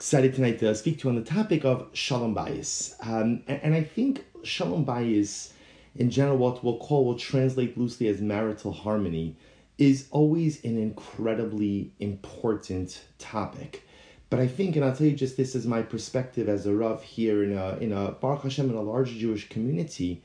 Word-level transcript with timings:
excited 0.00 0.34
tonight 0.34 0.58
to 0.58 0.74
speak 0.74 0.98
to 0.98 1.10
on 1.10 1.14
the 1.14 1.20
topic 1.20 1.62
of 1.62 1.86
Shalom 1.92 2.34
Bayis. 2.34 2.94
Um, 3.06 3.42
and, 3.46 3.60
and, 3.62 3.74
I 3.74 3.82
think 3.82 4.24
Shalom 4.42 4.82
Bayis, 4.82 5.52
in 5.94 6.08
general, 6.08 6.38
what 6.38 6.64
we'll 6.64 6.78
call, 6.78 7.04
we'll 7.04 7.18
translate 7.18 7.76
loosely 7.76 8.08
as 8.08 8.18
marital 8.22 8.72
harmony, 8.72 9.36
is 9.76 10.08
always 10.10 10.64
an 10.64 10.78
incredibly 10.78 11.92
important 12.00 13.04
topic. 13.18 13.86
But 14.30 14.40
I 14.40 14.46
think, 14.46 14.74
and 14.74 14.86
I'll 14.86 14.96
tell 14.96 15.06
you 15.06 15.14
just 15.14 15.36
this 15.36 15.54
is 15.54 15.66
my 15.66 15.82
perspective 15.82 16.48
as 16.48 16.64
a 16.64 16.74
Rav 16.74 17.02
here 17.02 17.44
in 17.44 17.52
a, 17.52 17.76
in 17.76 17.92
a 17.92 18.12
Baruch 18.12 18.44
Hashem, 18.44 18.70
in 18.70 18.76
a 18.76 18.80
large 18.80 19.10
Jewish 19.10 19.50
community, 19.50 20.22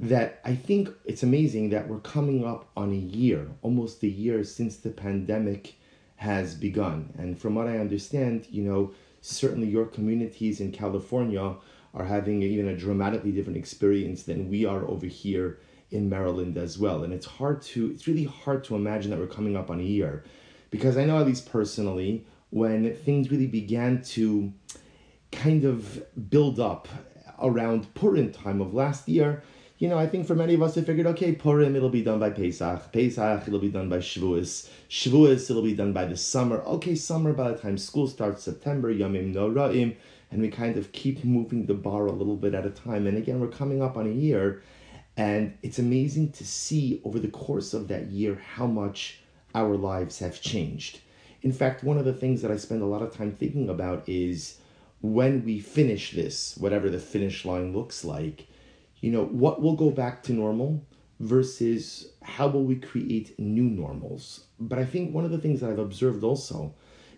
that 0.00 0.38
I 0.44 0.54
think 0.54 0.90
it's 1.06 1.22
amazing 1.22 1.70
that 1.70 1.88
we're 1.88 2.00
coming 2.00 2.44
up 2.44 2.68
on 2.76 2.92
a 2.92 3.16
year, 3.16 3.48
almost 3.62 4.02
a 4.02 4.06
year 4.06 4.44
since 4.44 4.76
the 4.76 4.90
pandemic 4.90 5.76
has 6.16 6.54
begun. 6.54 7.08
And 7.16 7.38
from 7.38 7.54
what 7.54 7.68
I 7.68 7.78
understand, 7.78 8.46
you 8.50 8.62
know, 8.62 8.92
certainly 9.24 9.66
your 9.66 9.86
communities 9.86 10.60
in 10.60 10.70
California 10.70 11.54
are 11.94 12.04
having 12.04 12.42
even 12.42 12.68
a 12.68 12.76
dramatically 12.76 13.32
different 13.32 13.56
experience 13.56 14.24
than 14.24 14.50
we 14.50 14.66
are 14.66 14.86
over 14.86 15.06
here 15.06 15.60
in 15.90 16.10
Maryland 16.10 16.58
as 16.58 16.78
well. 16.78 17.04
And 17.04 17.12
it's 17.12 17.24
hard 17.24 17.62
to, 17.62 17.90
it's 17.90 18.06
really 18.06 18.24
hard 18.24 18.64
to 18.64 18.76
imagine 18.76 19.10
that 19.10 19.18
we're 19.18 19.26
coming 19.26 19.56
up 19.56 19.70
on 19.70 19.80
a 19.80 19.84
year. 19.84 20.24
Because 20.70 20.98
I 20.98 21.04
know, 21.04 21.18
at 21.18 21.26
least 21.26 21.50
personally, 21.50 22.26
when 22.50 22.94
things 22.96 23.30
really 23.30 23.46
began 23.46 24.02
to 24.02 24.52
kind 25.32 25.64
of 25.64 26.02
build 26.28 26.60
up 26.60 26.86
around 27.40 27.94
Purim 27.94 28.30
time 28.30 28.60
of 28.60 28.74
last 28.74 29.08
year, 29.08 29.42
you 29.84 29.90
know, 29.90 29.98
I 29.98 30.06
think 30.06 30.26
for 30.26 30.34
many 30.34 30.54
of 30.54 30.62
us, 30.62 30.76
we 30.76 30.82
figured, 30.82 31.06
okay, 31.08 31.32
Purim, 31.32 31.76
it'll 31.76 31.90
be 31.90 32.02
done 32.02 32.18
by 32.18 32.30
Pesach. 32.30 32.90
Pesach, 32.90 33.46
it'll 33.46 33.60
be 33.60 33.68
done 33.68 33.90
by 33.90 33.98
Shavuos. 33.98 34.66
Shavuos, 34.88 35.50
it'll 35.50 35.60
be 35.62 35.74
done 35.74 35.92
by 35.92 36.06
the 36.06 36.16
summer. 36.16 36.62
Okay, 36.62 36.94
summer, 36.94 37.34
by 37.34 37.50
the 37.50 37.58
time 37.58 37.76
school 37.76 38.08
starts, 38.08 38.42
September, 38.42 38.90
Yamim 38.94 39.34
Noraim, 39.34 39.94
and 40.30 40.40
we 40.40 40.48
kind 40.48 40.78
of 40.78 40.90
keep 40.92 41.22
moving 41.22 41.66
the 41.66 41.74
bar 41.74 42.06
a 42.06 42.12
little 42.12 42.34
bit 42.34 42.54
at 42.54 42.64
a 42.64 42.70
time. 42.70 43.06
And 43.06 43.18
again, 43.18 43.40
we're 43.40 43.48
coming 43.48 43.82
up 43.82 43.98
on 43.98 44.06
a 44.06 44.10
year, 44.10 44.62
and 45.18 45.54
it's 45.62 45.78
amazing 45.78 46.32
to 46.32 46.46
see 46.46 47.02
over 47.04 47.18
the 47.18 47.28
course 47.28 47.74
of 47.74 47.88
that 47.88 48.06
year 48.06 48.40
how 48.54 48.66
much 48.66 49.20
our 49.54 49.76
lives 49.76 50.18
have 50.20 50.40
changed. 50.40 51.00
In 51.42 51.52
fact, 51.52 51.84
one 51.84 51.98
of 51.98 52.06
the 52.06 52.14
things 52.14 52.40
that 52.40 52.50
I 52.50 52.56
spend 52.56 52.80
a 52.80 52.86
lot 52.86 53.02
of 53.02 53.14
time 53.14 53.32
thinking 53.32 53.68
about 53.68 54.08
is 54.08 54.60
when 55.02 55.44
we 55.44 55.60
finish 55.60 56.12
this, 56.12 56.56
whatever 56.56 56.88
the 56.88 56.98
finish 56.98 57.44
line 57.44 57.74
looks 57.74 58.02
like, 58.02 58.46
you 59.04 59.10
know, 59.10 59.26
what 59.26 59.60
will 59.60 59.76
go 59.76 59.90
back 59.90 60.22
to 60.22 60.32
normal 60.32 60.82
versus 61.20 62.12
how 62.22 62.48
will 62.48 62.64
we 62.64 62.76
create 62.76 63.38
new 63.38 63.64
normals. 63.64 64.46
But 64.58 64.78
I 64.78 64.86
think 64.86 65.12
one 65.12 65.26
of 65.26 65.30
the 65.30 65.36
things 65.36 65.60
that 65.60 65.68
I've 65.68 65.78
observed 65.78 66.24
also 66.24 66.72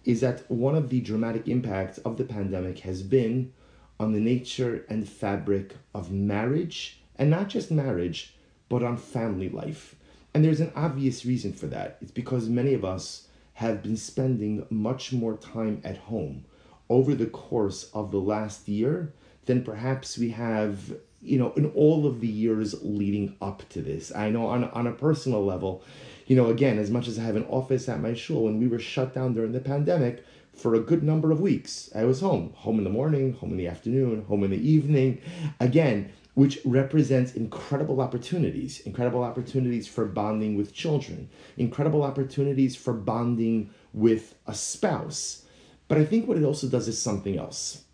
is 0.05 0.21
that 0.23 0.51
one 0.51 0.75
of 0.75 0.91
the 0.91 1.01
dramatic 1.01 1.47
impacts 1.47 1.99
of 1.99 2.17
the 2.17 2.25
pandemic 2.25 2.81
has 2.81 3.05
been 3.05 3.53
on 4.01 4.13
the 4.13 4.19
nature 4.19 4.85
and 4.89 5.09
fabric 5.09 5.77
of 5.95 6.11
marriage, 6.11 7.03
and 7.15 7.31
not 7.31 7.49
just 7.49 7.71
marriage, 7.71 8.35
but 8.69 8.83
on 8.83 8.97
family 8.97 9.49
life. 9.49 9.95
And 10.35 10.45
there's 10.45 10.61
an 10.61 10.73
obvious 10.75 11.25
reason 11.25 11.53
for 11.53 11.69
that. 11.69 11.99
It's 12.01 12.11
because 12.11 12.49
many 12.49 12.75
of 12.75 12.85
us 12.85 13.29
have 13.55 13.85
been 13.85 13.97
spending 13.97 14.67
much 14.71 15.13
more 15.13 15.37
time 15.37 15.81
at 15.85 15.99
home 15.99 16.47
over 16.89 17.15
the 17.15 17.27
course 17.27 17.91
of 17.95 18.11
the 18.11 18.21
last 18.21 18.67
year 18.67 19.13
than 19.45 19.63
perhaps 19.63 20.19
we 20.19 20.31
have 20.31 20.93
you 21.23 21.39
know, 21.39 21.53
in 21.53 21.67
all 21.73 22.07
of 22.07 22.21
the 22.21 22.29
years 22.29 22.75
leading 22.83 23.37
up 23.41 23.69
to 23.71 23.81
this. 23.81 24.15
I 24.15 24.31
know 24.31 24.47
on, 24.47 24.65
on 24.65 24.87
a 24.87 24.93
personal 24.93 25.45
level, 25.45 25.83
you 26.27 26.37
know, 26.37 26.47
again, 26.47 26.79
as 26.79 26.91
much 26.91 27.09
as 27.09 27.19
I 27.19 27.23
have 27.23 27.37
an 27.37 27.47
office 27.47 27.89
at 27.89 28.01
my 28.01 28.15
shul, 28.15 28.45
when 28.45 28.59
we 28.59 28.69
were 28.69 28.79
shut 28.79 29.15
down 29.15 29.35
during 29.35 29.53
the 29.53 29.61
pandemic 29.61 30.25
for 30.55 30.75
a 30.75 30.81
good 30.81 31.03
number 31.03 31.31
of 31.31 31.41
weeks, 31.41 31.91
I 31.95 32.05
was 32.05 32.21
home, 32.21 32.53
home 32.57 32.79
in 32.79 32.85
the 32.85 32.91
morning, 32.91 33.35
home 33.35 33.51
in 33.51 33.57
the 33.57 33.69
afternoon, 33.69 34.25
home 34.25 34.43
in 34.43 34.51
the 34.51 34.69
evening, 34.69 35.21
again, 35.61 36.13
which 36.35 36.59
represents 36.65 37.35
incredible 37.35 38.01
opportunities, 38.01 38.81
incredible 38.81 39.23
opportunities 39.23 39.87
for 39.87 40.05
bonding 40.05 40.57
with 40.57 40.75
children, 40.75 41.29
incredible 41.57 42.03
opportunities 42.03 42.77
for 42.77 42.93
bonding 42.93 43.71
with 43.93 44.35
a 44.47 44.55
spouse. 44.55 45.45
But 45.89 45.99
I 45.99 46.05
think 46.05 46.27
what 46.27 46.37
it 46.37 46.45
also 46.45 46.69
does 46.69 46.89
is 46.89 47.01
something 47.01 47.39
else. 47.39 47.85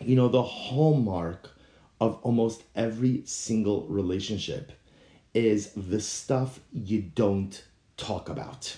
You 0.00 0.16
know, 0.16 0.28
the 0.28 0.42
hallmark 0.42 1.50
of 2.00 2.18
almost 2.22 2.62
every 2.74 3.22
single 3.24 3.86
relationship 3.88 4.72
is 5.34 5.72
the 5.72 6.00
stuff 6.00 6.60
you 6.72 7.02
don't 7.02 7.64
talk 7.96 8.28
about. 8.28 8.76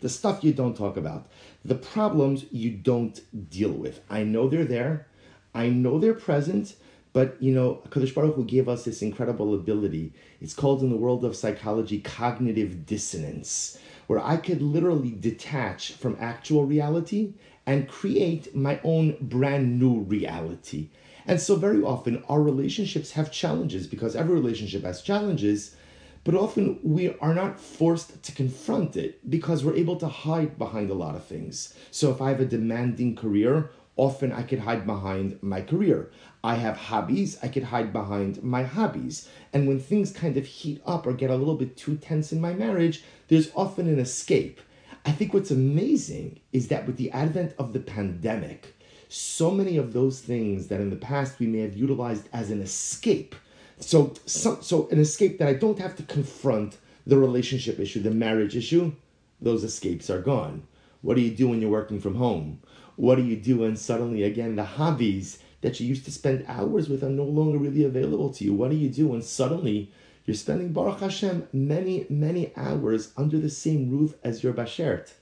The 0.00 0.08
stuff 0.08 0.44
you 0.44 0.52
don't 0.52 0.76
talk 0.76 0.96
about. 0.96 1.26
The 1.64 1.74
problems 1.74 2.44
you 2.52 2.70
don't 2.70 3.20
deal 3.50 3.72
with. 3.72 4.00
I 4.08 4.22
know 4.22 4.48
they're 4.48 4.64
there. 4.64 5.06
I 5.54 5.68
know 5.68 5.98
they're 5.98 6.14
present. 6.14 6.74
But 7.12 7.42
you 7.42 7.52
know, 7.52 7.82
Kadosh 7.88 8.14
Baruch 8.14 8.36
Hu 8.36 8.44
gave 8.44 8.68
us 8.68 8.84
this 8.84 9.02
incredible 9.02 9.54
ability. 9.54 10.12
It's 10.40 10.54
called 10.54 10.82
in 10.82 10.90
the 10.90 10.96
world 10.96 11.24
of 11.24 11.34
psychology 11.34 12.00
cognitive 12.00 12.86
dissonance, 12.86 13.78
where 14.06 14.24
I 14.24 14.36
could 14.36 14.62
literally 14.62 15.10
detach 15.10 15.92
from 15.92 16.16
actual 16.20 16.64
reality 16.64 17.34
and 17.66 17.88
create 17.88 18.54
my 18.54 18.80
own 18.84 19.16
brand 19.20 19.80
new 19.80 20.00
reality. 20.00 20.90
And 21.28 21.38
so, 21.38 21.56
very 21.56 21.82
often, 21.82 22.24
our 22.26 22.40
relationships 22.40 23.12
have 23.12 23.30
challenges 23.30 23.86
because 23.86 24.16
every 24.16 24.34
relationship 24.34 24.82
has 24.84 25.02
challenges, 25.02 25.76
but 26.24 26.34
often 26.34 26.80
we 26.82 27.14
are 27.18 27.34
not 27.34 27.60
forced 27.60 28.22
to 28.22 28.32
confront 28.32 28.96
it 28.96 29.28
because 29.28 29.62
we're 29.62 29.76
able 29.76 29.96
to 29.96 30.08
hide 30.08 30.56
behind 30.56 30.88
a 30.88 30.94
lot 30.94 31.14
of 31.14 31.26
things. 31.26 31.74
So, 31.90 32.10
if 32.10 32.22
I 32.22 32.30
have 32.30 32.40
a 32.40 32.46
demanding 32.46 33.14
career, 33.14 33.70
often 33.94 34.32
I 34.32 34.42
could 34.42 34.60
hide 34.60 34.86
behind 34.86 35.38
my 35.42 35.60
career. 35.60 36.10
I 36.42 36.54
have 36.54 36.78
hobbies, 36.78 37.36
I 37.42 37.48
could 37.48 37.64
hide 37.64 37.92
behind 37.92 38.42
my 38.42 38.62
hobbies. 38.62 39.28
And 39.52 39.68
when 39.68 39.80
things 39.80 40.12
kind 40.12 40.38
of 40.38 40.46
heat 40.46 40.80
up 40.86 41.06
or 41.06 41.12
get 41.12 41.28
a 41.28 41.36
little 41.36 41.56
bit 41.56 41.76
too 41.76 41.96
tense 41.96 42.32
in 42.32 42.40
my 42.40 42.54
marriage, 42.54 43.04
there's 43.28 43.50
often 43.54 43.86
an 43.86 43.98
escape. 43.98 44.62
I 45.04 45.12
think 45.12 45.34
what's 45.34 45.50
amazing 45.50 46.40
is 46.54 46.68
that 46.68 46.86
with 46.86 46.96
the 46.96 47.10
advent 47.10 47.54
of 47.58 47.74
the 47.74 47.80
pandemic, 47.80 48.77
so 49.08 49.50
many 49.50 49.76
of 49.76 49.92
those 49.92 50.20
things 50.20 50.68
that 50.68 50.80
in 50.80 50.90
the 50.90 50.96
past 50.96 51.38
we 51.38 51.46
may 51.46 51.60
have 51.60 51.76
utilized 51.76 52.28
as 52.32 52.50
an 52.50 52.60
escape. 52.60 53.34
So, 53.80 54.14
so, 54.26 54.58
so 54.60 54.88
an 54.90 54.98
escape 54.98 55.38
that 55.38 55.48
I 55.48 55.54
don't 55.54 55.78
have 55.78 55.96
to 55.96 56.02
confront 56.02 56.76
the 57.06 57.16
relationship 57.16 57.78
issue, 57.78 58.02
the 58.02 58.10
marriage 58.10 58.56
issue, 58.56 58.92
those 59.40 59.64
escapes 59.64 60.10
are 60.10 60.20
gone. 60.20 60.64
What 61.00 61.14
do 61.16 61.22
you 61.22 61.30
do 61.30 61.48
when 61.48 61.60
you're 61.60 61.70
working 61.70 62.00
from 62.00 62.16
home? 62.16 62.60
What 62.96 63.16
do 63.16 63.22
you 63.22 63.36
do 63.36 63.58
when 63.58 63.76
suddenly, 63.76 64.24
again, 64.24 64.56
the 64.56 64.64
hobbies 64.64 65.38
that 65.60 65.78
you 65.78 65.86
used 65.86 66.04
to 66.04 66.10
spend 66.10 66.44
hours 66.48 66.88
with 66.88 67.02
are 67.04 67.08
no 67.08 67.24
longer 67.24 67.56
really 67.56 67.84
available 67.84 68.30
to 68.34 68.44
you? 68.44 68.52
What 68.52 68.70
do 68.70 68.76
you 68.76 68.88
do 68.88 69.08
when 69.08 69.22
suddenly 69.22 69.92
you're 70.26 70.34
spending, 70.34 70.72
Baruch 70.72 71.00
Hashem, 71.00 71.48
many, 71.52 72.04
many 72.10 72.52
hours 72.56 73.12
under 73.16 73.38
the 73.38 73.48
same 73.48 73.88
roof 73.90 74.14
as 74.22 74.42
your 74.42 74.52
Bashert? 74.52 75.12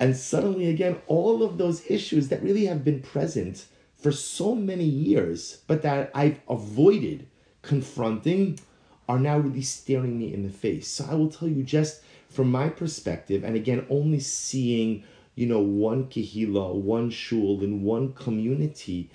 And 0.00 0.16
suddenly, 0.16 0.68
again, 0.68 0.98
all 1.06 1.42
of 1.42 1.58
those 1.58 1.88
issues 1.90 2.28
that 2.28 2.42
really 2.42 2.66
have 2.66 2.84
been 2.84 3.00
present 3.00 3.66
for 3.96 4.12
so 4.12 4.54
many 4.54 4.84
years, 4.84 5.62
but 5.66 5.82
that 5.82 6.10
I've 6.14 6.40
avoided 6.48 7.26
confronting, 7.62 8.58
are 9.08 9.18
now 9.18 9.38
really 9.38 9.62
staring 9.62 10.18
me 10.18 10.32
in 10.32 10.42
the 10.42 10.50
face. 10.50 10.88
So 10.88 11.06
I 11.10 11.14
will 11.14 11.30
tell 11.30 11.48
you 11.48 11.62
just 11.62 12.02
from 12.28 12.50
my 12.50 12.68
perspective, 12.68 13.44
and 13.44 13.54
again, 13.54 13.86
only 13.88 14.20
seeing, 14.20 15.04
you 15.34 15.46
know, 15.46 15.60
one 15.60 16.06
kehila, 16.06 16.74
one 16.74 17.10
shul, 17.10 17.62
in 17.62 17.82
one 17.82 18.12
community, 18.12 19.10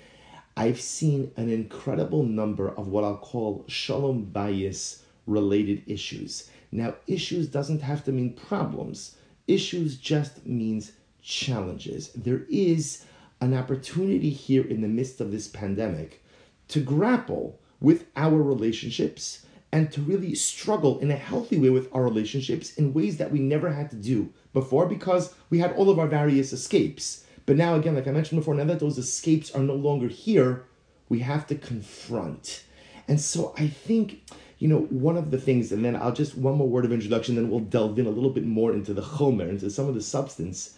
I've 0.56 0.80
seen 0.80 1.30
an 1.36 1.50
incredible 1.50 2.22
number 2.22 2.68
of 2.68 2.88
what 2.88 3.04
I'll 3.04 3.16
call 3.16 3.64
shalom 3.68 4.30
bayis 4.32 5.02
related 5.26 5.82
issues. 5.86 6.50
Now, 6.72 6.94
issues 7.06 7.48
doesn't 7.48 7.82
have 7.82 8.04
to 8.04 8.12
mean 8.12 8.34
problems. 8.34 9.16
Issues 9.50 9.96
just 9.96 10.46
means 10.46 10.92
challenges. 11.20 12.10
There 12.14 12.42
is 12.48 13.04
an 13.40 13.52
opportunity 13.52 14.30
here 14.30 14.64
in 14.64 14.80
the 14.80 14.86
midst 14.86 15.20
of 15.20 15.32
this 15.32 15.48
pandemic 15.48 16.22
to 16.68 16.80
grapple 16.80 17.58
with 17.80 18.06
our 18.14 18.40
relationships 18.40 19.44
and 19.72 19.90
to 19.90 20.00
really 20.00 20.36
struggle 20.36 21.00
in 21.00 21.10
a 21.10 21.16
healthy 21.16 21.58
way 21.58 21.70
with 21.70 21.92
our 21.92 22.04
relationships 22.04 22.74
in 22.74 22.94
ways 22.94 23.16
that 23.16 23.32
we 23.32 23.40
never 23.40 23.72
had 23.72 23.90
to 23.90 23.96
do 23.96 24.32
before 24.52 24.86
because 24.86 25.34
we 25.48 25.58
had 25.58 25.72
all 25.72 25.90
of 25.90 25.98
our 25.98 26.06
various 26.06 26.52
escapes. 26.52 27.24
But 27.44 27.56
now, 27.56 27.74
again, 27.74 27.96
like 27.96 28.06
I 28.06 28.12
mentioned 28.12 28.40
before, 28.40 28.54
now 28.54 28.64
that 28.64 28.78
those 28.78 28.98
escapes 28.98 29.50
are 29.50 29.62
no 29.62 29.74
longer 29.74 30.06
here, 30.06 30.66
we 31.08 31.20
have 31.20 31.48
to 31.48 31.56
confront. 31.56 32.62
And 33.08 33.20
so 33.20 33.52
I 33.58 33.66
think 33.66 34.22
you 34.60 34.68
know, 34.68 34.80
one 34.90 35.16
of 35.16 35.30
the 35.30 35.38
things, 35.38 35.72
and 35.72 35.82
then 35.82 35.96
I'll 35.96 36.12
just 36.12 36.36
one 36.36 36.54
more 36.56 36.68
word 36.68 36.84
of 36.84 36.92
introduction, 36.92 37.34
then 37.34 37.48
we'll 37.48 37.60
delve 37.60 37.98
in 37.98 38.06
a 38.06 38.10
little 38.10 38.28
bit 38.28 38.44
more 38.44 38.72
into 38.74 38.92
the 38.92 39.00
chomer, 39.00 39.48
into 39.48 39.70
some 39.70 39.88
of 39.88 39.94
the 39.94 40.02
substance. 40.02 40.76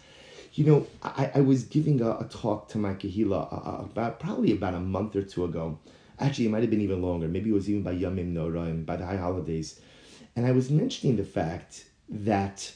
You 0.53 0.65
know, 0.65 0.87
I, 1.03 1.31
I 1.35 1.41
was 1.41 1.63
giving 1.63 1.99
a, 1.99 2.11
a 2.11 2.27
talk 2.31 2.69
to 2.69 2.77
my 2.77 2.93
kahila 2.93 3.51
uh, 3.51 3.55
uh, 3.55 3.81
about 3.83 4.21
probably 4.21 4.53
about 4.53 4.73
a 4.73 4.79
month 4.79 5.17
or 5.17 5.21
two 5.21 5.43
ago. 5.43 5.79
Actually, 6.17 6.45
it 6.45 6.51
might 6.51 6.61
have 6.61 6.69
been 6.69 6.79
even 6.79 7.01
longer. 7.01 7.27
Maybe 7.27 7.49
it 7.49 7.53
was 7.53 7.69
even 7.69 7.83
by 7.83 7.93
Yamim 7.93 8.33
Noraim, 8.33 8.85
by 8.85 8.95
the 8.95 9.05
high 9.05 9.17
holidays. 9.17 9.81
And 10.33 10.45
I 10.45 10.51
was 10.51 10.69
mentioning 10.69 11.17
the 11.17 11.25
fact 11.25 11.83
that 12.07 12.71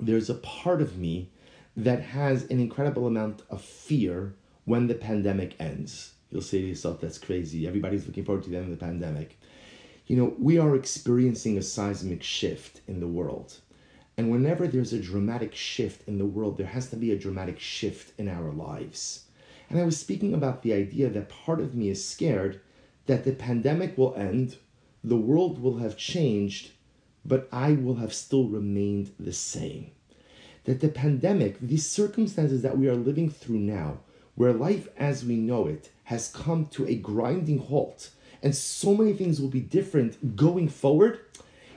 there's 0.00 0.30
a 0.30 0.34
part 0.34 0.80
of 0.80 0.96
me 0.96 1.30
that 1.76 2.00
has 2.00 2.44
an 2.44 2.58
incredible 2.58 3.06
amount 3.06 3.42
of 3.50 3.60
fear 3.60 4.34
when 4.64 4.86
the 4.86 4.94
pandemic 4.94 5.56
ends. 5.60 6.14
You'll 6.30 6.40
say 6.40 6.62
to 6.62 6.68
yourself, 6.68 7.02
that's 7.02 7.18
crazy. 7.18 7.66
Everybody's 7.66 8.06
looking 8.06 8.24
forward 8.24 8.44
to 8.44 8.50
the 8.50 8.56
end 8.56 8.72
of 8.72 8.78
the 8.78 8.84
pandemic. 8.84 9.38
You 10.06 10.16
know, 10.16 10.34
we 10.38 10.56
are 10.58 10.76
experiencing 10.76 11.58
a 11.58 11.62
seismic 11.62 12.22
shift 12.22 12.80
in 12.86 13.00
the 13.00 13.08
world. 13.08 13.58
And 14.16 14.30
whenever 14.30 14.68
there's 14.68 14.92
a 14.92 15.00
dramatic 15.02 15.54
shift 15.54 16.06
in 16.06 16.18
the 16.18 16.24
world, 16.24 16.56
there 16.56 16.68
has 16.68 16.90
to 16.90 16.96
be 16.96 17.10
a 17.10 17.18
dramatic 17.18 17.58
shift 17.58 18.12
in 18.18 18.28
our 18.28 18.52
lives. 18.52 19.24
And 19.68 19.80
I 19.80 19.84
was 19.84 19.98
speaking 19.98 20.32
about 20.32 20.62
the 20.62 20.72
idea 20.72 21.10
that 21.10 21.28
part 21.28 21.60
of 21.60 21.74
me 21.74 21.88
is 21.88 22.04
scared 22.04 22.60
that 23.06 23.24
the 23.24 23.32
pandemic 23.32 23.98
will 23.98 24.14
end, 24.14 24.56
the 25.02 25.16
world 25.16 25.60
will 25.60 25.78
have 25.78 25.96
changed, 25.96 26.70
but 27.24 27.48
I 27.50 27.72
will 27.72 27.96
have 27.96 28.14
still 28.14 28.44
remained 28.44 29.10
the 29.18 29.32
same. 29.32 29.90
That 30.64 30.80
the 30.80 30.88
pandemic, 30.88 31.58
these 31.60 31.86
circumstances 31.86 32.62
that 32.62 32.78
we 32.78 32.88
are 32.88 32.94
living 32.94 33.28
through 33.28 33.58
now, 33.58 33.98
where 34.36 34.52
life 34.52 34.88
as 34.96 35.24
we 35.24 35.36
know 35.36 35.66
it 35.66 35.90
has 36.04 36.28
come 36.28 36.66
to 36.66 36.86
a 36.86 36.94
grinding 36.94 37.58
halt, 37.58 38.10
and 38.42 38.54
so 38.54 38.94
many 38.94 39.12
things 39.12 39.40
will 39.40 39.48
be 39.48 39.60
different 39.60 40.36
going 40.36 40.68
forward, 40.68 41.20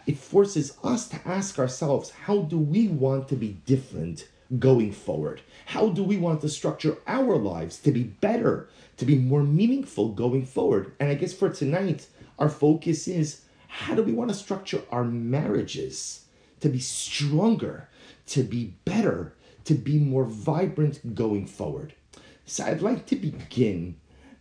it 0.06 0.18
forces 0.18 0.78
us 0.84 1.08
to 1.10 1.20
ask 1.28 1.60
ourselves 1.60 2.12
how 2.12 2.40
do 2.40 2.58
we 2.58 2.88
want 2.88 3.28
to 3.30 3.36
be 3.36 3.60
different 3.66 4.28
going 4.58 4.92
forward? 4.92 5.42
How 5.68 5.90
do 5.90 6.04
we 6.04 6.18
want 6.18 6.42
to 6.42 6.50
structure 6.50 6.98
our 7.06 7.36
lives 7.36 7.78
to 7.80 7.92
be 7.92 8.04
better, 8.04 8.68
to 8.98 9.06
be 9.06 9.18
more 9.18 9.44
meaningful 9.44 10.10
going 10.10 10.46
forward? 10.46 10.94
And 11.00 11.10
I 11.10 11.14
guess 11.14 11.34
for 11.34 11.50
tonight, 11.50 12.08
our 12.40 12.50
focus 12.50 13.08
is 13.08 13.42
how 13.68 13.94
do 13.94 14.02
we 14.02 14.14
want 14.14 14.32
to 14.32 14.36
structure 14.36 14.82
our 14.92 15.04
marriages 15.04 16.26
to 16.62 16.70
be 16.70 16.80
stronger, 16.80 17.88
to 18.28 18.44
be 18.44 18.74
better, 18.86 19.34
to 19.66 19.76
be 19.76 20.00
more 20.00 20.26
vibrant 20.26 21.14
going 21.14 21.46
forward? 21.46 21.94
So 22.46 22.66
I'd 22.66 22.82
like 22.82 23.06
to 23.08 23.16
begin 23.16 23.98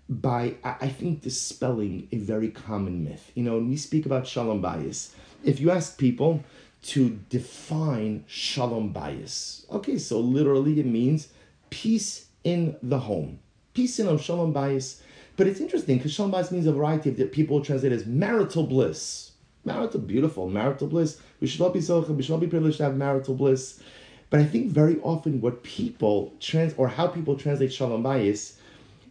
by, 0.08 0.54
I 0.64 0.88
think, 0.88 1.22
dispelling 1.22 2.08
a 2.12 2.16
very 2.16 2.48
common 2.48 3.04
myth. 3.04 3.30
You 3.34 3.42
know, 3.42 3.54
when 3.54 3.68
we 3.68 3.76
speak 3.76 4.06
about 4.06 4.26
shalom 4.26 4.62
bayis, 4.62 5.10
if 5.44 5.60
you 5.60 5.70
ask 5.70 5.98
people, 5.98 6.42
to 6.80 7.20
define 7.28 8.24
shalom 8.26 8.94
bayis. 8.94 9.70
Okay, 9.70 9.98
so 9.98 10.20
literally 10.20 10.80
it 10.80 10.86
means 10.86 11.28
peace 11.70 12.26
in 12.44 12.76
the 12.82 13.00
home. 13.00 13.40
Peace 13.74 13.98
in 13.98 14.06
home, 14.06 14.18
shalom 14.18 14.54
bayis. 14.54 15.00
But 15.36 15.46
it's 15.46 15.60
interesting 15.60 15.98
because 15.98 16.14
shalom 16.14 16.32
bayis 16.32 16.50
means 16.50 16.66
a 16.66 16.72
variety 16.72 17.10
of 17.10 17.16
that 17.18 17.32
people 17.32 17.62
translate 17.62 17.92
as 17.92 18.06
marital 18.06 18.64
bliss. 18.64 19.32
Marital, 19.64 20.00
beautiful, 20.00 20.48
marital 20.48 20.86
bliss. 20.86 21.20
We 21.40 21.46
should 21.46 21.60
all 21.60 21.70
be 21.70 21.82
so, 21.82 22.00
we 22.00 22.22
should 22.22 22.32
all 22.32 22.38
be 22.38 22.46
privileged 22.46 22.78
to 22.78 22.84
have 22.84 22.96
marital 22.96 23.34
bliss. 23.34 23.82
But 24.30 24.40
I 24.40 24.44
think 24.44 24.70
very 24.70 24.98
often 25.00 25.40
what 25.40 25.62
people 25.62 26.32
trans 26.40 26.72
or 26.76 26.88
how 26.88 27.08
people 27.08 27.36
translate 27.36 27.72
shalom 27.72 28.02
bayis 28.02 28.57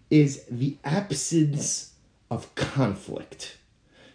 is 0.10 0.46
the 0.50 0.78
absence 0.84 1.94
of 2.32 2.54
conflict. 2.56 3.58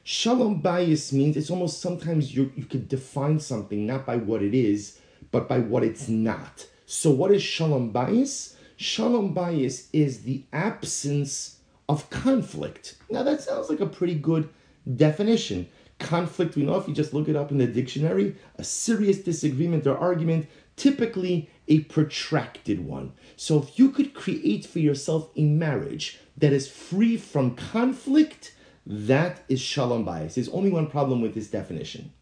Shalom 0.04 0.62
bayis 0.62 1.12
means 1.12 1.36
it's 1.36 1.50
almost 1.50 1.80
sometimes 1.80 2.34
you 2.34 2.52
you 2.56 2.64
could 2.64 2.88
define 2.88 3.38
something 3.38 3.86
not 3.86 4.04
by 4.04 4.16
what 4.16 4.42
it 4.42 4.54
is, 4.54 4.98
but 5.30 5.48
by 5.48 5.58
what 5.58 5.84
it's 5.84 6.08
not. 6.08 6.66
So 6.86 7.10
what 7.10 7.30
is 7.30 7.42
shalom 7.42 7.92
bayis? 7.92 8.54
Shalom 8.76 9.34
bayis 9.34 9.86
is 9.92 10.22
the 10.22 10.44
absence 10.52 11.58
of 11.88 12.10
conflict. 12.10 12.96
Now 13.10 13.22
that 13.22 13.42
sounds 13.42 13.68
like 13.68 13.80
a 13.80 13.86
pretty 13.86 14.14
good 14.14 14.48
definition. 14.96 15.68
Conflict, 15.98 16.56
we 16.56 16.64
know 16.64 16.76
if 16.76 16.88
you 16.88 16.94
just 16.94 17.14
look 17.14 17.28
it 17.28 17.36
up 17.36 17.52
in 17.52 17.58
the 17.58 17.66
dictionary, 17.66 18.34
a 18.56 18.64
serious 18.64 19.18
disagreement 19.18 19.86
or 19.86 19.96
argument, 19.96 20.48
typically 20.74 21.48
a 21.72 21.80
protracted 21.80 22.84
one. 22.84 23.12
So 23.34 23.62
if 23.62 23.78
you 23.78 23.90
could 23.90 24.12
create 24.12 24.66
for 24.66 24.78
yourself 24.78 25.30
a 25.36 25.44
marriage 25.44 26.18
that 26.36 26.52
is 26.52 26.68
free 26.68 27.16
from 27.16 27.56
conflict, 27.56 28.54
that 28.84 29.42
is 29.48 29.58
shalom 29.58 30.04
bayis. 30.04 30.34
There's 30.34 30.50
only 30.50 30.70
one 30.70 30.88
problem 30.88 31.22
with 31.22 31.34
this 31.34 31.48
definition. 31.48 32.12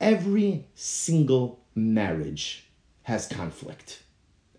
Every 0.00 0.66
single 0.74 1.60
marriage 1.76 2.66
has 3.04 3.28
conflict. 3.28 4.02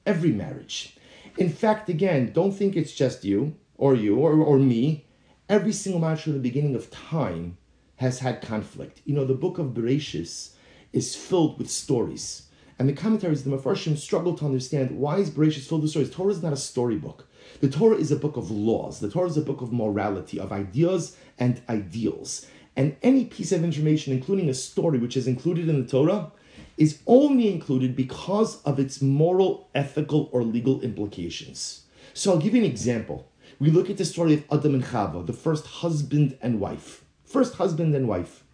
Every 0.06 0.32
marriage. 0.32 0.98
In 1.38 1.50
fact, 1.50 1.90
again, 1.90 2.32
don't 2.32 2.54
think 2.54 2.78
it's 2.78 2.94
just 2.94 3.26
you 3.26 3.56
or 3.78 3.96
you 3.96 4.16
or, 4.16 4.32
or 4.32 4.60
me. 4.60 5.08
Every 5.50 5.74
single 5.74 6.00
marriage 6.00 6.22
from 6.22 6.34
the 6.34 6.40
beginning 6.40 6.76
of 6.76 6.90
time 6.90 7.58
has 7.98 8.20
had 8.20 8.42
conflict. 8.42 9.02
You 9.04 9.16
know, 9.16 9.26
the 9.26 9.34
book 9.34 9.58
of 9.58 9.74
Bereshis 9.74 10.52
is 10.94 11.18
filled 11.18 11.60
with 11.60 11.70
stories. 11.70 12.44
And 12.80 12.88
the 12.88 12.94
commentaries, 12.94 13.44
the 13.44 13.50
Mefarshim, 13.50 13.98
struggle 13.98 14.34
to 14.36 14.46
understand 14.46 14.98
why 14.98 15.18
is 15.18 15.30
Bereshis 15.30 15.68
filled 15.68 15.82
with 15.82 15.92
stories. 15.92 16.10
Torah 16.10 16.32
is 16.32 16.42
not 16.42 16.54
a 16.54 16.58
storybook. 16.58 17.28
The 17.60 17.70
Torah 17.70 17.98
is 17.98 18.10
a 18.10 18.16
book 18.16 18.38
of 18.38 18.50
laws. 18.50 19.02
The 19.02 19.10
Torah 19.10 19.28
is 19.28 19.36
a 19.36 19.42
book 19.42 19.60
of 19.60 19.74
morality, 19.74 20.40
of 20.40 20.54
ideas 20.54 21.18
and 21.38 21.62
ideals. 21.68 22.48
And 22.78 22.96
any 23.04 23.26
piece 23.26 23.52
of 23.52 23.66
information, 23.66 24.14
including 24.14 24.48
a 24.48 24.54
story 24.54 24.98
which 24.98 25.18
is 25.18 25.28
included 25.28 25.68
in 25.68 25.82
the 25.82 25.90
Torah, 25.90 26.32
is 26.78 27.00
only 27.06 27.52
included 27.52 27.98
because 27.98 28.62
of 28.64 28.80
its 28.80 29.02
moral, 29.02 29.68
ethical, 29.76 30.30
or 30.32 30.44
legal 30.44 30.80
implications. 30.80 31.84
So 32.14 32.32
I'll 32.32 32.40
give 32.40 32.54
you 32.56 32.64
an 32.64 32.70
example. 32.70 33.30
We 33.60 33.72
look 33.72 33.90
at 33.90 33.98
the 33.98 34.06
story 34.06 34.36
of 34.36 34.46
Adam 34.50 34.76
and 34.76 34.84
Chava, 34.86 35.26
the 35.26 35.34
first 35.34 35.66
husband 35.68 36.38
and 36.42 36.62
wife. 36.62 37.04
First 37.26 37.56
husband 37.56 37.94
and 37.94 38.08
wife. 38.08 38.46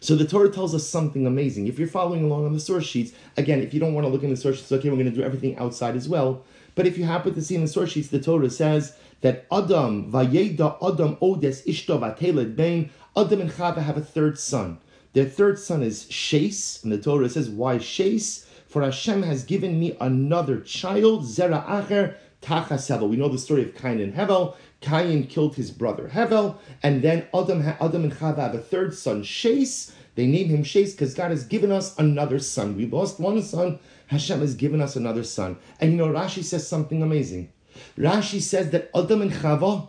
So 0.00 0.16
the 0.16 0.26
Torah 0.26 0.50
tells 0.50 0.74
us 0.74 0.88
something 0.88 1.26
amazing. 1.26 1.66
If 1.66 1.78
you're 1.78 1.86
following 1.86 2.24
along 2.24 2.46
on 2.46 2.54
the 2.54 2.60
source 2.60 2.86
sheets, 2.86 3.12
again, 3.36 3.60
if 3.60 3.74
you 3.74 3.80
don't 3.80 3.92
want 3.92 4.06
to 4.06 4.08
look 4.10 4.22
in 4.22 4.30
the 4.30 4.36
source 4.36 4.56
sheets, 4.56 4.72
okay, 4.72 4.88
we're 4.88 4.96
going 4.96 5.10
to 5.10 5.14
do 5.14 5.22
everything 5.22 5.56
outside 5.58 5.94
as 5.94 6.08
well. 6.08 6.42
But 6.74 6.86
if 6.86 6.96
you 6.96 7.04
happen 7.04 7.34
to 7.34 7.42
see 7.42 7.54
in 7.54 7.60
the 7.60 7.68
source 7.68 7.92
sheets, 7.92 8.08
the 8.08 8.20
Torah 8.20 8.48
says 8.48 8.96
that 9.20 9.46
Adam, 9.52 10.10
Vayeda 10.10 10.76
Adam 10.82 11.18
Odes 11.20 11.62
Ishto 11.62 12.00
Vateled 12.00 12.56
Bain, 12.56 12.90
Adam 13.14 13.42
and 13.42 13.50
Chava 13.50 13.82
have 13.82 13.98
a 13.98 14.02
third 14.02 14.38
son. 14.38 14.78
Their 15.12 15.26
third 15.26 15.58
son 15.58 15.82
is 15.82 16.04
Shais, 16.06 16.82
and 16.82 16.92
the 16.92 16.98
Torah 16.98 17.28
says, 17.28 17.50
Why 17.50 17.76
Shais? 17.76 18.46
For 18.68 18.82
Hashem 18.82 19.24
has 19.24 19.42
given 19.42 19.80
me 19.80 19.96
another 20.00 20.60
child, 20.60 21.24
Zera 21.24 21.66
Acher 21.66 22.14
Tachasevel. 22.40 23.08
We 23.08 23.16
know 23.16 23.28
the 23.28 23.36
story 23.36 23.64
of 23.64 23.74
Cain 23.74 24.00
and 24.00 24.14
Hevel. 24.14 24.54
Cain 24.80 25.26
killed 25.26 25.56
his 25.56 25.70
brother 25.70 26.08
Hevel, 26.08 26.56
and 26.82 27.02
then 27.02 27.26
Adam, 27.34 27.60
Adam 27.80 28.04
and 28.04 28.12
Chava 28.12 28.38
have 28.38 28.54
a 28.54 28.58
third 28.58 28.94
son, 28.94 29.22
Shais. 29.22 29.92
They 30.14 30.26
name 30.26 30.48
him 30.48 30.64
Shais 30.64 30.92
because 30.92 31.14
God 31.14 31.30
has 31.30 31.44
given 31.44 31.70
us 31.70 31.98
another 31.98 32.38
son. 32.38 32.76
We 32.76 32.86
lost 32.86 33.20
one 33.20 33.42
son, 33.42 33.78
Hashem 34.06 34.40
has 34.40 34.54
given 34.54 34.80
us 34.80 34.96
another 34.96 35.22
son. 35.22 35.58
And 35.80 35.92
you 35.92 35.98
know, 35.98 36.08
Rashi 36.08 36.42
says 36.42 36.66
something 36.66 37.02
amazing. 37.02 37.52
Rashi 37.96 38.40
says 38.40 38.70
that 38.70 38.90
Adam 38.94 39.22
and 39.22 39.32
Chava 39.32 39.88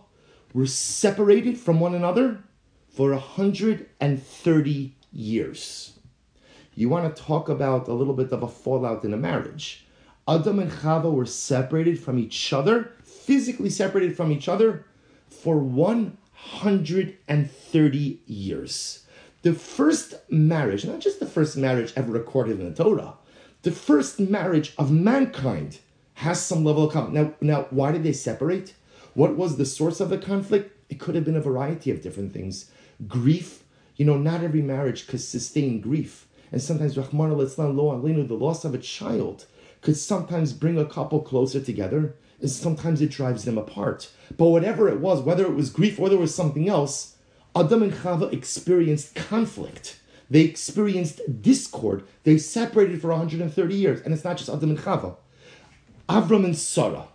were 0.54 0.68
separated 0.68 1.58
from 1.58 1.80
one 1.80 1.96
another 1.96 2.44
for 2.90 3.12
130 3.12 4.96
years. 5.14 6.00
You 6.76 6.90
want 6.90 7.16
to 7.16 7.22
talk 7.22 7.50
about 7.50 7.88
a 7.88 7.94
little 7.94 8.14
bit 8.14 8.32
of 8.32 8.44
a 8.44 8.48
fallout 8.48 9.04
in 9.04 9.14
a 9.14 9.18
marriage. 9.18 9.88
Adam 10.28 10.60
and 10.60 10.72
Chava 10.72 11.12
were 11.12 11.26
separated 11.26 12.00
from 12.00 12.20
each 12.20 12.54
other, 12.54 12.92
physically 13.32 13.70
separated 13.70 14.18
from 14.18 14.30
each 14.30 14.50
other, 14.50 14.84
for 15.30 15.58
130 15.58 18.20
years. 18.26 19.06
The 19.44 19.54
first 19.54 20.16
marriage, 20.30 20.84
not 20.84 21.00
just 21.00 21.22
the 21.22 21.26
first 21.26 21.56
marriage 21.56 21.94
ever 21.96 22.12
recorded 22.12 22.60
in 22.60 22.74
the 22.74 22.84
Torah, 22.84 23.14
the 23.62 23.72
first 23.72 24.20
marriage 24.20 24.74
of 24.78 24.92
mankind 24.92 25.80
has 26.16 26.42
some 26.42 26.66
level 26.66 26.88
of 26.88 26.92
conflict. 26.92 27.16
Now, 27.16 27.36
now, 27.40 27.68
why 27.70 27.94
did 27.94 28.04
they 28.04 28.12
separate? 28.12 28.74
What 29.14 29.38
was 29.38 29.56
the 29.56 29.66
source 29.66 30.02
of 30.02 30.10
the 30.10 30.18
conflict? 30.18 30.76
It 30.90 31.00
could 31.00 31.16
have 31.16 31.24
been 31.24 31.38
a 31.38 31.42
variety 31.42 31.90
of 31.90 32.02
different 32.02 32.34
things. 32.34 32.70
Grief, 33.08 33.64
you 33.96 34.04
know, 34.04 34.18
not 34.18 34.44
every 34.44 34.62
marriage 34.62 35.08
could 35.08 35.22
sustain 35.22 35.80
grief. 35.80 36.28
And 36.52 36.62
sometimes, 36.62 36.98
Rahman 36.98 37.32
al 37.32 37.38
the 37.38 38.38
loss 38.38 38.66
of 38.66 38.74
a 38.74 38.78
child 38.78 39.46
could 39.80 39.96
sometimes 39.96 40.52
bring 40.52 40.78
a 40.78 40.86
couple 40.86 41.22
closer 41.22 41.62
together, 41.62 42.14
and 42.42 42.50
sometimes 42.50 43.02
it 43.02 43.12
drives 43.12 43.46
them 43.46 43.58
apart. 43.58 44.12
But 44.38 44.50
whatever 44.50 44.90
it 44.90 45.00
was, 45.00 45.22
whether 45.22 45.46
it 45.46 45.56
was 45.56 45.70
grief 45.70 46.00
or 46.00 46.10
there 46.10 46.18
was 46.18 46.34
something 46.34 46.68
else, 46.68 47.16
Adam 47.56 47.84
and 47.84 47.94
Chava 47.94 48.32
experienced 48.34 49.16
conflict. 49.16 50.00
They 50.30 50.42
experienced 50.42 51.42
discord. 51.42 52.04
They 52.24 52.38
separated 52.38 53.02
for 53.02 53.10
130 53.10 53.76
years. 53.76 54.02
And 54.02 54.14
it's 54.14 54.24
not 54.24 54.38
just 54.38 54.50
Adam 54.50 54.72
and 54.72 54.80
Chava. 54.80 55.18
Avram 56.08 56.46
and 56.46 56.58
Sarah. 56.58 57.08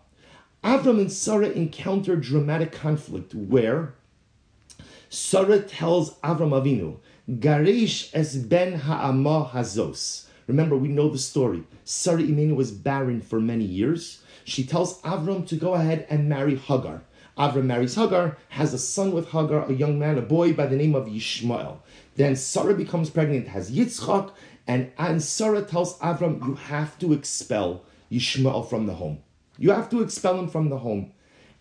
Avram 0.63 1.01
and 1.01 1.11
Sarah 1.11 1.49
encountered 1.49 2.21
dramatic 2.23 2.73
conflict 2.73 3.35
where 3.35 3.95
Sarah 5.09 5.61
tells 5.61 6.19
Avram 6.21 6.51
Avinu, 6.51 6.99
Garish 7.29 8.11
es 8.13 8.37
ben 8.37 8.81
ha'ama 8.81 9.51
hazos. 9.53 10.26
Remember, 10.47 10.77
we 10.77 10.89
know 10.89 11.09
the 11.09 11.19
story. 11.19 11.65
Sarah 11.85 12.23
Imenu 12.23 12.55
was 12.55 12.71
barren 12.71 13.21
for 13.21 13.41
many 13.41 13.65
years. 13.65 14.23
She 14.45 14.65
tells 14.65 15.01
Avram 15.03 15.47
to 15.49 15.57
go 15.57 15.75
ahead 15.75 16.07
and 16.09 16.29
marry 16.29 16.57
Hagar. 16.57 17.03
Avram 17.37 17.65
marries 17.65 17.97
Hagar, 17.97 18.39
has 18.51 18.73
a 18.73 18.79
son 18.79 19.13
with 19.13 19.31
Hagar, 19.31 19.69
a 19.69 19.75
young 19.75 19.99
man, 19.99 20.17
a 20.17 20.23
boy 20.23 20.53
by 20.55 20.67
the 20.67 20.77
name 20.77 20.95
of 20.95 21.07
Yishmael. 21.07 21.79
Then 22.15 22.35
Sarah 22.35 22.75
becomes 22.75 23.11
pregnant, 23.11 23.49
has 23.49 23.71
Yitzchak, 23.71 24.33
and, 24.67 24.91
and 24.99 25.23
Sarah 25.23 25.63
tells 25.63 25.99
Avram, 25.99 26.45
you 26.47 26.55
have 26.55 26.99
to 27.01 27.13
expel 27.13 27.85
Yishmael 28.11 28.69
from 28.69 28.87
the 28.87 28.95
home. 28.95 29.19
You 29.59 29.71
have 29.71 29.91
to 29.91 30.03
expel 30.03 30.39
him 30.39 30.49
from 30.49 30.71
the 30.71 30.79
home. 30.79 31.13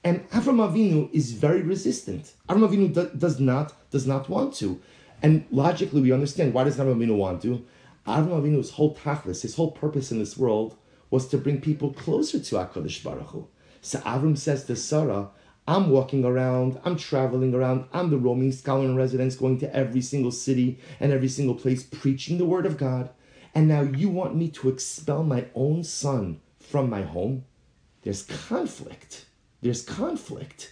And 0.04 0.30
Avram 0.30 0.58
Avinu 0.58 1.12
is 1.12 1.34
very 1.34 1.62
resistant. 1.62 2.34
Avram 2.48 2.70
Avinu 2.70 2.94
do, 2.94 3.10
does 3.18 3.39
not 3.39 3.74
does 3.89 4.06
not 4.06 4.30
want 4.30 4.54
to. 4.56 4.80
And 5.24 5.46
logically, 5.50 6.01
we 6.01 6.12
understand 6.12 6.54
why 6.54 6.65
does 6.65 6.77
Avram 6.77 6.98
Avinu 6.98 7.18
want 7.18 7.42
to? 7.42 7.65
Avram 8.07 8.41
Avinu's 8.41 8.71
whole 8.71 8.95
tachlis, 8.95 9.41
his 9.41 9.55
whole 9.55 9.71
purpose 9.71 10.12
in 10.12 10.19
this 10.19 10.38
world, 10.38 10.77
was 11.09 11.27
to 11.27 11.38
bring 11.38 11.59
people 11.62 11.93
closer 11.93 12.39
to 12.39 12.55
Hakadosh 12.55 13.03
Baruch 13.03 13.29
Hu. 13.29 13.47
So 13.81 14.00
Avram 14.00 14.38
says 14.38 14.65
to 14.65 14.75
Sarah, 14.75 15.29
"I'm 15.67 15.89
walking 15.89 16.24
around, 16.24 16.79
I'm 16.83 16.97
traveling 16.97 17.53
around, 17.53 17.85
I'm 17.93 18.09
the 18.12 18.17
roaming 18.17 18.51
scholar 18.51 18.85
in 18.85 18.95
residence, 18.95 19.35
going 19.35 19.59
to 19.59 19.75
every 19.75 20.01
single 20.01 20.31
city 20.31 20.79
and 21.00 21.12
every 21.12 21.29
single 21.29 21.55
place, 21.55 21.83
preaching 21.83 22.38
the 22.38 22.45
word 22.45 22.65
of 22.65 22.77
God. 22.77 23.09
And 23.53 23.67
now 23.67 23.81
you 23.81 24.09
want 24.09 24.35
me 24.35 24.50
to 24.50 24.69
expel 24.69 25.24
my 25.24 25.45
own 25.55 25.83
son 25.83 26.41
from 26.59 26.89
my 26.89 27.01
home? 27.01 27.45
There's 28.03 28.24
conflict." 28.24 29.25
There's 29.62 29.81
conflict. 29.81 30.71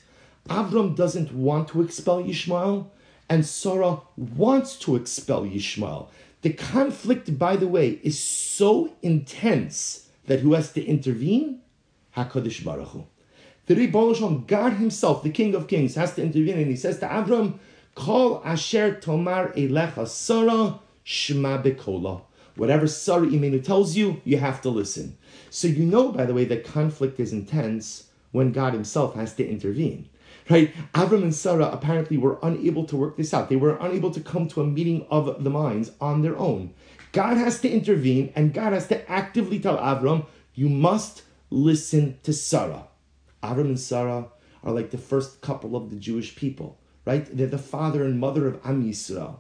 Avram 0.49 0.95
doesn't 0.95 1.33
want 1.33 1.69
to 1.69 1.81
expel 1.81 2.21
Yishmael, 2.21 2.87
and 3.27 3.43
Sarah 3.43 4.01
wants 4.17 4.77
to 4.79 4.95
expel 4.95 5.43
Yishmael. 5.43 6.09
The 6.43 6.53
conflict, 6.53 7.39
by 7.39 7.55
the 7.55 7.67
way, 7.67 8.00
is 8.03 8.19
so 8.19 8.93
intense 9.01 10.09
that 10.27 10.41
who 10.41 10.53
has 10.53 10.73
to 10.73 10.83
intervene? 10.83 11.62
HaKadosh 12.17 12.63
Baruch 12.65 12.89
Hu. 12.89 13.05
The 13.65 13.75
Rebbe 13.75 14.43
God 14.45 14.73
himself, 14.73 15.23
the 15.23 15.29
King 15.29 15.55
of 15.55 15.69
Kings, 15.69 15.95
has 15.95 16.15
to 16.15 16.21
intervene, 16.21 16.57
and 16.57 16.67
he 16.67 16.75
says 16.75 17.00
to 17.00 17.07
Avram, 17.07 17.59
Kol 17.95 18.41
Asher 18.43 18.95
Tomar 18.95 19.53
Elecha 19.53 20.05
Sarah 20.05 20.79
Shema 21.05 21.62
Bekola. 21.62 22.21
Whatever 22.55 22.88
Sarah 22.88 23.25
Imenu 23.25 23.63
tells 23.63 23.95
you, 23.95 24.21
you 24.25 24.38
have 24.38 24.62
to 24.63 24.69
listen. 24.69 25.17
So 25.50 25.69
you 25.69 25.85
know, 25.85 26.12
by 26.12 26.25
the 26.25 26.33
way, 26.33 26.43
that 26.45 26.65
conflict 26.65 27.21
is 27.21 27.31
intense 27.31 28.09
when 28.31 28.51
God 28.51 28.73
Himself 28.73 29.15
has 29.15 29.33
to 29.35 29.47
intervene. 29.47 30.09
Right? 30.50 30.73
Avram 30.93 31.23
and 31.23 31.35
Sarah 31.35 31.69
apparently 31.71 32.17
were 32.17 32.39
unable 32.43 32.85
to 32.85 32.97
work 32.97 33.17
this 33.17 33.33
out. 33.33 33.50
They 33.50 33.55
were 33.55 33.77
unable 33.77 34.12
to 34.12 34.19
come 34.19 34.47
to 34.50 34.62
a 34.62 34.65
meeting 34.65 35.05
of 35.09 35.43
the 35.43 35.50
minds 35.50 35.91
on 36.01 36.21
their 36.21 36.38
own. 36.38 36.73
God 37.13 37.38
has 37.38 37.62
to 37.62 37.69
intervene 37.69 38.33
and 38.35 38.53
God 38.53 38.73
has 38.73 38.88
to 38.88 39.09
actively 39.09 39.59
tell 39.59 39.77
Avram, 39.77 40.25
you 40.53 40.67
must 40.67 41.23
listen 41.50 42.17
to 42.23 42.33
Sarah. 42.33 42.88
Avram 43.41 43.65
and 43.65 43.79
Sarah 43.79 44.27
are 44.63 44.71
like 44.71 44.91
the 44.91 44.97
first 44.97 45.41
couple 45.41 45.75
of 45.75 45.89
the 45.89 45.95
Jewish 45.95 46.35
people, 46.35 46.79
right? 47.05 47.25
They're 47.35 47.47
the 47.47 47.57
father 47.57 48.03
and 48.03 48.19
mother 48.19 48.47
of 48.47 48.59
Am 48.65 48.83
Yisrael. 48.83 49.38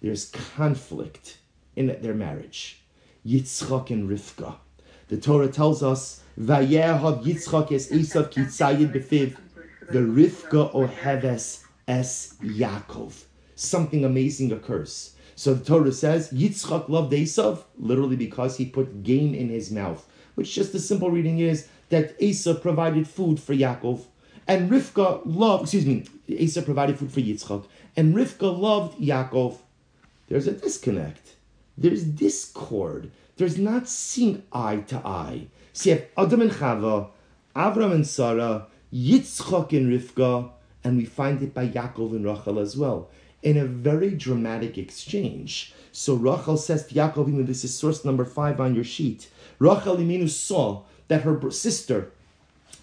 There's 0.00 0.30
conflict 0.30 1.38
in 1.76 1.86
their 2.02 2.14
marriage. 2.14 2.82
Yitzchak 3.26 3.90
and 3.90 4.08
Rivka. 4.08 4.56
The 5.08 5.16
Torah 5.16 5.48
tells 5.48 5.82
us 5.82 6.22
Vayehav 6.38 7.24
Yitzchak 7.24 7.72
es 7.72 7.90
Esav 7.90 8.32
kitzayid 8.32 8.92
befiv. 8.92 9.36
The 9.90 9.98
Rivka 9.98 10.72
oheves 10.72 11.64
es 11.86 12.36
Yaakov. 12.42 13.24
Something 13.54 14.04
amazing 14.04 14.52
occurs. 14.52 15.14
So 15.36 15.54
the 15.54 15.64
Torah 15.64 15.92
says 15.92 16.32
Yitzchak 16.32 16.88
loved 16.88 17.12
Esav 17.12 17.64
literally 17.78 18.16
because 18.16 18.56
he 18.56 18.66
put 18.66 19.02
game 19.02 19.34
in 19.34 19.48
his 19.48 19.70
mouth. 19.70 20.06
Which 20.34 20.54
just 20.54 20.72
the 20.72 20.78
simple 20.78 21.10
reading 21.10 21.38
is 21.38 21.68
that 21.90 22.18
Esav 22.18 22.62
provided 22.62 23.06
food 23.06 23.38
for 23.38 23.54
Yaakov, 23.54 24.04
and 24.48 24.70
Rivka 24.70 25.22
loved. 25.24 25.64
Excuse 25.64 25.86
me, 25.86 26.06
Esav 26.28 26.64
provided 26.64 26.98
food 26.98 27.12
for 27.12 27.20
Yitzchak, 27.20 27.66
and 27.96 28.14
Rivka 28.14 28.58
loved 28.58 28.98
Yaakov. 28.98 29.58
There's 30.28 30.46
a 30.46 30.52
disconnect. 30.52 31.36
There's 31.76 32.04
discord. 32.04 33.10
There's 33.36 33.58
not 33.58 33.88
seeing 33.88 34.44
eye 34.52 34.78
to 34.88 34.98
eye. 35.06 35.48
See, 35.72 35.90
have 35.90 36.06
Adam 36.16 36.40
and 36.40 36.52
Chava, 36.52 37.08
Avram 37.56 37.92
and 37.92 38.06
Sarah, 38.06 38.66
Yitzchak 38.94 39.72
and 39.72 39.92
Rivka, 39.92 40.50
and 40.84 40.96
we 40.96 41.04
find 41.04 41.42
it 41.42 41.52
by 41.52 41.66
Yaakov 41.66 42.12
and 42.12 42.24
Rachel 42.24 42.60
as 42.60 42.76
well, 42.76 43.10
in 43.42 43.56
a 43.56 43.64
very 43.64 44.10
dramatic 44.10 44.78
exchange. 44.78 45.74
So 45.90 46.14
Rachel 46.14 46.56
says 46.56 46.86
to 46.86 46.94
Yaakov, 46.94 47.28
even 47.28 47.44
this 47.44 47.64
is 47.64 47.74
source 47.74 48.04
number 48.04 48.24
five 48.24 48.60
on 48.60 48.74
your 48.74 48.84
sheet. 48.84 49.28
Rachel 49.58 49.96
Imenu 49.96 50.28
saw 50.28 50.82
that 51.08 51.22
her 51.22 51.50
sister 51.50 52.12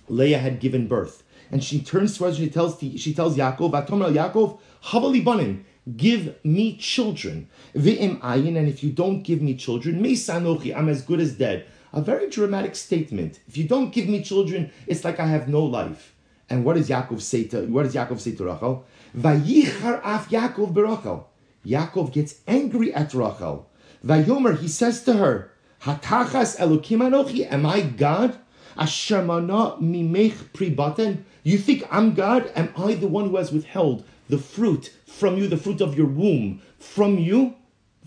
Leah 0.10 0.40
had 0.40 0.60
given 0.60 0.88
birth, 0.88 1.24
and 1.50 1.64
she 1.64 1.80
turns 1.80 2.18
towards 2.18 2.38
her. 2.38 2.44
She 2.44 2.50
tells 2.50 2.80
she 2.80 3.14
tells 3.14 3.38
Yaakov, 3.38 3.72
"Atomer 3.72 4.12
Yaakov, 4.14 4.60
havali 4.86 5.24
banim." 5.24 5.66
Give 5.98 6.36
me 6.44 6.78
children. 6.78 7.48
V'im 7.74 8.20
ayin, 8.20 8.56
and 8.56 8.68
if 8.68 8.84
you 8.84 8.92
don't 8.92 9.24
give 9.24 9.42
me 9.42 9.56
children, 9.56 10.00
me 10.00 10.16
sanochi, 10.16 10.76
I'm 10.76 10.90
as 10.90 11.02
good 11.02 11.20
as 11.20 11.34
dead 11.34 11.66
a 11.94 12.02
very 12.02 12.30
dramatic 12.30 12.76
statement. 12.76 13.40
If 13.48 13.58
you 13.58 13.68
don't 13.68 13.92
give 13.92 14.08
me 14.08 14.24
children, 14.24 14.72
it's 14.88 15.04
like 15.04 15.20
I 15.20 15.28
have 15.28 15.48
no 15.48 15.64
life. 15.64 16.14
And 16.50 16.66
what 16.66 16.76
does 16.76 16.90
Yaakov 16.90 17.22
say 17.22 17.46
to 17.46 17.66
what 17.68 17.84
does 17.84 17.96
Yaakov 17.96 18.20
say 18.20 18.36
to 18.36 18.46
Rachel? 18.46 18.86
Vayichar 19.18 20.02
af 20.04 20.30
Yaakov 20.30 20.74
berachel. 20.74 21.26
Yaakov 21.66 22.12
gets 22.12 22.36
angry 22.48 22.94
at 22.94 23.14
Rachel. 23.14 23.70
Vayomer, 24.06 24.58
he 24.58 24.68
says 24.68 25.04
to 25.04 25.14
her, 25.14 25.52
Hatachas 25.84 26.58
Elokim 26.58 27.00
Anochi, 27.00 27.50
am 27.52 27.66
I 27.66 27.82
God? 27.82 28.38
Ashermana 28.78 29.80
mimech 29.80 30.34
pribaten. 30.54 31.24
You 31.44 31.58
think 31.58 31.88
I'm 31.92 32.14
God? 32.14 32.52
Am 32.56 32.74
I 32.78 32.96
the 32.96 33.08
one 33.08 33.30
who 33.30 33.38
has 33.38 33.52
withheld 33.52 34.04
the 34.30 34.38
fruit 34.38 34.94
from 35.06 35.38
you, 35.38 35.48
the 35.48 35.58
fruit 35.58 35.82
of 35.82 35.98
your 35.98 36.08
womb 36.08 36.62
from 36.80 37.18
you? 37.18 37.56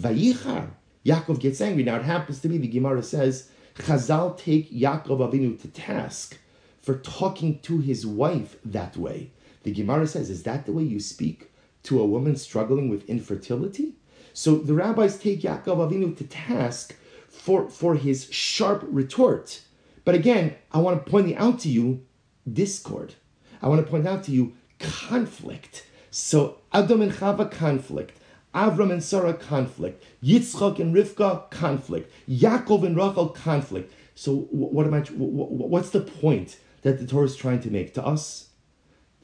Vayichar. 0.01 0.71
Yaakov 1.05 1.41
gets 1.41 1.61
angry. 1.61 1.83
Now 1.83 1.97
it 1.97 2.03
happens 2.03 2.41
to 2.41 2.49
be, 2.49 2.59
the 2.59 2.69
Gemara 2.69 3.03
says, 3.03 3.51
Chazal 3.77 4.37
take 4.39 4.71
Yaakov 4.73 5.19
Avinu 5.19 5.61
to 5.61 5.69
task 5.69 6.39
for 6.81 6.97
talking 6.99 7.59
to 7.61 7.79
his 7.81 8.07
wife 8.07 8.57
that 8.65 8.97
way. 8.97 9.31
The 9.65 9.73
Gemara 9.73 10.07
says, 10.07 10.31
Is 10.31 10.45
that 10.45 10.67
the 10.67 10.73
way 10.73 10.85
you 10.85 11.01
speak 11.01 11.51
to 11.85 12.01
a 12.01 12.07
woman 12.07 12.37
struggling 12.37 12.89
with 12.89 13.09
infertility? 13.09 13.95
So 14.33 14.57
the 14.57 14.75
rabbis 14.75 15.19
take 15.19 15.43
Yaakov 15.43 15.91
Avinu 15.91 16.17
to 16.17 16.25
task 16.25 16.97
for, 17.29 17.69
for 17.69 17.95
his 17.95 18.29
sharp 18.31 18.85
retort. 18.87 19.61
But 20.05 20.15
again, 20.15 20.55
I 20.71 20.79
want 20.79 21.05
to 21.05 21.11
point 21.11 21.35
out 21.37 21.61
to 21.61 21.69
you 21.69 22.05
discord. 22.51 23.15
I 23.63 23.69
want 23.69 23.85
to 23.85 23.91
point 23.91 24.07
out 24.07 24.25
to 24.25 24.31
you 24.31 24.55
conflict. 24.79 25.87
So 26.11 26.59
Adam 26.73 27.03
and 27.03 27.13
Chava 27.13 27.51
conflict. 27.51 28.19
Avram 28.55 28.93
and 28.93 29.03
Sarah 29.03 29.35
conflict, 29.35 30.05
Yitzchak 30.23 30.79
and 30.79 30.95
Rivka 30.95 31.51
conflict, 31.51 32.13
Yaakov 32.29 32.85
and 32.85 32.97
Rachel 32.97 33.29
conflict. 33.29 33.93
So 34.15 34.47
what 34.51 34.87
am 34.87 34.95
I? 34.95 35.01
What's 35.01 35.91
the 35.91 36.01
point 36.01 36.59
that 36.83 36.99
the 36.99 37.07
Torah 37.07 37.27
is 37.27 37.35
trying 37.35 37.61
to 37.63 37.71
make 37.71 37.95
to 37.95 38.07
us? 38.07 38.51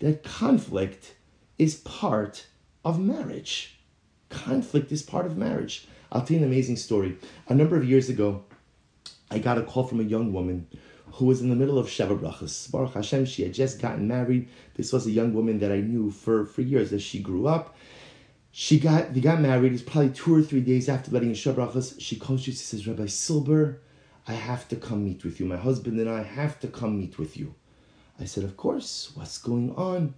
That 0.01 0.25
conflict 0.25 1.15
is 1.59 1.77
part 1.77 2.47
of 2.85 2.99
marriage. 2.99 3.79
Conflict 4.31 4.91
is 4.91 5.03
part 5.03 5.27
of 5.27 5.37
marriage. 5.37 5.87
I'll 6.11 6.23
tell 6.23 6.39
you 6.39 6.43
an 6.43 6.49
amazing 6.49 6.77
story. 6.77 7.17
A 7.49 7.55
number 7.55 7.77
of 7.77 7.85
years 7.85 8.09
ago, 8.09 8.45
I 9.31 9.39
got 9.39 9.59
a 9.59 9.63
call 9.63 9.85
from 9.85 10.01
a 10.01 10.05
young 10.05 10.33
woman 10.33 10.67
who 11.13 11.27
was 11.27 11.41
in 11.41 11.51
the 11.51 11.57
middle 11.57 11.79
of 11.79 11.87
Sheva 11.87 12.19
Brachas. 12.19 12.71
Baruch 12.71 12.95
Hashem, 12.95 13.27
she 13.27 13.43
had 13.43 13.53
just 13.53 13.81
gotten 13.81 14.09
married. 14.09 14.49
This 14.75 14.93
was 14.93 15.07
a 15.07 15.11
young 15.11 15.35
woman 15.35 15.59
that 15.61 15.71
I 15.71 15.81
knew 15.81 16.11
for, 16.11 16.47
for 16.47 16.63
years 16.63 16.93
as 16.93 17.03
she 17.03 17.21
grew 17.21 17.47
up 17.47 17.77
she 18.53 18.81
got 18.81 19.15
they 19.15 19.21
got 19.21 19.41
married. 19.41 19.73
It's 19.73 19.83
probably 19.83 20.11
two 20.11 20.35
or 20.35 20.43
three 20.43 20.61
days 20.61 20.89
after 20.89 21.11
letting 21.11 21.31
in 21.31 21.35
Sheva 21.35 21.55
Brachas. 21.55 22.01
She 22.01 22.17
calls 22.17 22.47
you. 22.47 22.53
She 22.53 22.59
says, 22.59 22.87
Rabbi 22.87 23.07
Silber, 23.07 23.81
I 24.27 24.33
have 24.33 24.69
to 24.69 24.77
come 24.77 25.05
meet 25.05 25.25
with 25.25 25.39
you. 25.39 25.47
My 25.47 25.57
husband 25.57 26.01
and 26.01 26.11
I 26.11 26.23
have 26.23 26.59
to 26.61 26.69
come 26.69 26.99
meet 26.99 27.19
with 27.19 27.37
you. 27.37 27.55
I 28.19 28.25
said, 28.25 28.45
Of 28.45 28.57
course. 28.57 29.13
What's 29.15 29.39
going 29.39 29.75
on? 29.77 30.15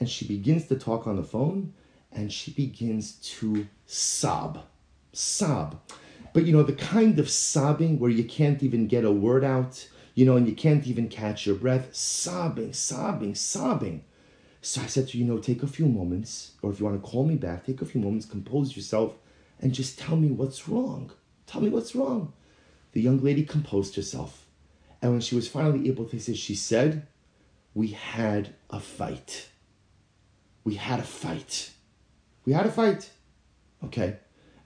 And 0.00 0.10
she 0.10 0.26
begins 0.26 0.66
to 0.66 0.76
talk 0.76 1.06
on 1.06 1.16
the 1.16 1.22
phone, 1.22 1.72
and 2.12 2.30
she 2.30 2.50
begins 2.50 3.12
to 3.12 3.66
sob, 3.86 4.64
sob. 5.12 5.80
But 6.34 6.44
you 6.44 6.52
know 6.52 6.62
the 6.62 6.74
kind 6.74 7.18
of 7.18 7.30
sobbing 7.30 7.98
where 7.98 8.10
you 8.10 8.24
can't 8.24 8.62
even 8.62 8.88
get 8.88 9.04
a 9.04 9.10
word 9.10 9.42
out, 9.42 9.88
you 10.14 10.26
know, 10.26 10.36
and 10.36 10.46
you 10.46 10.54
can't 10.54 10.86
even 10.86 11.08
catch 11.08 11.46
your 11.46 11.54
breath, 11.54 11.94
sobbing, 11.94 12.74
sobbing, 12.74 13.34
sobbing. 13.34 14.04
So 14.66 14.82
I 14.82 14.86
said 14.86 15.06
to 15.10 15.18
you, 15.18 15.24
know, 15.24 15.38
take 15.38 15.62
a 15.62 15.68
few 15.68 15.86
moments, 15.86 16.50
or 16.60 16.72
if 16.72 16.80
you 16.80 16.86
want 16.86 17.00
to 17.00 17.08
call 17.08 17.24
me 17.24 17.36
back, 17.36 17.64
take 17.64 17.82
a 17.82 17.84
few 17.84 18.00
moments, 18.00 18.26
compose 18.26 18.74
yourself, 18.74 19.14
and 19.60 19.72
just 19.72 19.96
tell 19.96 20.16
me 20.16 20.32
what's 20.32 20.68
wrong. 20.68 21.12
Tell 21.46 21.60
me 21.60 21.68
what's 21.68 21.94
wrong. 21.94 22.32
The 22.90 23.00
young 23.00 23.22
lady 23.22 23.44
composed 23.44 23.94
herself. 23.94 24.44
And 25.00 25.12
when 25.12 25.20
she 25.20 25.36
was 25.36 25.46
finally 25.46 25.86
able 25.86 26.04
to 26.06 26.18
say, 26.18 26.34
she 26.34 26.56
said, 26.56 27.06
We 27.74 27.88
had 27.92 28.56
a 28.68 28.80
fight. 28.80 29.50
We 30.64 30.74
had 30.74 30.98
a 30.98 31.04
fight. 31.04 31.70
We 32.44 32.52
had 32.52 32.66
a 32.66 32.72
fight. 32.72 33.10
Okay. 33.84 34.16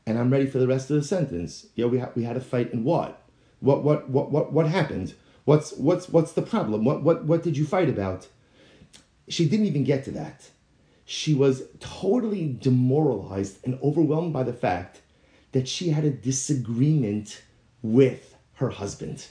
And 0.06 0.18
I'm 0.18 0.30
ready 0.30 0.46
for 0.46 0.56
the 0.56 0.66
rest 0.66 0.88
of 0.88 0.96
the 0.96 1.04
sentence. 1.04 1.66
Yeah, 1.74 1.86
we, 1.86 1.98
ha- 1.98 2.12
we 2.14 2.24
had 2.24 2.38
a 2.38 2.40
fight 2.40 2.72
and 2.72 2.86
what? 2.86 3.22
What, 3.60 3.84
what, 3.84 4.08
what, 4.08 4.30
what, 4.30 4.50
what 4.50 4.66
happened? 4.66 5.12
What's, 5.44 5.74
what's, 5.74 6.08
what's 6.08 6.32
the 6.32 6.40
problem? 6.40 6.86
What, 6.86 7.02
what, 7.02 7.26
what 7.26 7.42
did 7.42 7.58
you 7.58 7.66
fight 7.66 7.90
about? 7.90 8.28
She 9.32 9.48
didn't 9.48 9.66
even 9.66 9.84
get 9.84 10.04
to 10.04 10.10
that. 10.12 10.50
She 11.04 11.34
was 11.34 11.62
totally 11.80 12.56
demoralized 12.60 13.58
and 13.64 13.78
overwhelmed 13.82 14.32
by 14.32 14.42
the 14.42 14.52
fact 14.52 15.00
that 15.52 15.68
she 15.68 15.90
had 15.90 16.04
a 16.04 16.10
disagreement 16.10 17.42
with 17.82 18.36
her 18.54 18.70
husband. 18.70 19.26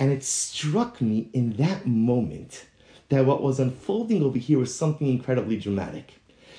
And 0.00 0.10
it 0.12 0.24
struck 0.24 1.00
me 1.00 1.30
in 1.32 1.52
that 1.54 1.86
moment 1.86 2.66
that 3.08 3.26
what 3.26 3.42
was 3.42 3.60
unfolding 3.60 4.22
over 4.22 4.38
here 4.38 4.58
was 4.58 4.74
something 4.74 5.06
incredibly 5.06 5.58
dramatic. 5.58 6.14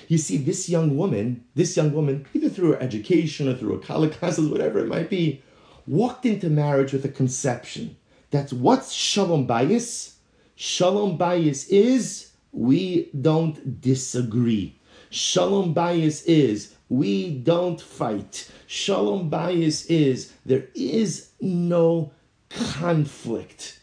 You 0.08 0.18
see, 0.18 0.36
this 0.36 0.68
young 0.68 0.96
woman, 0.96 1.44
this 1.54 1.76
young 1.76 1.92
woman, 1.92 2.26
either 2.34 2.48
through 2.48 2.72
her 2.72 2.82
education 2.82 3.48
or 3.48 3.54
through 3.54 3.76
her 3.76 3.86
college 3.86 4.12
classes, 4.12 4.48
whatever 4.48 4.78
it 4.80 4.88
might 4.88 5.08
be, 5.08 5.42
walked 5.86 6.26
into 6.26 6.50
marriage 6.50 6.92
with 6.92 7.04
a 7.04 7.08
conception 7.08 7.96
that 8.30 8.52
what's 8.52 8.92
shalom 8.92 9.46
bayis? 9.46 10.14
Shalom 10.56 11.16
bayis 11.16 11.68
is 11.68 12.29
we 12.52 13.10
don't 13.20 13.80
disagree. 13.80 14.78
Shalom 15.10 15.74
bayis 15.74 16.24
is 16.26 16.74
we 16.88 17.38
don't 17.38 17.80
fight. 17.80 18.50
Shalom 18.66 19.30
bayis 19.30 19.86
is 19.88 20.32
there 20.44 20.66
is 20.74 21.30
no 21.40 22.12
conflict. 22.48 23.80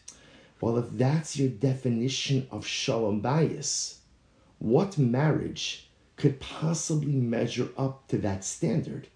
Well, 0.60 0.78
if 0.78 0.90
that's 0.92 1.36
your 1.36 1.50
definition 1.50 2.48
of 2.50 2.66
shalom 2.66 3.22
bayis, 3.22 3.98
what 4.58 4.98
marriage 4.98 5.88
could 6.16 6.40
possibly 6.40 7.12
measure 7.12 7.68
up 7.78 8.08
to 8.08 8.18
that 8.18 8.44
standard. 8.44 9.08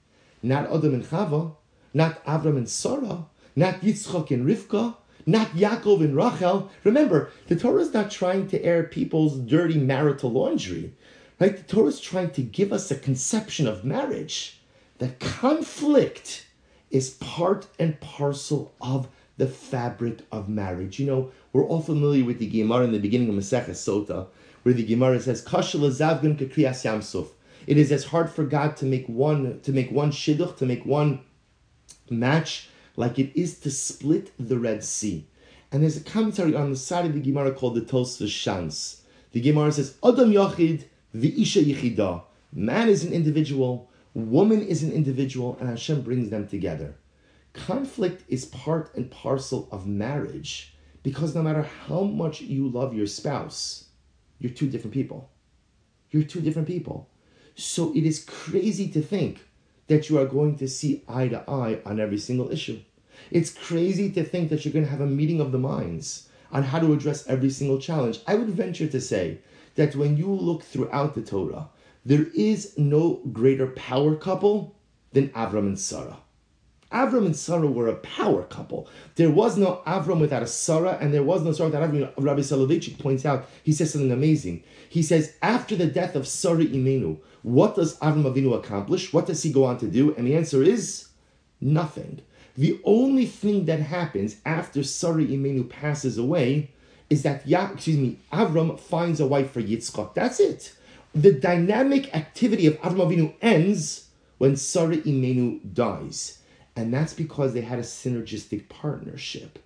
Not 0.42 0.72
Adam 0.72 0.94
and 0.94 1.04
Chava, 1.04 1.54
not 1.92 2.24
Avram 2.24 2.56
and 2.56 2.68
Sarah, 2.68 3.26
not 3.54 3.80
Yitzchak 3.80 4.30
and 4.30 4.46
Rivka, 4.46 4.96
not 5.26 5.48
Yaakov 5.48 6.00
and 6.00 6.16
Rachel. 6.16 6.70
Remember, 6.84 7.30
the 7.48 7.56
Torah 7.56 7.82
is 7.82 7.94
not 7.94 8.10
trying 8.10 8.48
to 8.48 8.62
air 8.64 8.82
people's 8.84 9.38
dirty 9.38 9.78
marital 9.78 10.30
laundry. 10.30 10.94
Right? 11.40 11.56
The 11.56 11.62
Torah 11.62 11.88
is 11.88 12.00
trying 12.00 12.30
to 12.32 12.42
give 12.42 12.72
us 12.72 12.90
a 12.90 12.96
conception 12.96 13.66
of 13.66 13.84
marriage 13.84 14.60
that 14.98 15.18
conflict 15.18 16.46
is 16.90 17.10
part 17.10 17.66
and 17.78 17.98
parcel 18.00 18.72
of 18.80 19.08
the 19.38 19.48
fabric 19.48 20.20
of 20.30 20.48
marriage. 20.48 21.00
You 21.00 21.06
know, 21.06 21.32
we're 21.52 21.64
all 21.64 21.82
familiar 21.82 22.24
with 22.24 22.38
the 22.38 22.46
Gemara 22.46 22.84
in 22.84 22.92
the 22.92 22.98
beginning 22.98 23.28
of 23.28 23.34
Masechah 23.34 23.70
Sota, 23.70 24.28
where 24.62 24.74
the 24.74 24.84
Gemara 24.84 25.20
says, 25.20 25.44
yamsuf. 25.44 27.28
It 27.66 27.78
is 27.78 27.90
as 27.90 28.04
hard 28.04 28.30
for 28.30 28.44
God 28.44 28.76
to 28.76 28.84
make 28.84 29.08
one 29.08 29.60
to 29.60 29.72
make 29.72 29.90
one 29.90 30.10
shidduch, 30.10 30.56
to 30.58 30.66
make 30.66 30.84
one 30.84 31.20
match, 32.10 32.68
like 32.96 33.18
it 33.18 33.38
is 33.38 33.58
to 33.60 33.70
split 33.70 34.32
the 34.38 34.58
Red 34.58 34.84
Sea. 34.84 35.26
And 35.70 35.82
there's 35.82 35.96
a 35.96 36.04
commentary 36.04 36.54
on 36.54 36.70
the 36.70 36.76
side 36.76 37.06
of 37.06 37.14
the 37.14 37.20
Gemara 37.20 37.52
called 37.52 37.74
the 37.74 37.80
Tosfos 37.80 38.28
Shans. 38.28 39.02
The 39.32 39.40
Gemara 39.40 39.72
says, 39.72 39.96
Adam 40.04 40.30
Yachid, 40.30 40.84
the 41.14 41.40
Isha 41.40 41.60
Yichida. 41.60 42.22
Man 42.52 42.88
is 42.88 43.04
an 43.04 43.12
individual, 43.12 43.90
woman 44.12 44.60
is 44.60 44.82
an 44.82 44.92
individual, 44.92 45.56
and 45.58 45.70
Hashem 45.70 46.02
brings 46.02 46.28
them 46.28 46.46
together. 46.46 46.96
Conflict 47.54 48.24
is 48.28 48.44
part 48.44 48.94
and 48.94 49.10
parcel 49.10 49.68
of 49.70 49.86
marriage 49.86 50.74
because 51.02 51.34
no 51.34 51.42
matter 51.42 51.62
how 51.86 52.02
much 52.02 52.40
you 52.40 52.68
love 52.68 52.94
your 52.94 53.06
spouse, 53.06 53.86
you're 54.38 54.52
two 54.52 54.68
different 54.68 54.94
people. 54.94 55.30
You're 56.10 56.22
two 56.22 56.40
different 56.40 56.68
people. 56.68 57.08
So 57.54 57.94
it 57.94 58.04
is 58.04 58.24
crazy 58.24 58.88
to 58.88 59.02
think 59.02 59.40
that 59.92 60.08
you 60.08 60.18
are 60.18 60.24
going 60.24 60.56
to 60.56 60.66
see 60.66 61.02
eye 61.06 61.28
to 61.28 61.44
eye 61.50 61.78
on 61.84 62.00
every 62.00 62.16
single 62.16 62.50
issue. 62.50 62.80
It's 63.30 63.52
crazy 63.52 64.10
to 64.12 64.24
think 64.24 64.48
that 64.48 64.64
you're 64.64 64.72
going 64.72 64.86
to 64.86 64.90
have 64.90 65.02
a 65.02 65.06
meeting 65.06 65.38
of 65.38 65.52
the 65.52 65.58
minds 65.58 66.30
on 66.50 66.62
how 66.62 66.78
to 66.78 66.94
address 66.94 67.26
every 67.26 67.50
single 67.50 67.78
challenge. 67.78 68.20
I 68.26 68.36
would 68.36 68.48
venture 68.48 68.88
to 68.88 69.00
say 69.00 69.38
that 69.74 69.94
when 69.94 70.16
you 70.16 70.28
look 70.28 70.62
throughout 70.62 71.14
the 71.14 71.20
Torah, 71.20 71.68
there 72.06 72.26
is 72.34 72.72
no 72.78 73.20
greater 73.32 73.66
power 73.66 74.16
couple 74.16 74.74
than 75.12 75.28
Avram 75.30 75.66
and 75.66 75.78
Sarah. 75.78 76.16
Avram 76.92 77.26
and 77.26 77.36
Sarah 77.36 77.66
were 77.66 77.88
a 77.88 77.96
power 77.96 78.44
couple. 78.44 78.88
There 79.16 79.30
was 79.30 79.56
no 79.56 79.82
Avram 79.86 80.20
without 80.20 80.42
a 80.42 80.46
Sarah, 80.46 80.98
and 81.00 81.12
there 81.12 81.22
was 81.22 81.42
no 81.42 81.52
Sarah 81.52 81.70
without 81.70 81.90
Avram. 81.90 82.12
Rabbi 82.16 82.40
Soloveitchik 82.40 82.98
points 82.98 83.24
out, 83.24 83.48
he 83.62 83.72
says 83.72 83.92
something 83.92 84.12
amazing. 84.12 84.62
He 84.88 85.02
says, 85.02 85.34
after 85.42 85.74
the 85.74 85.86
death 85.86 86.14
of 86.14 86.28
Sarah 86.28 86.64
Imenu, 86.64 87.18
what 87.42 87.74
does 87.74 87.98
Avram 87.98 88.32
Avinu 88.32 88.54
accomplish? 88.54 89.12
What 89.12 89.26
does 89.26 89.42
he 89.42 89.52
go 89.52 89.64
on 89.64 89.78
to 89.78 89.88
do? 89.88 90.14
And 90.14 90.26
the 90.26 90.36
answer 90.36 90.62
is 90.62 91.08
nothing. 91.60 92.20
The 92.56 92.80
only 92.84 93.26
thing 93.26 93.64
that 93.64 93.80
happens 93.80 94.36
after 94.44 94.82
Sarah 94.82 95.24
Imenu 95.24 95.68
passes 95.68 96.18
away 96.18 96.70
is 97.08 97.22
that, 97.22 97.46
yeah, 97.46 97.72
excuse 97.72 97.98
me, 97.98 98.18
Avram 98.32 98.78
finds 98.78 99.20
a 99.20 99.26
wife 99.26 99.50
for 99.50 99.62
Yitzchak. 99.62 100.14
That's 100.14 100.40
it. 100.40 100.74
The 101.14 101.32
dynamic 101.32 102.14
activity 102.14 102.66
of 102.66 102.80
Avram 102.80 103.06
Avinu 103.06 103.34
ends 103.40 104.08
when 104.38 104.56
Sarah 104.56 104.96
Imenu 104.96 105.60
dies. 105.74 106.38
And 106.74 106.92
that's 106.92 107.14
because 107.14 107.52
they 107.52 107.60
had 107.60 107.78
a 107.78 107.82
synergistic 107.82 108.68
partnership. 108.68 109.58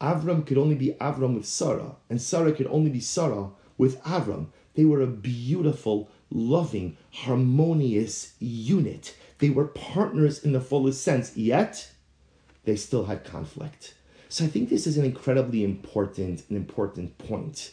Avram 0.00 0.46
could 0.46 0.58
only 0.58 0.74
be 0.74 0.96
Avram 1.00 1.34
with 1.34 1.46
Sarah, 1.46 1.96
and 2.08 2.20
Sarah 2.20 2.52
could 2.52 2.66
only 2.68 2.90
be 2.90 3.00
Sarah 3.00 3.50
with 3.76 4.02
Avram. 4.02 4.46
They 4.74 4.84
were 4.84 5.02
a 5.02 5.06
beautiful, 5.06 6.10
loving, 6.30 6.96
harmonious 7.12 8.34
unit. 8.38 9.16
They 9.38 9.50
were 9.50 9.66
partners 9.66 10.42
in 10.44 10.52
the 10.52 10.60
fullest 10.60 11.02
sense, 11.02 11.36
yet 11.36 11.90
they 12.64 12.76
still 12.76 13.06
had 13.06 13.24
conflict. 13.24 13.94
So 14.28 14.44
I 14.44 14.48
think 14.48 14.68
this 14.68 14.86
is 14.86 14.96
an 14.96 15.04
incredibly 15.04 15.64
important, 15.64 16.44
an 16.48 16.56
important 16.56 17.18
point 17.18 17.72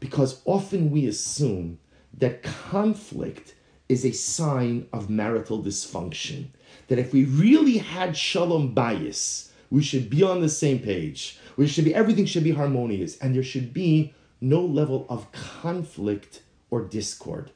because 0.00 0.40
often 0.44 0.90
we 0.90 1.06
assume 1.06 1.78
that 2.14 2.42
conflict 2.42 3.54
is 3.88 4.04
a 4.04 4.12
sign 4.12 4.86
of 4.92 5.10
marital 5.10 5.62
dysfunction 5.62 6.46
that 6.88 6.98
if 6.98 7.12
we 7.12 7.24
really 7.24 7.78
had 7.78 8.16
shalom 8.16 8.74
bayis, 8.74 9.50
we 9.70 9.82
should 9.82 10.08
be 10.08 10.22
on 10.22 10.40
the 10.40 10.48
same 10.48 10.78
page. 10.78 11.38
We 11.56 11.66
should 11.66 11.84
be 11.84 11.94
everything 11.94 12.26
should 12.26 12.44
be 12.44 12.52
harmonious, 12.52 13.18
and 13.18 13.34
there 13.34 13.42
should 13.42 13.72
be 13.72 14.14
no 14.40 14.60
level 14.60 15.06
of 15.08 15.30
conflict 15.32 16.42
or 16.70 16.84
discord. 16.84 17.50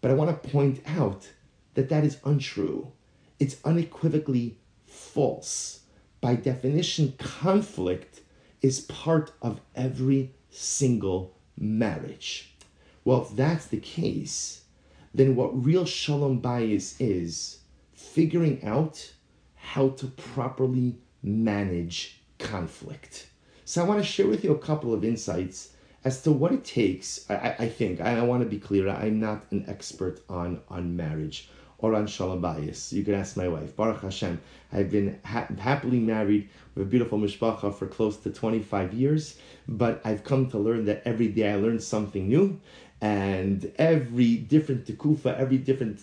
But 0.00 0.10
I 0.10 0.14
want 0.14 0.30
to 0.30 0.50
point 0.50 0.80
out 0.86 1.28
that 1.74 1.88
that 1.88 2.04
is 2.04 2.18
untrue. 2.24 2.92
It's 3.38 3.56
unequivocally 3.64 4.58
false. 4.86 5.80
By 6.20 6.36
definition, 6.36 7.14
conflict 7.18 8.20
is 8.60 8.80
part 8.80 9.32
of 9.42 9.60
every 9.74 10.34
single 10.50 11.36
marriage. 11.58 12.54
Well, 13.04 13.22
if 13.22 13.36
that's 13.36 13.66
the 13.66 13.80
case, 13.80 14.64
then 15.14 15.34
what 15.36 15.64
real 15.64 15.84
shalom 15.84 16.40
bayis 16.40 16.94
is 17.00 17.58
figuring 18.12 18.62
out 18.64 19.12
how 19.54 19.88
to 19.88 20.06
properly 20.06 20.98
manage 21.22 22.20
conflict. 22.38 23.28
So 23.64 23.82
I 23.82 23.86
want 23.86 24.00
to 24.00 24.06
share 24.06 24.26
with 24.26 24.44
you 24.44 24.52
a 24.52 24.58
couple 24.58 24.92
of 24.92 25.04
insights 25.04 25.70
as 26.04 26.22
to 26.22 26.32
what 26.32 26.52
it 26.52 26.64
takes. 26.64 27.24
I, 27.30 27.54
I 27.58 27.68
think 27.68 28.00
I, 28.00 28.18
I 28.18 28.22
want 28.22 28.42
to 28.42 28.48
be 28.48 28.58
clear. 28.58 28.88
I'm 28.88 29.18
not 29.18 29.44
an 29.50 29.64
expert 29.66 30.20
on 30.28 30.60
on 30.68 30.94
marriage 30.94 31.48
or 31.78 31.94
on 31.94 32.06
shalom 32.06 32.42
bayis. 32.42 32.92
You 32.92 33.02
can 33.02 33.14
ask 33.14 33.36
my 33.36 33.48
wife. 33.48 33.74
Baruch 33.76 34.02
Hashem. 34.02 34.40
I've 34.72 34.90
been 34.90 35.18
ha- 35.24 35.48
happily 35.58 35.98
married 35.98 36.50
with 36.74 36.86
a 36.86 36.90
beautiful 36.90 37.18
mishpacha 37.18 37.74
for 37.74 37.86
close 37.86 38.16
to 38.18 38.30
25 38.30 38.92
years, 38.92 39.38
but 39.68 40.00
I've 40.04 40.22
come 40.22 40.50
to 40.50 40.58
learn 40.58 40.84
that 40.84 41.02
every 41.04 41.28
day 41.28 41.50
I 41.52 41.56
learn 41.56 41.80
something 41.80 42.28
new, 42.28 42.60
and 43.00 43.72
every 43.76 44.36
different 44.36 44.86
tekufa, 44.86 45.36
every 45.38 45.58
different 45.58 45.98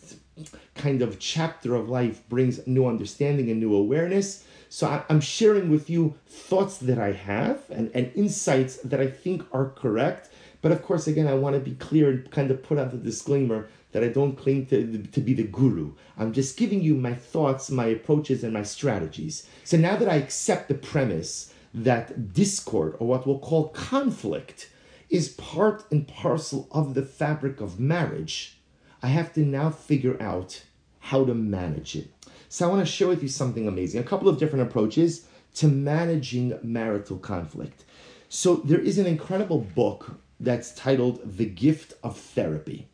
kind 0.76 1.02
of 1.02 1.20
chapter 1.20 1.76
of 1.76 1.90
life 1.90 2.28
brings 2.30 2.66
new 2.68 2.88
understanding 2.88 3.50
and 3.50 3.60
new 3.60 3.76
awareness. 3.76 4.46
So 4.70 5.04
I'm 5.10 5.22
sharing 5.22 5.72
with 5.72 5.90
you 5.90 6.16
thoughts 6.28 6.78
that 6.78 7.00
I 7.00 7.14
have 7.14 7.62
and, 7.70 7.90
and 7.96 8.12
insights 8.16 8.78
that 8.78 9.00
I 9.02 9.08
think 9.08 9.44
are 9.52 9.70
correct. 9.70 10.30
But 10.62 10.72
of 10.72 10.84
course, 10.84 11.08
again, 11.08 11.28
I 11.28 11.34
want 11.34 11.56
to 11.56 11.60
be 11.60 11.76
clear 11.76 12.10
and 12.10 12.32
kind 12.32 12.52
of 12.52 12.62
put 12.62 12.78
out 12.78 12.92
the 12.92 12.98
disclaimer 12.98 13.70
that 13.92 14.04
I 14.04 14.10
don't 14.10 14.38
claim 14.38 14.68
to, 14.68 15.00
to 15.04 15.22
be 15.22 15.34
the 15.34 15.44
guru. 15.44 15.94
I'm 16.18 16.34
just 16.34 16.58
giving 16.58 16.82
you 16.82 16.94
my 16.96 17.16
thoughts, 17.16 17.72
my 17.72 17.86
approaches, 17.86 18.44
and 18.44 18.54
my 18.54 18.64
strategies. 18.64 19.48
So 19.64 19.78
now 19.78 19.96
that 19.96 20.10
I 20.10 20.16
accept 20.16 20.68
the 20.68 20.76
premise 20.76 21.54
that 21.74 22.34
discord, 22.34 22.96
or 23.00 23.08
what 23.08 23.26
we'll 23.26 23.40
call 23.40 23.70
conflict, 23.70 24.70
is 25.10 25.30
part 25.30 25.86
and 25.92 26.08
parcel 26.08 26.68
of 26.72 26.94
the 26.94 27.02
fabric 27.02 27.62
of 27.62 27.80
marriage, 27.80 28.59
I 29.02 29.08
have 29.08 29.34
to 29.34 29.42
now 29.42 29.70
figure 29.70 30.22
out 30.22 30.64
how 31.00 31.26
to 31.26 31.34
manage 31.34 31.96
it. 31.96 32.12
So 32.50 32.68
I 32.68 32.70
want 32.70 32.86
to 32.86 32.92
share 32.92 33.08
with 33.08 33.22
you 33.22 33.30
something 33.30 33.68
amazing. 33.68 34.02
A 34.02 34.04
couple 34.04 34.28
of 34.28 34.38
different 34.38 34.68
approaches 34.68 35.26
to 35.56 35.68
managing 35.68 36.58
marital 36.64 37.18
conflict. 37.18 37.86
So 38.28 38.58
there 38.58 38.80
is 38.80 38.98
an 38.98 39.06
incredible 39.06 39.60
book 39.60 40.20
that's 40.40 40.74
titled 40.74 41.38
The 41.38 41.46
Gift 41.46 41.94
of 42.04 42.18
Therapy. 42.18 42.88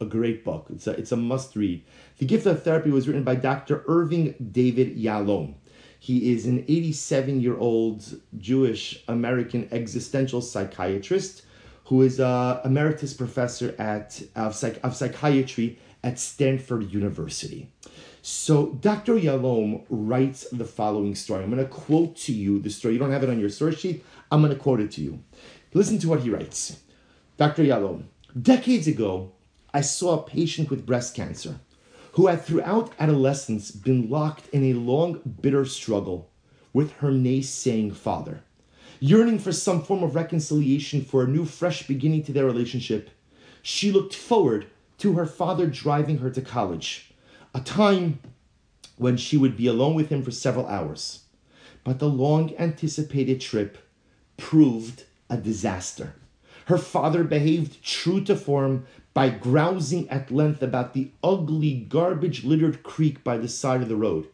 A 0.00 0.04
great 0.04 0.44
book. 0.44 0.66
It's 0.70 0.86
a, 0.86 0.92
it's 0.92 1.12
a 1.12 1.16
must 1.16 1.56
read. 1.56 1.82
The 2.18 2.26
Gift 2.26 2.46
of 2.46 2.62
Therapy 2.62 2.90
was 2.90 3.08
written 3.08 3.24
by 3.24 3.34
Dr. 3.34 3.84
Irving 3.88 4.34
David 4.52 4.96
Yalom. 4.96 5.54
He 5.98 6.32
is 6.32 6.46
an 6.46 6.64
87 6.68 7.40
year 7.40 7.58
old 7.58 8.20
Jewish 8.38 9.02
American 9.08 9.68
existential 9.72 10.40
psychiatrist 10.40 11.42
who 11.88 12.02
is 12.02 12.20
a 12.20 12.60
emeritus 12.66 13.14
professor 13.14 13.74
at 13.78 14.22
of, 14.36 14.54
psych, 14.54 14.78
of 14.82 14.94
psychiatry 14.94 15.78
at 16.04 16.18
Stanford 16.18 16.92
University. 16.92 17.70
So 18.20 18.72
Dr. 18.72 19.14
Yalom 19.14 19.86
writes 19.88 20.46
the 20.52 20.66
following 20.66 21.14
story. 21.14 21.42
I'm 21.42 21.50
going 21.50 21.64
to 21.64 21.70
quote 21.70 22.14
to 22.16 22.32
you 22.32 22.58
the 22.58 22.68
story. 22.68 22.92
You 22.92 23.00
don't 23.00 23.10
have 23.10 23.22
it 23.22 23.30
on 23.30 23.40
your 23.40 23.48
source 23.48 23.78
sheet. 23.78 24.04
I'm 24.30 24.42
going 24.42 24.52
to 24.52 24.58
quote 24.58 24.80
it 24.80 24.90
to 24.92 25.00
you. 25.00 25.22
Listen 25.72 25.98
to 26.00 26.08
what 26.08 26.20
he 26.20 26.28
writes. 26.28 26.80
Dr. 27.38 27.62
Yalom, 27.62 28.04
decades 28.40 28.86
ago, 28.86 29.32
I 29.72 29.80
saw 29.80 30.18
a 30.18 30.26
patient 30.26 30.68
with 30.68 30.84
breast 30.84 31.14
cancer 31.14 31.58
who 32.12 32.26
had 32.26 32.42
throughout 32.42 32.92
adolescence 32.98 33.70
been 33.70 34.10
locked 34.10 34.48
in 34.50 34.64
a 34.64 34.74
long, 34.74 35.20
bitter 35.40 35.64
struggle 35.64 36.30
with 36.74 36.92
her 36.96 37.10
naysaying 37.10 37.94
father. 37.94 38.42
Yearning 39.00 39.38
for 39.38 39.52
some 39.52 39.82
form 39.82 40.02
of 40.02 40.16
reconciliation 40.16 41.04
for 41.04 41.22
a 41.22 41.28
new, 41.28 41.44
fresh 41.44 41.86
beginning 41.86 42.24
to 42.24 42.32
their 42.32 42.46
relationship, 42.46 43.10
she 43.62 43.92
looked 43.92 44.14
forward 44.14 44.66
to 44.98 45.12
her 45.12 45.26
father 45.26 45.66
driving 45.66 46.18
her 46.18 46.30
to 46.30 46.42
college, 46.42 47.12
a 47.54 47.60
time 47.60 48.18
when 48.96 49.16
she 49.16 49.36
would 49.36 49.56
be 49.56 49.68
alone 49.68 49.94
with 49.94 50.08
him 50.08 50.22
for 50.24 50.32
several 50.32 50.66
hours. 50.66 51.20
But 51.84 52.00
the 52.00 52.08
long 52.08 52.52
anticipated 52.58 53.40
trip 53.40 53.78
proved 54.36 55.04
a 55.30 55.36
disaster. 55.36 56.14
Her 56.66 56.78
father 56.78 57.22
behaved 57.22 57.82
true 57.84 58.22
to 58.24 58.34
form 58.34 58.84
by 59.14 59.30
grousing 59.30 60.08
at 60.10 60.32
length 60.32 60.60
about 60.60 60.94
the 60.94 61.12
ugly, 61.22 61.86
garbage 61.88 62.42
littered 62.42 62.82
creek 62.82 63.22
by 63.22 63.38
the 63.38 63.48
side 63.48 63.80
of 63.80 63.88
the 63.88 63.96
road. 63.96 64.26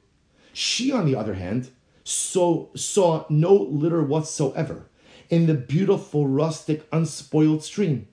She, 0.55 0.91
on 0.91 1.05
the 1.05 1.17
other 1.17 1.35
hand, 1.35 1.71
so, 2.05 2.71
saw 2.77 3.25
no 3.29 3.55
litter 3.55 4.03
whatsoever 4.03 4.89
in 5.31 5.47
the 5.47 5.55
beautiful, 5.55 6.27
rustic, 6.27 6.87
unspoiled 6.93 7.65
stream. 7.65 8.07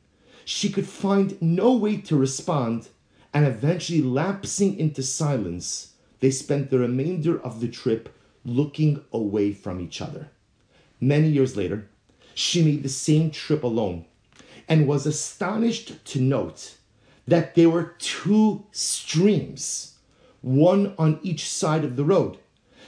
She 0.45 0.69
could 0.69 0.87
find 0.87 1.39
no 1.41 1.73
way 1.75 1.97
to 1.97 2.15
respond, 2.15 2.89
and 3.33 3.45
eventually 3.45 4.01
lapsing 4.01 4.79
into 4.79 5.03
silence, 5.03 5.93
they 6.19 6.31
spent 6.31 6.69
the 6.69 6.79
remainder 6.79 7.39
of 7.39 7.59
the 7.59 7.67
trip 7.67 8.09
looking 8.45 9.03
away 9.11 9.53
from 9.53 9.79
each 9.79 10.01
other. 10.01 10.29
Many 10.99 11.29
years 11.29 11.57
later, 11.57 11.87
she 12.33 12.63
made 12.63 12.83
the 12.83 12.89
same 12.89 13.29
trip 13.29 13.63
alone 13.63 14.05
and 14.67 14.87
was 14.87 15.05
astonished 15.05 16.03
to 16.05 16.21
note 16.21 16.75
that 17.27 17.55
there 17.55 17.69
were 17.69 17.95
two 17.99 18.65
streams, 18.71 19.97
one 20.41 20.95
on 20.97 21.19
each 21.23 21.49
side 21.49 21.83
of 21.83 21.95
the 21.95 22.05
road. 22.05 22.37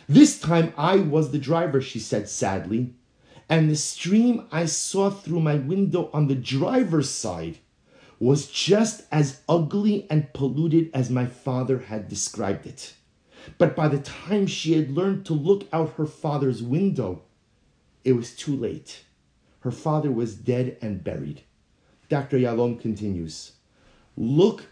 This 0.08 0.40
time 0.40 0.74
I 0.78 0.98
was 0.98 1.32
the 1.32 1.40
driver, 1.40 1.82
she 1.82 2.00
said 2.00 2.28
sadly, 2.28 2.94
and 3.48 3.70
the 3.70 3.76
stream 3.76 4.46
I 4.52 4.66
saw 4.66 5.10
through 5.10 5.40
my 5.40 5.56
window 5.56 6.10
on 6.14 6.28
the 6.28 6.36
driver's 6.36 7.10
side 7.10 7.60
was 8.20 8.48
just 8.48 9.04
as 9.12 9.42
ugly 9.48 10.08
and 10.10 10.32
polluted 10.34 10.90
as 10.94 11.10
my 11.10 11.26
father 11.26 11.80
had 11.80 12.08
described 12.08 12.66
it. 12.66 12.94
But 13.58 13.76
by 13.76 13.88
the 13.88 14.00
time 14.00 14.48
she 14.48 14.74
had 14.74 14.92
learned 14.92 15.26
to 15.26 15.34
look 15.34 15.68
out 15.74 15.96
her 15.96 16.06
father's 16.06 16.62
window, 16.62 17.22
it 18.04 18.14
was 18.14 18.36
too 18.36 18.56
late. 18.56 19.04
Her 19.62 19.72
father 19.72 20.12
was 20.12 20.36
dead 20.36 20.78
and 20.82 21.04
buried. 21.04 21.42
Dr. 22.10 22.38
Yalom 22.38 22.80
continues 22.80 23.54
Look 24.16 24.66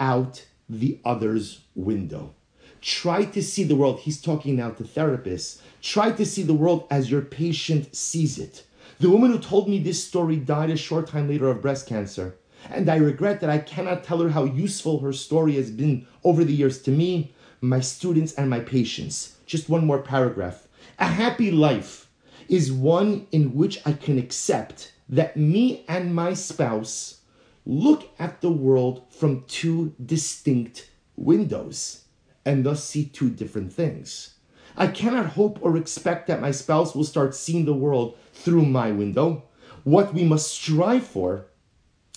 out 0.00 0.46
the 0.68 1.00
other's 1.04 1.60
window. 1.74 2.34
Try 2.80 3.24
to 3.24 3.42
see 3.42 3.64
the 3.64 3.76
world. 3.76 4.00
He's 4.00 4.20
talking 4.20 4.56
now 4.56 4.70
to 4.70 4.84
therapists. 4.84 5.60
Try 5.82 6.12
to 6.12 6.24
see 6.24 6.42
the 6.42 6.54
world 6.54 6.86
as 6.90 7.10
your 7.10 7.22
patient 7.22 7.94
sees 7.94 8.38
it. 8.38 8.64
The 8.98 9.10
woman 9.10 9.30
who 9.30 9.38
told 9.38 9.68
me 9.68 9.78
this 9.78 10.02
story 10.02 10.36
died 10.36 10.70
a 10.70 10.76
short 10.76 11.08
time 11.08 11.28
later 11.28 11.48
of 11.48 11.60
breast 11.60 11.86
cancer. 11.86 12.36
And 12.70 12.88
I 12.88 12.96
regret 12.96 13.40
that 13.40 13.50
I 13.50 13.58
cannot 13.58 14.04
tell 14.04 14.20
her 14.20 14.30
how 14.30 14.44
useful 14.44 15.00
her 15.00 15.12
story 15.12 15.54
has 15.56 15.70
been 15.70 16.06
over 16.24 16.44
the 16.44 16.54
years 16.54 16.82
to 16.82 16.90
me, 16.90 17.32
my 17.60 17.80
students, 17.80 18.32
and 18.34 18.48
my 18.50 18.60
patients. 18.60 19.36
Just 19.46 19.68
one 19.68 19.86
more 19.86 20.02
paragraph. 20.02 20.66
A 20.98 21.06
happy 21.06 21.50
life 21.50 22.08
is 22.48 22.72
one 22.72 23.26
in 23.32 23.54
which 23.54 23.80
I 23.84 23.92
can 23.92 24.18
accept 24.18 24.92
that 25.08 25.36
me 25.36 25.84
and 25.88 26.14
my 26.14 26.34
spouse 26.34 27.20
look 27.64 28.08
at 28.18 28.40
the 28.40 28.50
world 28.50 29.02
from 29.10 29.44
two 29.46 29.94
distinct 30.04 30.90
windows 31.16 32.05
and 32.46 32.64
thus 32.64 32.82
see 32.84 33.04
two 33.04 33.28
different 33.28 33.72
things. 33.72 34.34
I 34.76 34.86
cannot 34.86 35.30
hope 35.30 35.58
or 35.60 35.76
expect 35.76 36.28
that 36.28 36.40
my 36.40 36.52
spouse 36.52 36.94
will 36.94 37.04
start 37.04 37.34
seeing 37.34 37.64
the 37.64 37.74
world 37.74 38.16
through 38.32 38.64
my 38.64 38.92
window. 38.92 39.42
What 39.84 40.14
we 40.14 40.22
must 40.22 40.52
strive 40.52 41.04
for 41.04 41.46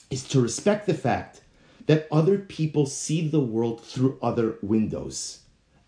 is 0.10 0.24
to 0.30 0.42
respect 0.42 0.86
the 0.86 0.94
fact 0.94 1.42
that 1.88 2.08
other 2.12 2.38
people 2.38 2.86
see 2.86 3.28
the 3.28 3.40
world 3.40 3.84
through 3.84 4.20
other 4.22 4.58
windows 4.62 5.40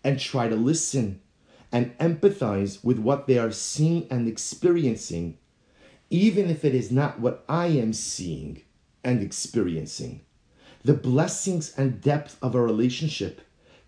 and 0.02 0.18
try 0.18 0.48
to 0.48 0.56
listen 0.56 1.20
and 1.70 1.96
empathize 1.98 2.82
with 2.84 2.98
what 2.98 3.26
they 3.26 3.38
are 3.38 3.52
seeing 3.52 4.06
and 4.10 4.26
experiencing, 4.26 5.38
even 6.10 6.50
if 6.50 6.64
it 6.64 6.74
is 6.74 6.90
not 6.90 7.20
what 7.20 7.44
I 7.48 7.66
am 7.66 7.92
seeing 7.92 8.62
and 9.04 9.22
experiencing. 9.22 10.22
The 10.84 10.94
blessings 10.94 11.72
and 11.76 12.00
depth 12.00 12.36
of 12.42 12.56
a 12.56 12.60
relationship 12.60 13.40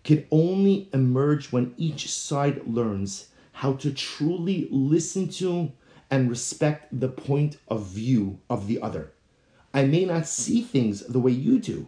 can 0.05 0.23
only 0.29 0.87
emerge 0.93 1.51
when 1.51 1.73
each 1.77 2.09
side 2.13 2.61
learns 2.67 3.29
how 3.51 3.73
to 3.73 3.91
truly 3.91 4.67
listen 4.69 5.27
to 5.27 5.71
and 6.11 6.29
respect 6.29 6.99
the 6.99 7.07
point 7.09 7.57
of 7.67 7.87
view 7.87 8.39
of 8.47 8.67
the 8.67 8.79
other. 8.81 9.11
I 9.73 9.85
may 9.85 10.05
not 10.05 10.27
see 10.27 10.61
things 10.61 11.01
the 11.01 11.19
way 11.19 11.31
you 11.31 11.57
do, 11.57 11.87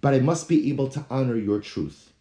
but 0.00 0.14
I 0.14 0.20
must 0.20 0.48
be 0.48 0.70
able 0.70 0.88
to 0.88 1.04
honor 1.10 1.36
your 1.36 1.60
truth. 1.60 2.14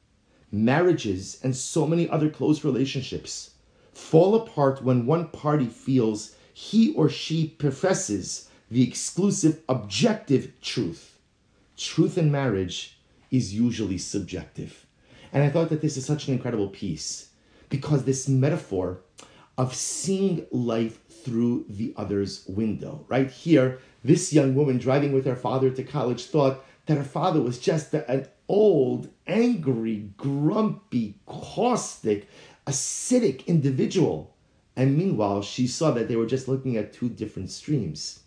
Marriages 0.51 1.39
and 1.41 1.55
so 1.55 1.87
many 1.87 2.09
other 2.09 2.29
close 2.29 2.65
relationships 2.65 3.51
fall 3.93 4.35
apart 4.35 4.83
when 4.83 5.05
one 5.05 5.29
party 5.29 5.65
feels 5.65 6.35
he 6.53 6.93
or 6.93 7.07
she 7.07 7.47
professes 7.47 8.49
the 8.69 8.85
exclusive 8.85 9.61
objective 9.69 10.59
truth. 10.59 11.19
Truth 11.77 12.17
in 12.17 12.31
marriage 12.31 12.99
is 13.31 13.53
usually 13.53 13.97
subjective. 13.97 14.85
And 15.33 15.43
I 15.43 15.49
thought 15.49 15.69
that 15.69 15.81
this 15.81 15.97
is 15.97 16.05
such 16.05 16.27
an 16.27 16.33
incredible 16.33 16.67
piece 16.67 17.29
because 17.69 18.03
this 18.03 18.27
metaphor 18.27 19.01
of 19.57 19.75
seeing 19.75 20.45
life 20.51 20.99
through 21.23 21.65
the 21.69 21.93
other's 21.97 22.45
window. 22.47 23.05
Right 23.07 23.29
here, 23.29 23.79
this 24.03 24.33
young 24.33 24.55
woman 24.55 24.77
driving 24.77 25.13
with 25.13 25.25
her 25.25 25.35
father 25.35 25.69
to 25.69 25.83
college 25.83 26.25
thought 26.25 26.63
that 26.85 26.97
her 26.97 27.03
father 27.03 27.41
was 27.41 27.59
just 27.59 27.93
an 27.93 28.27
old, 28.47 29.09
angry, 29.27 30.09
grumpy, 30.17 31.15
caustic, 31.25 32.27
acidic 32.65 33.45
individual. 33.47 34.35
And 34.75 34.97
meanwhile, 34.97 35.41
she 35.41 35.67
saw 35.67 35.91
that 35.91 36.07
they 36.07 36.15
were 36.15 36.25
just 36.25 36.47
looking 36.47 36.75
at 36.75 36.93
two 36.93 37.09
different 37.09 37.51
streams. 37.51 38.21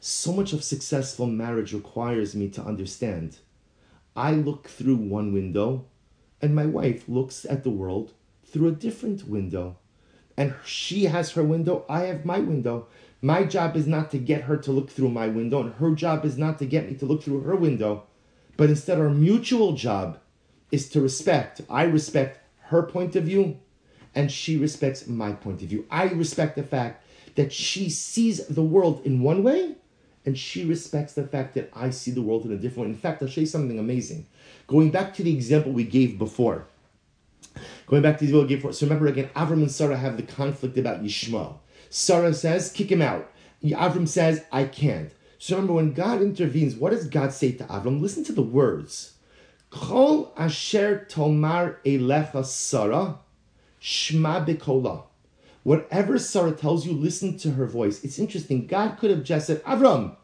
So 0.00 0.32
much 0.32 0.52
of 0.52 0.64
successful 0.64 1.26
marriage 1.26 1.72
requires 1.72 2.34
me 2.34 2.48
to 2.50 2.62
understand. 2.62 3.38
I 4.16 4.32
look 4.32 4.68
through 4.68 4.96
one 4.96 5.32
window 5.32 5.86
and 6.44 6.54
my 6.54 6.66
wife 6.66 7.08
looks 7.08 7.46
at 7.46 7.64
the 7.64 7.70
world 7.70 8.12
through 8.44 8.68
a 8.68 8.72
different 8.72 9.26
window. 9.26 9.78
And 10.36 10.54
she 10.62 11.04
has 11.04 11.30
her 11.30 11.42
window, 11.42 11.86
I 11.88 12.00
have 12.00 12.26
my 12.26 12.38
window. 12.38 12.86
My 13.22 13.44
job 13.44 13.76
is 13.76 13.86
not 13.86 14.10
to 14.10 14.18
get 14.18 14.42
her 14.42 14.58
to 14.58 14.70
look 14.70 14.90
through 14.90 15.08
my 15.08 15.26
window, 15.26 15.62
and 15.62 15.74
her 15.76 15.92
job 15.92 16.22
is 16.26 16.36
not 16.36 16.58
to 16.58 16.66
get 16.66 16.86
me 16.86 16.96
to 16.96 17.06
look 17.06 17.22
through 17.22 17.40
her 17.40 17.56
window. 17.56 18.02
But 18.58 18.68
instead, 18.68 18.98
our 18.98 19.08
mutual 19.08 19.72
job 19.72 20.18
is 20.70 20.90
to 20.90 21.00
respect. 21.00 21.62
I 21.70 21.84
respect 21.84 22.40
her 22.64 22.82
point 22.82 23.16
of 23.16 23.24
view, 23.24 23.58
and 24.14 24.30
she 24.30 24.58
respects 24.58 25.06
my 25.06 25.32
point 25.32 25.62
of 25.62 25.68
view. 25.68 25.86
I 25.90 26.08
respect 26.08 26.56
the 26.56 26.62
fact 26.62 27.06
that 27.36 27.54
she 27.54 27.88
sees 27.88 28.46
the 28.48 28.62
world 28.62 29.00
in 29.06 29.22
one 29.22 29.42
way, 29.42 29.76
and 30.26 30.38
she 30.38 30.64
respects 30.64 31.12
the 31.12 31.26
fact 31.26 31.54
that 31.54 31.70
I 31.74 31.90
see 31.90 32.10
the 32.10 32.22
world 32.22 32.44
in 32.44 32.52
a 32.52 32.56
different 32.56 32.88
way. 32.88 32.94
In 32.94 32.98
fact, 32.98 33.22
I'll 33.22 33.28
show 33.28 33.42
you 33.42 33.46
something 33.46 33.78
amazing. 33.78 34.26
Going 34.66 34.90
back 34.90 35.14
to 35.14 35.22
the 35.22 35.32
example 35.32 35.72
we 35.72 35.84
gave 35.84 36.18
before. 36.18 36.66
Going 37.86 38.02
back 38.02 38.18
to 38.18 38.24
the 38.24 38.30
example 38.30 38.42
we 38.42 38.48
gave 38.48 38.58
before. 38.58 38.72
So 38.72 38.86
remember 38.86 39.06
again, 39.06 39.30
Avram 39.36 39.54
and 39.54 39.70
Sarah 39.70 39.96
have 39.96 40.16
the 40.16 40.22
conflict 40.22 40.78
about 40.78 41.02
Yishmael. 41.02 41.56
Sarah 41.90 42.32
says, 42.34 42.72
kick 42.72 42.90
him 42.90 43.02
out. 43.02 43.30
Avram 43.62 44.08
says, 44.08 44.44
I 44.50 44.64
can't. 44.64 45.12
So 45.38 45.56
remember, 45.56 45.74
when 45.74 45.92
God 45.92 46.22
intervenes, 46.22 46.74
what 46.74 46.90
does 46.90 47.06
God 47.06 47.32
say 47.32 47.52
to 47.52 47.64
Avram? 47.64 48.00
Listen 48.00 48.24
to 48.24 48.32
the 48.32 48.42
words. 48.42 49.14
Kol 49.68 50.32
asher 50.36 51.04
tomar 51.08 51.80
elecha 51.84 52.44
Sarah, 52.44 53.18
shma. 53.80 55.04
Whatever 55.64 56.18
Sarah 56.18 56.52
tells 56.52 56.86
you, 56.86 56.92
listen 56.92 57.36
to 57.38 57.52
her 57.52 57.66
voice. 57.66 58.04
It's 58.04 58.18
interesting. 58.18 58.66
God 58.66 58.98
could 58.98 59.10
have 59.10 59.24
just 59.24 59.48
said, 59.48 59.62
Avram, 59.64 60.16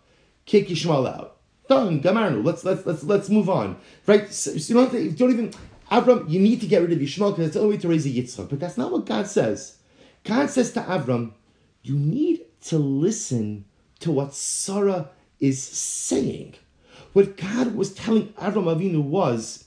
kick 0.46 0.70
Ishmael 0.70 1.06
out. 1.06 1.38
Done, 1.68 2.02
gamarnu. 2.02 2.44
Let's 2.44 2.64
let's 2.64 2.84
let's 2.84 3.04
let's 3.04 3.28
move 3.28 3.48
on. 3.48 3.76
Right? 4.06 4.32
So, 4.32 4.52
you 4.52 4.74
don't, 4.74 4.92
you 4.92 5.10
don't 5.12 5.30
even 5.30 5.52
Avram, 5.90 6.28
you 6.30 6.38
need 6.38 6.60
to 6.60 6.66
get 6.66 6.82
rid 6.82 6.92
of 6.92 7.02
Ishmael 7.02 7.32
because 7.32 7.46
it's 7.46 7.54
the 7.54 7.60
only 7.60 7.76
way 7.76 7.80
to 7.80 7.88
raise 7.88 8.06
a 8.06 8.10
Yitzchak. 8.10 8.48
But 8.48 8.60
that's 8.60 8.78
not 8.78 8.92
what 8.92 9.06
God 9.06 9.26
says. 9.26 9.78
God 10.24 10.50
says 10.50 10.72
to 10.72 10.80
Avram, 10.82 11.32
you 11.82 11.96
need 11.96 12.42
to 12.66 12.78
listen 12.78 13.64
to 14.00 14.12
what 14.12 14.34
Sarah 14.34 15.10
is 15.40 15.62
saying. 15.62 16.54
What 17.12 17.36
God 17.36 17.74
was 17.74 17.92
telling 17.92 18.28
Avram 18.34 18.66
Avinu 18.66 19.02
was, 19.02 19.64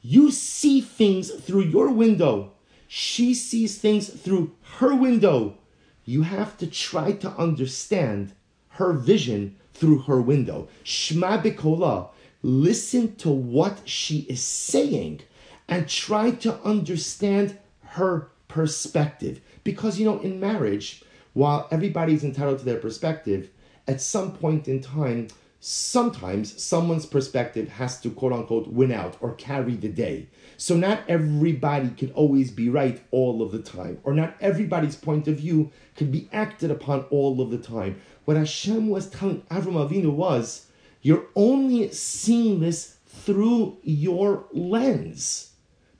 you 0.00 0.30
see 0.30 0.80
things 0.80 1.30
through 1.30 1.62
your 1.62 1.90
window 1.90 2.52
she 2.88 3.34
sees 3.34 3.78
things 3.78 4.08
through 4.08 4.52
her 4.78 4.94
window. 4.94 5.58
you 6.06 6.22
have 6.22 6.58
to 6.58 6.66
try 6.66 7.12
to 7.12 7.30
understand 7.30 8.32
her 8.68 8.92
vision 8.92 9.56
through 9.72 10.00
her 10.00 10.20
window. 10.20 10.68
Shma 10.84 11.42
bikola, 11.42 12.10
listen 12.42 13.16
to 13.16 13.30
what 13.30 13.80
she 13.88 14.18
is 14.28 14.42
saying 14.42 15.20
and 15.66 15.88
try 15.88 16.30
to 16.30 16.60
understand 16.62 17.58
her 17.82 18.28
perspective. 18.48 19.40
Because, 19.64 19.98
you 19.98 20.04
know, 20.04 20.20
in 20.20 20.38
marriage, 20.38 21.02
while 21.32 21.66
everybody's 21.70 22.22
entitled 22.22 22.58
to 22.58 22.64
their 22.64 22.78
perspective, 22.78 23.50
at 23.88 24.00
some 24.00 24.32
point 24.32 24.68
in 24.68 24.80
time, 24.80 25.28
sometimes 25.60 26.62
someone's 26.62 27.06
perspective 27.06 27.68
has 27.68 27.98
to 28.00 28.10
quote 28.10 28.32
unquote 28.32 28.68
win 28.68 28.92
out 28.92 29.16
or 29.20 29.32
carry 29.34 29.74
the 29.74 29.88
day. 29.88 30.28
So 30.56 30.76
not 30.76 31.02
everybody 31.08 31.90
can 31.90 32.12
always 32.12 32.50
be 32.50 32.68
right 32.68 33.02
all 33.10 33.42
of 33.42 33.52
the 33.52 33.58
time, 33.58 33.98
or 34.04 34.14
not 34.14 34.36
everybody's 34.40 34.96
point 34.96 35.26
of 35.28 35.36
view 35.38 35.72
can 35.96 36.10
be 36.10 36.28
acted 36.32 36.70
upon 36.70 37.02
all 37.10 37.40
of 37.40 37.50
the 37.50 37.58
time. 37.58 38.00
What 38.24 38.36
Hashem 38.36 38.88
was 38.88 39.10
telling 39.10 39.42
Avram 39.50 39.74
Avinu 39.74 40.12
was, 40.12 40.66
you're 41.02 41.26
only 41.34 41.90
seeing 41.90 42.60
this 42.60 42.96
through 43.06 43.78
your 43.82 44.46
lens. 44.52 45.50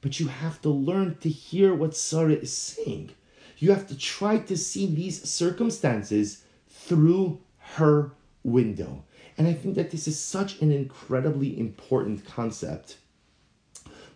But 0.01 0.21
you 0.21 0.29
have 0.29 0.61
to 0.63 0.69
learn 0.69 1.17
to 1.21 1.29
hear 1.29 1.75
what 1.75 1.97
Sarah 1.97 2.33
is 2.33 2.53
saying. 2.53 3.11
You 3.59 3.71
have 3.73 3.87
to 3.89 3.97
try 3.97 4.39
to 4.39 4.57
see 4.57 4.87
these 4.87 5.29
circumstances 5.29 6.45
through 6.69 7.41
her 7.59 8.13
window. 8.43 9.05
And 9.37 9.49
I 9.49 9.53
think 9.53 9.75
that 9.75 9.91
this 9.91 10.07
is 10.07 10.19
such 10.19 10.61
an 10.61 10.71
incredibly 10.71 11.59
important 11.59 12.25
concept 12.25 12.99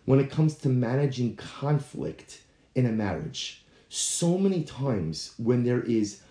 when 0.09 0.19
it 0.19 0.31
comes 0.31 0.55
to 0.55 0.67
managing 0.67 1.35
conflict 1.35 2.41
in 2.73 2.87
a 2.87 2.91
marriage. 2.91 3.63
So 3.89 4.39
many 4.39 4.63
times 4.63 5.35
when 5.37 5.63
there 5.63 5.83
is, 5.83 6.23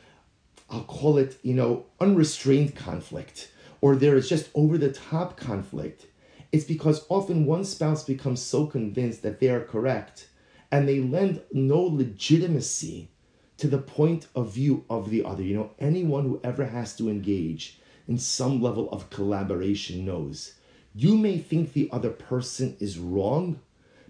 I'll 0.69 0.83
call 0.83 1.17
it, 1.17 1.39
you 1.45 1.55
know, 1.55 1.87
unrestrained 2.01 2.75
conflict, 2.75 3.53
or 3.81 3.95
there 3.95 4.17
is 4.17 4.29
just 4.29 4.51
over 4.53 4.79
the 4.79 4.91
top 4.91 5.37
conflict, 5.37 6.07
it's 6.51 6.65
because 6.65 7.07
often 7.09 7.47
one 7.47 7.65
spouse 7.65 8.03
becomes 8.03 8.43
so 8.43 8.67
convinced 8.67 9.23
that 9.23 9.39
they 9.39 9.49
are 9.49 9.61
correct 9.61 10.29
and 10.73 10.89
they 10.89 10.99
lend 10.99 11.41
no 11.53 11.81
legitimacy 11.81 13.13
to 13.59 13.69
the 13.69 13.79
point 13.79 14.27
of 14.35 14.53
view 14.53 14.85
of 14.91 15.09
the 15.09 15.25
other. 15.25 15.45
You 15.45 15.55
know, 15.55 15.71
anyone 15.79 16.25
who 16.25 16.41
ever 16.43 16.67
has 16.67 16.97
to 16.97 17.09
engage 17.09 17.79
in 18.09 18.19
some 18.19 18.61
level 18.61 18.91
of 18.91 19.09
collaboration 19.11 20.05
knows 20.05 20.55
you 20.95 21.17
may 21.17 21.39
think 21.39 21.73
the 21.73 21.89
other 21.93 22.11
person 22.11 22.77
is 22.81 22.99
wrong, 22.99 23.61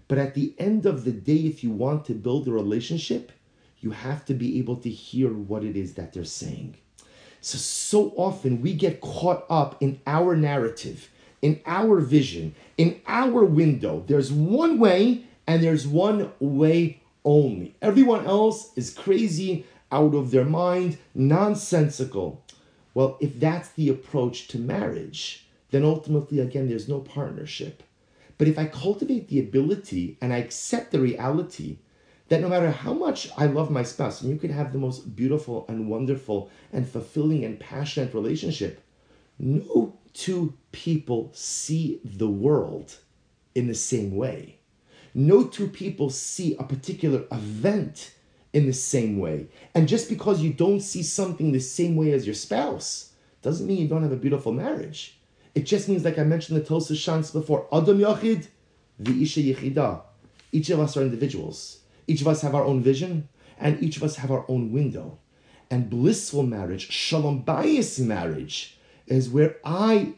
but 0.09 0.17
at 0.17 0.33
the 0.33 0.53
end 0.57 0.87
of 0.87 1.05
the 1.05 1.11
day, 1.11 1.45
if 1.45 1.63
you 1.63 1.69
want 1.69 2.03
to 2.05 2.13
build 2.13 2.47
a 2.47 2.51
relationship, 2.51 3.31
you 3.79 3.91
have 3.91 4.25
to 4.25 4.33
be 4.33 4.57
able 4.57 4.75
to 4.77 4.89
hear 4.89 5.29
what 5.29 5.63
it 5.63 5.77
is 5.77 5.93
that 5.93 6.11
they're 6.11 6.25
saying. 6.25 6.75
So, 7.41 7.57
so 7.59 8.13
often 8.17 8.61
we 8.61 8.73
get 8.73 9.01
caught 9.01 9.45
up 9.49 9.77
in 9.81 10.01
our 10.07 10.35
narrative, 10.35 11.09
in 11.43 11.61
our 11.65 11.99
vision, 11.99 12.55
in 12.77 12.99
our 13.07 13.45
window. 13.45 14.03
There's 14.07 14.31
one 14.31 14.79
way 14.79 15.25
and 15.47 15.63
there's 15.63 15.87
one 15.87 16.31
way 16.39 17.01
only. 17.23 17.75
Everyone 17.79 18.25
else 18.25 18.71
is 18.75 18.93
crazy, 18.93 19.65
out 19.91 20.15
of 20.15 20.31
their 20.31 20.43
mind, 20.43 20.97
nonsensical. 21.13 22.43
Well, 22.95 23.15
if 23.21 23.39
that's 23.39 23.69
the 23.69 23.89
approach 23.89 24.47
to 24.49 24.57
marriage, 24.57 25.45
then 25.69 25.85
ultimately, 25.85 26.39
again, 26.39 26.67
there's 26.67 26.89
no 26.89 26.99
partnership. 26.99 27.83
But 28.39 28.47
if 28.47 28.57
I 28.57 28.65
cultivate 28.65 29.27
the 29.27 29.41
ability 29.41 30.17
and 30.21 30.33
I 30.33 30.37
accept 30.37 30.91
the 30.91 30.99
reality 31.01 31.77
that 32.29 32.39
no 32.39 32.47
matter 32.47 32.71
how 32.71 32.93
much 32.93 33.29
I 33.37 33.45
love 33.47 33.69
my 33.69 33.83
spouse, 33.83 34.21
and 34.21 34.31
you 34.31 34.39
could 34.39 34.49
have 34.49 34.71
the 34.71 34.79
most 34.79 35.15
beautiful 35.15 35.65
and 35.67 35.89
wonderful 35.89 36.49
and 36.71 36.87
fulfilling 36.87 37.43
and 37.43 37.59
passionate 37.59 38.13
relationship, 38.13 38.81
no 39.37 39.97
two 40.13 40.53
people 40.71 41.31
see 41.33 41.99
the 42.03 42.29
world 42.29 42.95
in 43.55 43.67
the 43.67 43.75
same 43.75 44.15
way. 44.15 44.59
No 45.13 45.45
two 45.45 45.67
people 45.67 46.09
see 46.09 46.55
a 46.55 46.63
particular 46.63 47.25
event 47.31 48.13
in 48.53 48.67
the 48.67 48.73
same 48.73 49.19
way. 49.19 49.47
And 49.75 49.87
just 49.87 50.07
because 50.07 50.41
you 50.41 50.53
don't 50.53 50.79
see 50.79 51.03
something 51.03 51.51
the 51.51 51.59
same 51.59 51.97
way 51.97 52.13
as 52.13 52.25
your 52.25 52.35
spouse 52.35 53.11
doesn't 53.41 53.67
mean 53.67 53.79
you 53.79 53.87
don't 53.89 54.03
have 54.03 54.13
a 54.13 54.17
beautiful 54.17 54.53
marriage. 54.53 55.18
It 55.55 55.65
just 55.65 55.89
means, 55.89 56.05
like 56.05 56.19
I 56.19 56.23
mentioned 56.23 56.59
the 56.59 56.63
Tosa 56.63 56.95
Shans 56.95 57.31
before, 57.31 57.67
Adam 57.71 57.99
Yachid, 57.99 58.47
the 58.99 59.21
Isha 59.21 59.41
Yechida. 59.41 60.01
Each 60.51 60.69
of 60.69 60.79
us 60.79 60.95
are 60.97 61.01
individuals. 61.01 61.79
Each 62.07 62.21
of 62.21 62.27
us 62.27 62.41
have 62.41 62.55
our 62.55 62.63
own 62.63 62.81
vision, 62.81 63.29
and 63.59 63.81
each 63.83 63.97
of 63.97 64.03
us 64.03 64.17
have 64.17 64.31
our 64.31 64.45
own 64.47 64.71
window. 64.71 65.19
And 65.69 65.89
blissful 65.89 66.43
marriage, 66.43 66.89
Shalom 66.89 67.43
Bayis 67.43 67.99
marriage, 67.99 68.77
is 69.07 69.29
where 69.29 69.57
I 69.63 70.13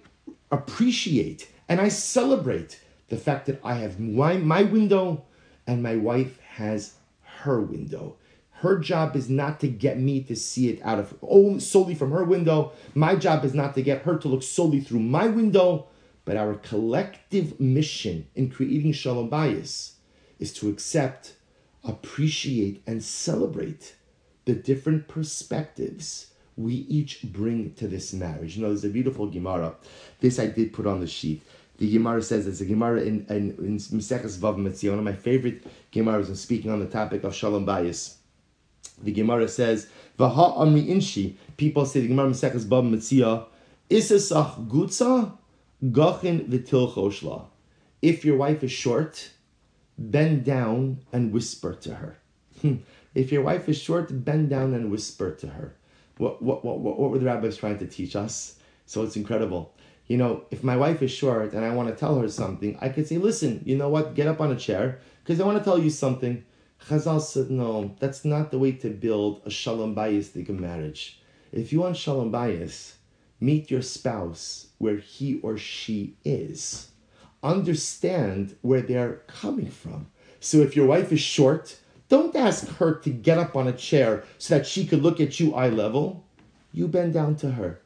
appreciate 0.51 1.49
and 1.71 1.79
I 1.79 1.87
celebrate 1.87 2.81
the 3.07 3.15
fact 3.15 3.45
that 3.45 3.61
I 3.63 3.75
have 3.75 3.99
my, 3.99 4.35
my 4.35 4.63
window 4.63 5.23
and 5.65 5.81
my 5.81 5.95
wife 5.95 6.37
has 6.41 6.95
her 7.21 7.61
window. 7.61 8.17
Her 8.61 8.77
job 8.77 9.15
is 9.15 9.27
not 9.27 9.59
to 9.61 9.67
get 9.67 9.99
me 9.99 10.21
to 10.21 10.35
see 10.35 10.69
it 10.69 10.79
out 10.83 10.99
of 10.99 11.15
oh, 11.23 11.57
solely 11.57 11.95
from 11.95 12.11
her 12.11 12.23
window. 12.23 12.73
My 12.93 13.15
job 13.15 13.43
is 13.43 13.55
not 13.55 13.73
to 13.73 13.81
get 13.81 14.03
her 14.03 14.17
to 14.19 14.27
look 14.27 14.43
solely 14.43 14.79
through 14.79 14.99
my 14.99 15.25
window. 15.25 15.87
But 16.25 16.37
our 16.37 16.53
collective 16.53 17.59
mission 17.59 18.27
in 18.35 18.51
creating 18.51 18.91
Shalom 18.91 19.31
Bayis 19.31 19.93
is 20.37 20.53
to 20.53 20.69
accept, 20.69 21.37
appreciate, 21.83 22.83
and 22.85 23.03
celebrate 23.03 23.95
the 24.45 24.53
different 24.53 25.07
perspectives 25.07 26.27
we 26.55 26.73
each 26.87 27.23
bring 27.23 27.73
to 27.73 27.87
this 27.87 28.13
marriage. 28.13 28.55
You 28.55 28.61
know, 28.61 28.67
there's 28.67 28.85
a 28.85 28.89
beautiful 28.89 29.25
Gemara. 29.25 29.73
This 30.19 30.37
I 30.37 30.45
did 30.45 30.71
put 30.71 30.85
on 30.85 30.99
the 30.99 31.07
sheet. 31.07 31.41
The 31.79 31.91
Gemara 31.91 32.21
says 32.21 32.45
it's 32.45 32.61
a 32.61 32.65
Gemara 32.65 33.01
in 33.01 33.25
in, 33.27 33.55
in 33.57 33.77
Maseches 33.77 34.37
Bava 34.37 34.89
one 34.89 34.99
of 34.99 35.03
my 35.03 35.13
favorite 35.13 35.65
Gemaras 35.91 36.29
in 36.29 36.35
speaking 36.35 36.69
on 36.69 36.79
the 36.79 36.85
topic 36.85 37.23
of 37.23 37.33
Shalom 37.33 37.65
Bayis. 37.65 38.17
The 39.03 39.11
Gemara 39.11 39.47
says, 39.47 39.87
"Vaha 40.17 40.57
amri 40.57 40.87
inshi." 40.87 41.35
People 41.57 41.85
say 41.85 42.01
the 42.01 42.07
Gemara 42.07 42.29
Maseches 42.29 42.65
Bava 42.65 42.89
Metzia, 42.89 43.45
"Isesach 43.89 44.67
gutza 44.67 45.33
gachin 45.83 46.47
v'tilchoshla." 46.49 47.45
If 48.01 48.25
your 48.25 48.37
wife 48.37 48.63
is 48.63 48.71
short, 48.71 49.31
bend 49.97 50.43
down 50.43 50.99
and 51.13 51.31
whisper 51.31 51.73
to 51.73 51.95
her. 51.95 52.17
Hmm. 52.61 52.77
if 53.15 53.31
your 53.31 53.43
wife 53.43 53.67
is 53.67 53.77
short, 53.77 54.23
bend 54.23 54.49
down 54.49 54.73
and 54.73 54.91
whisper 54.91 55.31
to 55.31 55.47
her. 55.47 55.75
What, 56.17 56.41
what, 56.41 56.63
what, 56.63 56.79
what 56.79 57.09
were 57.09 57.19
the 57.19 57.25
rabbis 57.25 57.57
trying 57.57 57.79
to 57.79 57.87
teach 57.87 58.15
us? 58.15 58.59
So 58.85 59.03
it's 59.03 59.15
incredible 59.15 59.73
you 60.11 60.17
know, 60.17 60.43
if 60.51 60.61
my 60.61 60.75
wife 60.75 61.01
is 61.01 61.09
short 61.09 61.53
and 61.53 61.63
I 61.63 61.73
want 61.73 61.87
to 61.87 61.95
tell 61.95 62.19
her 62.19 62.27
something, 62.27 62.77
I 62.81 62.89
could 62.89 63.07
say, 63.07 63.17
listen, 63.17 63.61
you 63.65 63.77
know 63.77 63.87
what, 63.87 64.13
get 64.13 64.27
up 64.27 64.41
on 64.41 64.51
a 64.51 64.57
chair 64.57 64.99
because 65.23 65.39
I 65.39 65.45
want 65.45 65.57
to 65.57 65.63
tell 65.63 65.79
you 65.79 65.89
something. 65.89 66.43
Chazal 66.87 67.21
said, 67.21 67.49
no, 67.49 67.95
that's 67.99 68.25
not 68.25 68.51
the 68.51 68.59
way 68.59 68.71
to 68.73 68.89
build 68.89 69.41
a 69.45 69.49
shalom 69.49 69.95
bayis 69.95 70.35
marriage. 70.49 71.21
If 71.51 71.71
you 71.71 71.81
want 71.81 71.97
shalom 71.97 72.31
bayis, 72.31 72.93
meet 73.39 73.71
your 73.71 73.81
spouse 73.81 74.67
where 74.77 74.97
he 74.97 75.39
or 75.41 75.57
she 75.57 76.15
is. 76.25 76.89
Understand 77.43 78.55
where 78.61 78.81
they're 78.81 79.21
coming 79.27 79.69
from. 79.69 80.07
So 80.39 80.57
if 80.57 80.75
your 80.75 80.87
wife 80.87 81.11
is 81.11 81.21
short, 81.21 81.77
don't 82.09 82.35
ask 82.35 82.67
her 82.77 82.95
to 82.95 83.09
get 83.09 83.37
up 83.37 83.55
on 83.55 83.67
a 83.67 83.73
chair 83.73 84.23
so 84.37 84.57
that 84.57 84.67
she 84.67 84.85
could 84.85 85.01
look 85.01 85.19
at 85.19 85.39
you 85.39 85.53
eye 85.53 85.69
level. 85.69 86.25
You 86.73 86.87
bend 86.87 87.13
down 87.13 87.35
to 87.37 87.51
her 87.51 87.81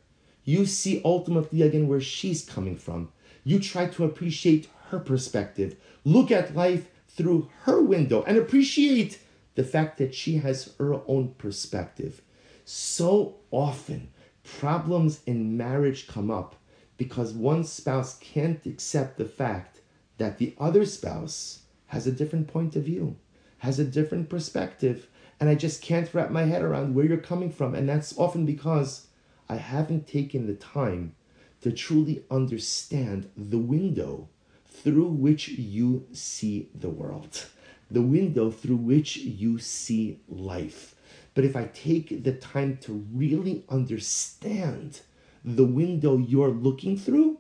you 0.46 0.66
see 0.68 1.02
ultimately 1.04 1.64
again 1.64 1.88
where 1.88 2.00
she's 2.00 2.46
coming 2.46 2.78
from. 2.78 3.10
You 3.44 3.60
try 3.60 3.88
to 3.88 4.06
appreciate 4.06 4.70
her 4.90 5.00
perspective, 5.00 5.76
look 6.04 6.32
at 6.32 6.56
life 6.56 6.88
through 7.16 7.50
her 7.64 7.82
window, 7.82 8.24
and 8.24 8.38
appreciate 8.38 9.20
the 9.56 9.64
fact 9.64 9.98
that 9.98 10.14
she 10.14 10.38
has 10.38 10.74
her 10.78 11.02
own 11.08 11.34
perspective. 11.38 12.22
So 12.66 13.38
often, 13.52 14.10
problems 14.44 15.22
in 15.26 15.58
marriage 15.58 16.08
come 16.08 16.30
up 16.30 16.56
because 16.98 17.34
one 17.34 17.64
spouse 17.64 18.18
can't 18.20 18.66
accept 18.66 19.18
the 19.18 19.26
fact 19.26 19.82
that 20.18 20.38
the 20.38 20.54
other 20.60 20.86
spouse 20.86 21.62
has 21.88 22.08
a 22.08 22.12
different 22.12 22.48
point 22.48 22.76
of 22.76 22.84
view, 22.84 23.16
has 23.60 23.80
a 23.80 23.86
different 23.86 24.30
perspective, 24.30 25.08
and 25.40 25.50
I 25.50 25.56
just 25.56 25.82
can't 25.82 26.14
wrap 26.14 26.32
my 26.32 26.44
head 26.44 26.62
around 26.62 26.96
where 26.96 27.06
you're 27.06 27.18
coming 27.18 27.52
from. 27.52 27.76
And 27.76 27.88
that's 27.88 28.18
often 28.18 28.46
because 28.46 29.08
I 29.50 29.58
haven't 29.58 30.08
taken 30.08 30.48
the 30.48 30.56
time 30.56 31.16
to 31.62 31.72
truly 31.72 32.24
understand 32.32 33.30
the 33.36 33.58
window 33.58 34.30
through 34.84 35.08
which 35.08 35.50
you 35.50 36.06
see 36.12 36.70
the 36.76 36.90
world, 36.90 37.46
the 37.90 38.02
window 38.02 38.52
through 38.52 38.78
which 38.78 39.18
you 39.18 39.58
see 39.60 40.20
life. 40.28 40.96
But 41.34 41.46
if 41.46 41.56
I 41.56 41.66
take 41.66 42.24
the 42.24 42.34
time 42.34 42.78
to 42.84 43.06
really 43.14 43.64
understand 43.70 45.02
the 45.44 45.66
window 45.66 46.18
you're 46.18 46.50
looking 46.50 46.98
through, 46.98 47.40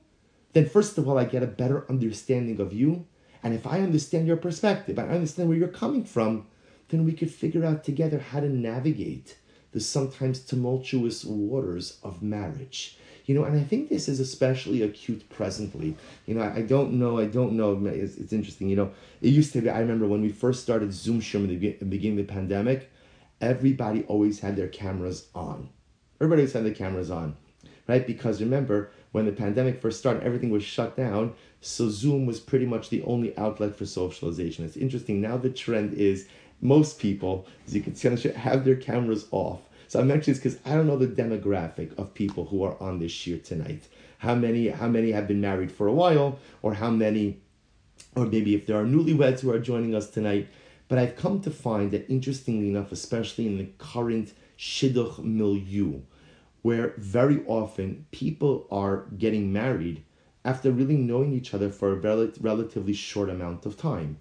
then 0.54 0.70
first 0.70 0.98
of 0.98 1.08
all, 1.08 1.18
I 1.18 1.26
get 1.26 1.44
a 1.44 1.48
better 1.48 1.86
understanding 1.90 2.60
of 2.60 2.74
you. 2.74 3.06
And 3.44 3.54
if 3.54 3.68
I 3.68 3.82
understand 3.82 4.28
your 4.28 4.38
perspective, 4.38 4.98
I 4.98 5.04
understand 5.04 5.50
where 5.50 5.58
you're 5.58 5.68
coming 5.68 6.04
from, 6.04 6.48
then 6.90 7.04
we 7.04 7.14
could 7.14 7.32
figure 7.32 7.66
out 7.66 7.84
together 7.84 8.20
how 8.20 8.40
to 8.40 8.50
navigate 8.50 9.38
the 9.72 9.80
sometimes 9.80 10.40
tumultuous 10.40 11.26
waters 11.26 11.98
of 12.04 12.22
marriage. 12.22 12.98
You 13.26 13.34
know, 13.34 13.44
and 13.44 13.60
I 13.60 13.64
think 13.64 13.90
this 13.90 14.08
is 14.08 14.20
especially 14.20 14.84
acute 14.84 15.28
presently. 15.30 15.96
You 16.28 16.36
know, 16.36 16.42
I, 16.42 16.58
I 16.58 16.62
don't 16.62 16.94
know, 16.94 17.20
I 17.20 17.26
don't 17.26 17.54
know. 17.54 17.84
It's, 17.88 18.18
it's, 18.18 18.34
interesting. 18.34 18.70
You 18.70 18.76
know, 18.76 18.92
it 19.22 19.30
used 19.30 19.52
to 19.54 19.62
be, 19.62 19.70
I 19.70 19.80
remember 19.80 20.06
when 20.06 20.22
we 20.22 20.30
first 20.30 20.62
started 20.62 20.94
Zoom 20.94 21.22
shul 21.22 21.44
in 21.44 21.48
the 21.48 21.86
beginning 21.86 22.20
of 22.20 22.28
the 22.28 22.34
pandemic, 22.34 22.92
everybody 23.42 24.04
always 24.04 24.40
had 24.40 24.56
their 24.56 24.68
cameras 24.68 25.28
on. 25.34 25.70
Everybody 26.22 26.44
always 26.44 26.54
had 26.54 26.66
their 26.66 26.74
cameras 26.74 27.10
on, 27.10 27.36
right? 27.88 28.06
Because 28.06 28.42
remember, 28.42 28.92
when 29.12 29.26
the 29.26 29.32
pandemic 29.32 29.82
first 29.82 30.00
started, 30.00 30.24
everything 30.24 30.52
was 30.52 30.64
shut 30.64 30.96
down. 30.96 31.34
So 31.62 31.90
Zoom 31.90 32.26
was 32.26 32.40
pretty 32.40 32.66
much 32.66 32.90
the 32.90 33.02
only 33.04 33.36
outlet 33.38 33.76
for 33.76 33.86
socialization. 33.86 34.66
It's 34.66 34.78
interesting. 34.78 35.20
Now 35.20 35.38
the 35.38 35.50
trend 35.50 35.94
is 35.94 36.28
most 36.62 37.00
people, 37.00 37.48
as 37.66 37.76
you 37.76 37.82
can 37.82 37.96
see, 37.96 38.30
have 38.30 38.66
their 38.66 38.76
cameras 38.76 39.28
off 39.32 39.62
so 39.88 40.00
I 40.00 40.04
mention 40.04 40.34
this 40.34 40.42
because 40.42 40.60
I 40.66 40.76
don't 40.76 40.88
know 40.88 40.98
the 40.98 41.08
demographic 41.08 41.98
of 41.98 42.14
people 42.14 42.46
who 42.46 42.64
are 42.64 42.82
on 42.82 43.00
this 43.00 43.12
shiur 43.12 43.44
tonight. 43.44 43.88
How 44.20 44.36
many 44.36 44.70
how 44.70 44.88
many 44.88 45.12
have 45.12 45.28
been 45.28 45.42
married 45.42 45.72
for 45.72 45.88
a 45.88 45.94
while, 45.94 46.40
or 46.62 46.74
how 46.76 46.90
many, 46.90 47.40
or 48.16 48.26
maybe 48.26 48.56
if 48.56 48.66
there 48.66 48.80
are 48.80 48.86
newlyweds 48.86 49.42
who 49.42 49.52
are 49.52 49.60
joining 49.60 49.94
us 49.94 50.10
tonight. 50.10 50.48
But 50.88 51.00
I've 51.00 51.16
come 51.16 51.42
to 51.42 51.52
find 51.52 51.92
that 51.92 52.10
interestingly 52.10 52.70
enough, 52.70 52.92
especially 52.92 53.48
in 53.48 53.58
the 53.58 53.70
current 53.80 54.34
shidduch 54.58 55.20
milieu, 55.20 56.02
where 56.62 56.94
very 56.98 57.44
often 57.48 58.06
people 58.12 58.68
are 58.72 59.06
getting 59.18 59.52
married 59.52 60.04
after 60.44 60.72
really 60.72 60.96
knowing 60.96 61.34
each 61.34 61.54
other 61.54 61.72
for 61.72 61.92
a 61.92 61.96
rel- 61.96 62.32
relatively 62.40 62.94
short 62.94 63.30
amount 63.30 63.66
of 63.66 63.78
time. 63.78 64.18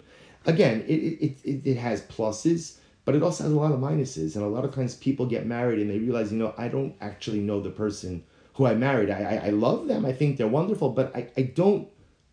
Again, 0.47 0.83
it, 0.87 0.93
it, 0.93 1.37
it, 1.43 1.67
it 1.67 1.77
has 1.77 2.01
pluses 2.01 2.77
but 3.05 3.15
it 3.15 3.23
also 3.23 3.43
has 3.43 3.53
a 3.53 3.55
lot 3.55 3.71
of 3.71 3.79
minuses. 3.79 4.35
And 4.35 4.43
a 4.43 4.49
lot 4.49 4.65
of 4.65 4.73
times 4.73 4.95
people 4.95 5.27
get 5.27 5.45
married 5.45 5.79
and 5.79 5.89
they 5.89 5.99
realize, 5.99 6.31
you 6.31 6.39
know, 6.39 6.53
I 6.57 6.67
don't 6.67 6.95
actually 6.99 7.39
know 7.39 7.61
the 7.61 7.69
person 7.69 8.23
who 8.55 8.65
I 8.65 8.73
married. 8.73 9.11
I, 9.11 9.19
I, 9.21 9.47
I 9.47 9.49
love 9.51 9.87
them. 9.87 10.05
I 10.05 10.11
think 10.11 10.37
they're 10.37 10.47
wonderful, 10.47 10.89
but 10.89 11.15
I, 11.15 11.29
I 11.37 11.43
don't 11.43 11.87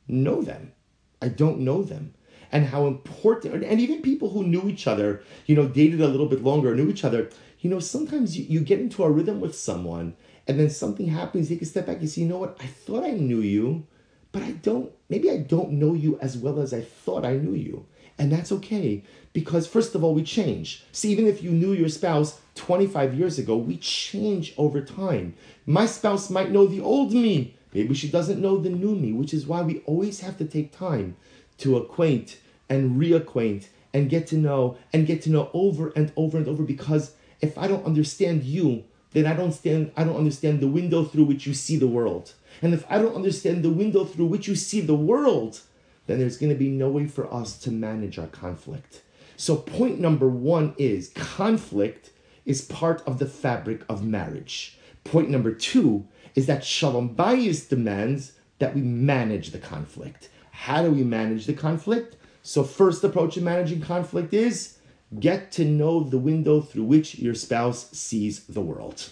know 0.08 0.40
them. 0.40 0.72
I 1.20 1.28
don't 1.28 1.60
know 1.60 1.82
them. 1.82 2.14
And 2.50 2.66
how 2.66 2.86
important, 2.86 3.64
and 3.64 3.80
even 3.80 4.02
people 4.02 4.30
who 4.30 4.42
knew 4.42 4.68
each 4.68 4.86
other, 4.86 5.22
you 5.46 5.56
know, 5.56 5.68
dated 5.68 6.00
a 6.00 6.08
little 6.08 6.26
bit 6.26 6.42
longer, 6.42 6.74
knew 6.74 6.90
each 6.90 7.04
other, 7.04 7.30
you 7.60 7.70
know, 7.70 7.78
sometimes 7.78 8.36
you, 8.36 8.44
you 8.44 8.60
get 8.60 8.80
into 8.80 9.04
a 9.04 9.10
rhythm 9.10 9.40
with 9.40 9.56
someone 9.56 10.16
and 10.46 10.58
then 10.58 10.68
something 10.68 11.06
happens, 11.06 11.50
you 11.50 11.56
take 11.56 11.62
a 11.62 11.66
step 11.66 11.86
back, 11.86 12.02
you 12.02 12.08
say, 12.08 12.22
you 12.22 12.28
know 12.28 12.38
what, 12.38 12.58
I 12.60 12.66
thought 12.66 13.04
I 13.04 13.12
knew 13.12 13.40
you, 13.40 13.86
but 14.32 14.42
I 14.42 14.50
don't, 14.50 14.90
maybe 15.08 15.30
I 15.30 15.38
don't 15.38 15.72
know 15.72 15.94
you 15.94 16.18
as 16.20 16.36
well 16.36 16.60
as 16.60 16.74
I 16.74 16.82
thought 16.82 17.24
I 17.24 17.36
knew 17.36 17.54
you. 17.54 17.86
And 18.18 18.30
that's 18.30 18.52
okay 18.52 19.02
because, 19.32 19.66
first 19.66 19.94
of 19.94 20.04
all, 20.04 20.14
we 20.14 20.22
change. 20.22 20.84
See, 20.92 21.10
even 21.10 21.26
if 21.26 21.42
you 21.42 21.50
knew 21.50 21.72
your 21.72 21.88
spouse 21.88 22.40
25 22.54 23.14
years 23.14 23.38
ago, 23.38 23.56
we 23.56 23.76
change 23.78 24.54
over 24.58 24.80
time. 24.80 25.34
My 25.66 25.86
spouse 25.86 26.30
might 26.30 26.50
know 26.50 26.66
the 26.66 26.80
old 26.80 27.12
me. 27.12 27.56
Maybe 27.72 27.94
she 27.94 28.10
doesn't 28.10 28.40
know 28.40 28.58
the 28.58 28.68
new 28.68 28.94
me, 28.94 29.12
which 29.12 29.32
is 29.32 29.46
why 29.46 29.62
we 29.62 29.80
always 29.86 30.20
have 30.20 30.36
to 30.38 30.44
take 30.44 30.76
time 30.76 31.16
to 31.58 31.76
acquaint 31.76 32.38
and 32.68 33.00
reacquaint 33.00 33.68
and 33.94 34.10
get 34.10 34.26
to 34.28 34.36
know 34.36 34.76
and 34.92 35.06
get 35.06 35.22
to 35.22 35.30
know 35.30 35.50
over 35.52 35.92
and 35.94 36.12
over 36.16 36.38
and 36.38 36.48
over 36.48 36.62
because 36.62 37.14
if 37.40 37.58
I 37.58 37.66
don't 37.66 37.84
understand 37.84 38.44
you, 38.44 38.84
then 39.12 39.26
I 39.26 39.34
don't 39.34 39.52
stand 39.52 39.92
I 39.96 40.04
don't 40.04 40.16
understand 40.16 40.60
the 40.60 40.68
window 40.68 41.04
through 41.04 41.24
which 41.24 41.46
you 41.46 41.54
see 41.54 41.76
the 41.76 41.86
world. 41.86 42.32
And 42.62 42.72
if 42.72 42.84
I 42.90 42.98
don't 42.98 43.14
understand 43.14 43.62
the 43.62 43.70
window 43.70 44.04
through 44.04 44.26
which 44.26 44.48
you 44.48 44.54
see 44.54 44.80
the 44.80 44.94
world, 44.94 45.60
then 46.06 46.18
there's 46.18 46.38
going 46.38 46.52
to 46.52 46.58
be 46.58 46.68
no 46.68 46.88
way 46.88 47.06
for 47.06 47.32
us 47.32 47.58
to 47.60 47.70
manage 47.70 48.18
our 48.18 48.26
conflict. 48.26 49.02
So, 49.42 49.56
point 49.56 49.98
number 49.98 50.28
one 50.28 50.72
is 50.78 51.08
conflict 51.16 52.10
is 52.44 52.62
part 52.62 53.02
of 53.08 53.18
the 53.18 53.26
fabric 53.26 53.82
of 53.88 54.04
marriage. 54.04 54.78
Point 55.02 55.30
number 55.30 55.52
two 55.52 56.06
is 56.36 56.46
that 56.46 56.64
Shalom 56.64 57.16
Bayis 57.16 57.68
demands 57.68 58.34
that 58.60 58.72
we 58.72 58.82
manage 58.82 59.50
the 59.50 59.58
conflict. 59.58 60.28
How 60.52 60.84
do 60.84 60.92
we 60.92 61.02
manage 61.02 61.46
the 61.46 61.54
conflict? 61.54 62.14
So, 62.44 62.62
first 62.62 63.02
approach 63.02 63.36
in 63.36 63.42
managing 63.42 63.80
conflict 63.80 64.32
is 64.32 64.78
get 65.18 65.50
to 65.58 65.64
know 65.64 66.04
the 66.04 66.18
window 66.18 66.60
through 66.60 66.84
which 66.84 67.18
your 67.18 67.34
spouse 67.34 67.90
sees 67.90 68.44
the 68.46 68.60
world. 68.60 69.10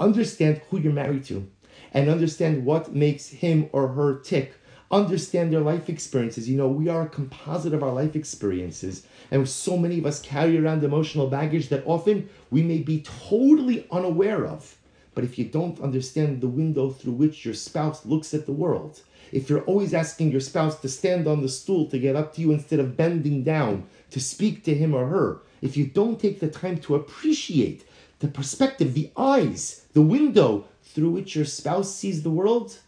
Understand 0.00 0.62
who 0.70 0.80
you're 0.80 0.90
married 0.90 1.24
to 1.24 1.50
and 1.92 2.08
understand 2.08 2.64
what 2.64 2.94
makes 2.94 3.28
him 3.28 3.68
or 3.74 3.88
her 3.88 4.20
tick 4.20 4.54
understand 4.90 5.52
their 5.52 5.60
life 5.60 5.88
experiences. 5.88 6.48
You 6.48 6.56
know, 6.56 6.68
we 6.68 6.88
are 6.88 7.02
a 7.02 7.08
composite 7.08 7.74
of 7.74 7.82
our 7.82 7.92
life 7.92 8.14
experiences, 8.14 9.06
and 9.30 9.48
so 9.48 9.76
many 9.76 9.98
of 9.98 10.06
us 10.06 10.20
carry 10.20 10.58
around 10.58 10.84
emotional 10.84 11.28
baggage 11.28 11.68
that 11.68 11.86
often 11.86 12.28
we 12.50 12.62
may 12.62 12.78
be 12.78 13.02
totally 13.02 13.86
unaware 13.90 14.46
of. 14.46 14.76
But 15.14 15.24
if 15.24 15.38
you 15.38 15.46
don't 15.46 15.80
understand 15.80 16.40
the 16.40 16.48
window 16.48 16.90
through 16.90 17.14
which 17.14 17.44
your 17.44 17.54
spouse 17.54 18.04
looks 18.04 18.34
at 18.34 18.46
the 18.46 18.52
world, 18.52 19.00
if 19.32 19.48
you're 19.48 19.64
always 19.64 19.94
asking 19.94 20.30
your 20.30 20.40
spouse 20.40 20.78
to 20.80 20.88
stand 20.88 21.26
on 21.26 21.42
the 21.42 21.48
stool 21.48 21.86
to 21.86 21.98
get 21.98 22.16
up 22.16 22.34
to 22.34 22.40
you 22.40 22.52
instead 22.52 22.78
of 22.78 22.96
bending 22.96 23.42
down 23.42 23.86
to 24.10 24.20
speak 24.20 24.62
to 24.64 24.74
him 24.74 24.94
or 24.94 25.06
her, 25.08 25.40
if 25.62 25.76
you 25.76 25.86
don't 25.86 26.20
take 26.20 26.38
the 26.38 26.48
time 26.48 26.78
to 26.78 26.94
appreciate 26.94 27.84
the 28.20 28.28
perspective, 28.28 28.94
the 28.94 29.10
eyes, 29.16 29.86
the 29.94 30.02
window 30.02 30.66
through 30.82 31.10
which 31.10 31.34
your 31.34 31.44
spouse 31.44 31.94
sees 31.94 32.22
the 32.22 32.30
world, 32.30 32.78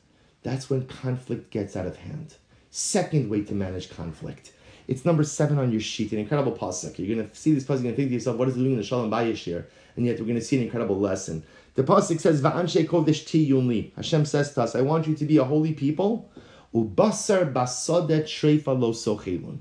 that's 0.49 0.71
when 0.71 0.87
conflict 0.87 1.51
gets 1.51 1.77
out 1.77 1.87
of 1.87 1.97
hand. 1.97 2.35
Second 2.71 3.29
way 3.29 3.43
to 3.43 3.55
manage 3.55 3.91
conflict. 3.91 4.53
It's 4.87 5.05
number 5.05 5.23
seven 5.23 5.59
on 5.59 5.71
your 5.71 5.83
sheet, 5.83 6.13
an 6.13 6.19
incredible 6.19 6.53
pasuk. 6.53 6.99
You're 6.99 7.15
going 7.15 7.29
to 7.29 7.37
see 7.37 7.53
this 7.53 7.65
pasuk, 7.65 7.83
you're 7.83 7.83
going 7.83 7.95
to 7.95 7.97
think 7.97 8.09
to 8.09 8.15
yourself, 8.15 8.39
what 8.39 8.49
is 8.49 8.57
it 8.57 8.61
doing 8.61 8.73
in 8.73 8.79
the 8.79 8.83
Shalom 8.83 9.11
Bayis 9.11 9.37
here? 9.37 9.69
And 9.97 10.07
yet 10.07 10.19
we're 10.19 10.27
going 10.27 10.39
to 10.39 10.45
see 10.45 10.57
an 10.57 10.63
incredible 10.63 10.99
lesson. 10.99 11.43
The 11.75 11.85
pasuk 11.85 12.19
says, 12.21 12.41
"Va'anshe 12.41 12.87
kodesh 12.87 13.25
tiyunli." 13.25 13.95
Hashem 13.95 14.25
says 14.25 14.55
to 14.55 14.63
us, 14.63 14.75
"I 14.75 14.81
want 14.81 15.07
you 15.07 15.15
to 15.15 15.25
be 15.25 15.37
a 15.37 15.45
holy 15.45 15.75
people." 15.75 16.31
Ubasar 16.75 17.53
basadet 17.53 18.25
treifa 18.25 18.79
lo 18.79 18.93
sochelun. 18.93 19.59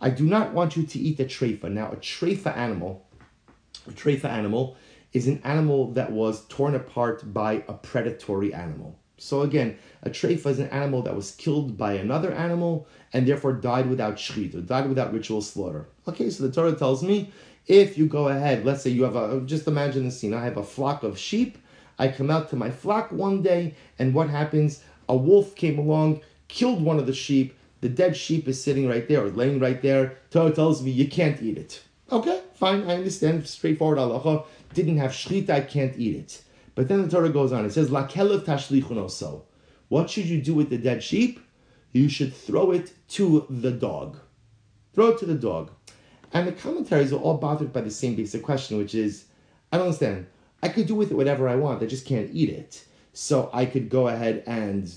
I 0.00 0.10
do 0.10 0.24
not 0.24 0.52
want 0.52 0.76
you 0.76 0.82
to 0.84 0.98
eat 0.98 1.20
a 1.20 1.24
treifa. 1.24 1.70
Now, 1.70 1.92
a 1.92 1.96
treifa 1.96 2.56
animal, 2.56 3.06
a 3.86 3.92
treifa 3.92 4.26
animal 4.26 4.76
is 5.12 5.28
an 5.28 5.40
animal 5.44 5.92
that 5.92 6.12
was 6.12 6.44
torn 6.48 6.74
apart 6.74 7.32
by 7.32 7.64
a 7.68 7.74
predatory 7.74 8.52
animal. 8.52 8.98
So 9.16 9.42
again, 9.42 9.78
a 10.02 10.10
treifa 10.10 10.46
is 10.46 10.58
an 10.58 10.68
animal 10.68 11.02
that 11.02 11.16
was 11.16 11.32
killed 11.32 11.78
by 11.78 11.92
another 11.94 12.32
animal 12.32 12.86
and 13.12 13.26
therefore 13.26 13.52
died 13.52 13.88
without 13.88 14.16
shechita, 14.16 14.56
or 14.56 14.60
died 14.60 14.88
without 14.88 15.12
ritual 15.12 15.40
slaughter. 15.40 15.86
Okay, 16.08 16.30
so 16.30 16.46
the 16.46 16.52
Torah 16.52 16.74
tells 16.74 17.02
me 17.02 17.32
if 17.66 17.96
you 17.96 18.06
go 18.06 18.28
ahead, 18.28 18.64
let's 18.64 18.82
say 18.82 18.90
you 18.90 19.04
have 19.04 19.16
a, 19.16 19.40
just 19.42 19.66
imagine 19.66 20.04
the 20.04 20.10
scene. 20.10 20.34
I 20.34 20.44
have 20.44 20.56
a 20.56 20.62
flock 20.62 21.02
of 21.02 21.18
sheep. 21.18 21.58
I 21.98 22.08
come 22.08 22.30
out 22.30 22.50
to 22.50 22.56
my 22.56 22.70
flock 22.70 23.12
one 23.12 23.40
day, 23.40 23.74
and 23.98 24.12
what 24.14 24.28
happens? 24.28 24.82
A 25.08 25.16
wolf 25.16 25.54
came 25.54 25.78
along, 25.78 26.22
killed 26.48 26.82
one 26.82 26.98
of 26.98 27.06
the 27.06 27.14
sheep. 27.14 27.56
The 27.80 27.88
dead 27.88 28.16
sheep 28.16 28.48
is 28.48 28.62
sitting 28.62 28.88
right 28.88 29.06
there, 29.08 29.24
or 29.24 29.30
laying 29.30 29.60
right 29.60 29.80
there. 29.80 30.18
Torah 30.30 30.50
tells 30.50 30.82
me 30.82 30.90
you 30.90 31.08
can't 31.08 31.40
eat 31.40 31.56
it. 31.56 31.82
Okay, 32.10 32.42
fine, 32.54 32.82
I 32.90 32.96
understand. 32.96 33.46
Straightforward 33.46 33.98
halacha. 33.98 34.44
Didn't 34.74 34.98
have 34.98 35.12
shechita, 35.12 35.50
I 35.50 35.60
can't 35.60 35.96
eat 35.96 36.16
it. 36.16 36.42
But 36.74 36.88
then 36.88 37.02
the 37.02 37.08
Torah 37.08 37.30
goes 37.30 37.52
on. 37.52 37.64
It 37.64 37.72
says, 37.72 37.90
tashlichun 37.90 39.42
What 39.88 40.10
should 40.10 40.26
you 40.26 40.42
do 40.42 40.54
with 40.54 40.70
the 40.70 40.78
dead 40.78 41.02
sheep? 41.02 41.40
You 41.92 42.08
should 42.08 42.34
throw 42.34 42.72
it 42.72 42.92
to 43.10 43.46
the 43.48 43.70
dog. 43.70 44.18
Throw 44.92 45.08
it 45.08 45.18
to 45.18 45.26
the 45.26 45.34
dog. 45.34 45.70
And 46.32 46.48
the 46.48 46.52
commentaries 46.52 47.12
are 47.12 47.20
all 47.20 47.36
bothered 47.36 47.72
by 47.72 47.82
the 47.82 47.90
same 47.90 48.16
basic 48.16 48.42
question, 48.42 48.76
which 48.76 48.94
is, 48.94 49.26
I 49.72 49.76
don't 49.76 49.86
understand. 49.86 50.26
I 50.62 50.68
could 50.68 50.88
do 50.88 50.96
with 50.96 51.12
it 51.12 51.14
whatever 51.14 51.48
I 51.48 51.54
want. 51.54 51.82
I 51.82 51.86
just 51.86 52.06
can't 52.06 52.30
eat 52.32 52.48
it. 52.48 52.84
So 53.12 53.50
I 53.52 53.66
could 53.66 53.88
go 53.88 54.08
ahead 54.08 54.42
and 54.46 54.92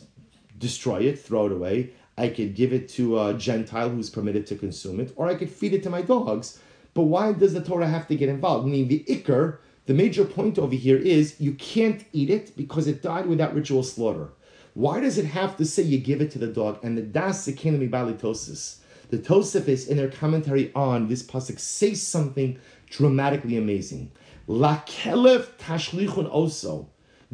destroy 0.57 1.01
it, 1.01 1.19
throw 1.19 1.45
it 1.45 1.51
away. 1.51 1.91
I 2.17 2.29
could 2.29 2.55
give 2.55 2.73
it 2.73 2.89
to 2.89 3.19
a 3.21 3.33
Gentile 3.35 3.89
who's 3.89 4.09
permitted 4.09 4.47
to 4.47 4.55
consume 4.55 4.99
it, 4.99 5.13
or 5.15 5.27
I 5.27 5.35
could 5.35 5.51
feed 5.51 5.73
it 5.73 5.83
to 5.83 5.91
my 5.91 6.01
dogs. 6.01 6.59
But 6.95 7.03
why 7.03 7.33
does 7.33 7.53
the 7.53 7.63
Torah 7.63 7.87
have 7.87 8.07
to 8.07 8.15
get 8.15 8.29
involved? 8.29 8.65
I 8.67 8.71
mean, 8.71 8.87
the 8.87 9.05
ikar 9.07 9.59
the 9.87 9.93
major 9.93 10.25
point 10.25 10.59
over 10.59 10.75
here 10.75 10.97
is 10.97 11.39
you 11.39 11.53
can't 11.53 12.03
eat 12.11 12.29
it 12.29 12.55
because 12.57 12.87
it 12.87 13.01
died 13.01 13.25
without 13.25 13.55
ritual 13.55 13.83
slaughter. 13.83 14.29
Why 14.73 14.99
does 14.99 15.17
it 15.17 15.25
have 15.25 15.55
to 15.57 15.65
say 15.65 15.81
you 15.81 15.97
give 15.97 16.21
it 16.21 16.29
to 16.31 16.39
the 16.39 16.47
dog? 16.47 16.79
And 16.83 16.97
the 16.97 17.01
Daas 17.01 17.47
Zekenim 17.47 17.89
Balitosis, 17.89 18.79
the 19.09 19.17
Tosafis 19.17 19.87
in 19.87 19.95
their 19.95 20.09
commentary 20.09 20.73
on 20.75 21.07
this 21.07 21.23
pasuk 21.23 21.57
say 21.57 21.93
something 21.93 22.59
dramatically 22.89 23.57
amazing. 23.57 24.11
La 24.45 24.81
kelev 24.81 25.45
tashlichun 25.57 26.29
oso 26.33 26.87